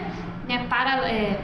né, 0.48 0.64
para, 0.68 1.10
é, 1.10 1.40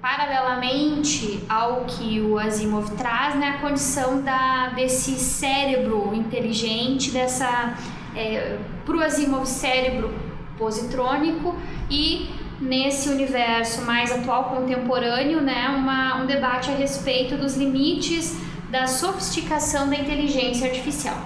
paralelamente 0.00 1.44
ao 1.46 1.84
que 1.84 2.22
o 2.22 2.38
Asimov 2.38 2.90
traz, 2.96 3.34
né, 3.34 3.56
a 3.58 3.60
condição 3.60 4.22
da, 4.22 4.68
desse 4.68 5.10
cérebro 5.16 6.14
inteligente, 6.14 7.10
dessa 7.10 7.74
é, 8.16 8.56
para 8.86 8.96
o 8.96 9.02
Asimov 9.02 9.44
cérebro 9.44 10.23
positrônico 10.58 11.56
e 11.90 12.30
nesse 12.60 13.08
universo 13.08 13.82
mais 13.82 14.12
atual 14.12 14.44
contemporâneo, 14.44 15.40
né, 15.40 15.68
uma, 15.68 16.22
um 16.22 16.26
debate 16.26 16.70
a 16.70 16.74
respeito 16.74 17.36
dos 17.36 17.56
limites 17.56 18.36
da 18.70 18.86
sofisticação 18.86 19.88
da 19.88 19.96
inteligência 19.96 20.66
artificial. 20.66 21.18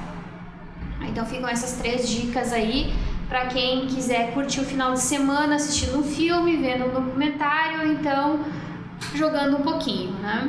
Então 1.02 1.24
ficam 1.24 1.48
essas 1.48 1.78
três 1.78 2.08
dicas 2.08 2.52
aí 2.52 2.92
para 3.28 3.46
quem 3.46 3.86
quiser 3.86 4.32
curtir 4.32 4.60
o 4.60 4.64
final 4.64 4.94
de 4.94 5.00
semana 5.00 5.56
assistindo 5.56 5.98
um 5.98 6.02
filme, 6.02 6.56
vendo 6.56 6.86
um 6.86 6.90
documentário, 6.90 7.92
então 7.92 8.40
jogando 9.14 9.58
um 9.58 9.62
pouquinho, 9.62 10.12
né? 10.12 10.48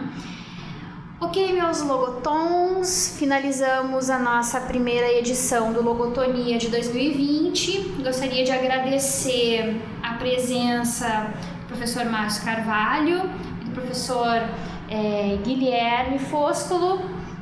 Ok, 1.22 1.51
meus 1.51 1.82
logotons, 1.82 3.17
finalizamos 3.20 4.09
a 4.09 4.17
nossa 4.17 4.61
primeira 4.61 5.11
edição 5.11 5.74
do 5.74 5.84
Logotonia 5.84 6.57
de 6.57 6.70
2020. 6.70 8.01
Gostaria 8.01 8.45
de 8.45 8.51
agradecer 8.53 9.82
a 10.01 10.13
presença 10.13 11.34
do 11.59 11.67
professor 11.67 12.05
Márcio 12.05 12.45
Carvalho 12.45 13.30
e 13.61 13.65
do 13.65 13.72
professor 13.72 14.49
é, 14.89 15.38
Guilherme 15.43 16.20
Foscolo, 16.20 17.01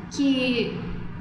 que 0.09 0.75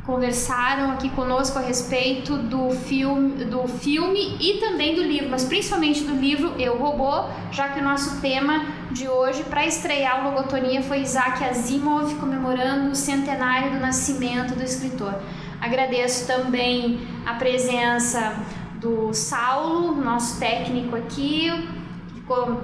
conversaram 0.07 0.92
aqui 0.92 1.11
conosco 1.11 1.59
a 1.59 1.62
respeito 1.62 2.36
do 2.36 2.70
filme, 2.70 3.44
do 3.44 3.66
filme 3.66 4.36
e 4.40 4.59
também 4.61 4.94
do 4.94 5.02
livro, 5.02 5.28
mas 5.28 5.44
principalmente 5.44 6.04
do 6.04 6.14
livro 6.14 6.54
Eu 6.61 6.78
Robô, 6.78 7.24
já 7.50 7.70
que 7.70 7.80
o 7.80 7.82
nosso 7.82 8.20
tema 8.20 8.64
de 8.92 9.09
hoje 9.09 9.42
para 9.42 9.66
estrear 9.66 10.20
o 10.20 10.30
Logotonia 10.30 10.80
foi 10.80 11.00
Isaac 11.00 11.42
Asimov 11.42 12.14
comemorando 12.20 12.92
o 12.92 12.94
centenário 12.94 13.72
do 13.72 13.80
nascimento 13.80 14.54
do 14.54 14.62
escritor. 14.62 15.12
Agradeço 15.61 16.26
também 16.26 17.00
a 17.26 17.34
presença 17.34 18.36
do 18.76 19.12
Saulo, 19.12 19.96
nosso 19.96 20.38
técnico 20.38 20.94
aqui, 20.94 21.50
ficou 22.14 22.52
o 22.52 22.61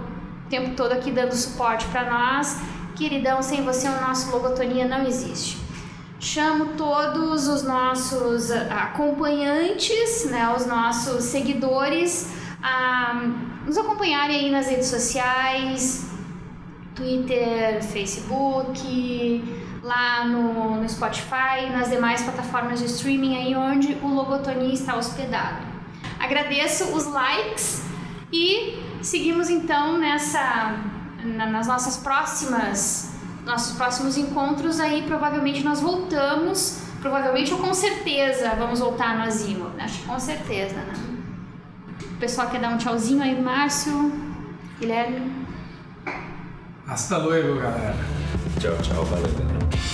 tempo 0.48 0.76
todo 0.76 0.92
aqui 0.92 1.10
dando 1.10 1.34
suporte 1.34 1.86
para 1.86 2.08
nós. 2.08 2.60
Queridão, 2.94 3.42
sem 3.42 3.64
você 3.64 3.88
o 3.88 4.00
nosso 4.00 4.30
Logotonia 4.30 4.86
não 4.86 5.04
existe. 5.04 5.61
Chamo 6.24 6.76
todos 6.76 7.48
os 7.48 7.64
nossos 7.64 8.48
acompanhantes, 8.52 10.24
né, 10.30 10.54
os 10.56 10.64
nossos 10.64 11.24
seguidores, 11.24 12.30
a 12.62 13.12
nos 13.66 13.76
acompanharem 13.76 14.36
aí 14.36 14.50
nas 14.52 14.68
redes 14.68 14.86
sociais, 14.86 16.06
Twitter, 16.94 17.82
Facebook, 17.82 19.42
lá 19.82 20.24
no, 20.24 20.76
no 20.76 20.88
Spotify, 20.88 21.68
nas 21.72 21.90
demais 21.90 22.22
plataformas 22.22 22.78
de 22.78 22.86
streaming 22.86 23.36
aí 23.38 23.56
onde 23.56 23.94
o 24.00 24.06
Logotonia 24.06 24.72
está 24.72 24.96
hospedado. 24.96 25.66
Agradeço 26.20 26.84
os 26.96 27.04
likes 27.04 27.82
e 28.32 28.80
seguimos 29.02 29.50
então 29.50 29.98
nessa 29.98 30.76
na, 31.24 31.46
nas 31.46 31.66
nossas 31.66 31.96
próximas 31.96 33.11
nossos 33.44 33.76
próximos 33.76 34.16
encontros 34.16 34.80
aí 34.80 35.02
provavelmente 35.02 35.62
nós 35.62 35.80
voltamos, 35.80 36.82
provavelmente 37.00 37.52
ou 37.52 37.58
com 37.60 37.74
certeza 37.74 38.54
vamos 38.54 38.80
voltar 38.80 39.16
no 39.16 39.24
Asimo, 39.24 39.70
acho 39.78 40.00
que 40.00 40.06
com 40.06 40.18
certeza, 40.18 40.76
né? 40.76 40.94
O 42.02 42.16
pessoal 42.18 42.48
quer 42.48 42.60
dar 42.60 42.70
um 42.70 42.78
tchauzinho 42.78 43.22
aí, 43.22 43.40
Márcio, 43.40 44.12
Guilherme. 44.78 45.46
Hasta 46.86 47.18
luego, 47.18 47.58
galera. 47.58 47.96
Tchau, 48.60 48.76
tchau, 48.82 49.04
valeu. 49.04 49.91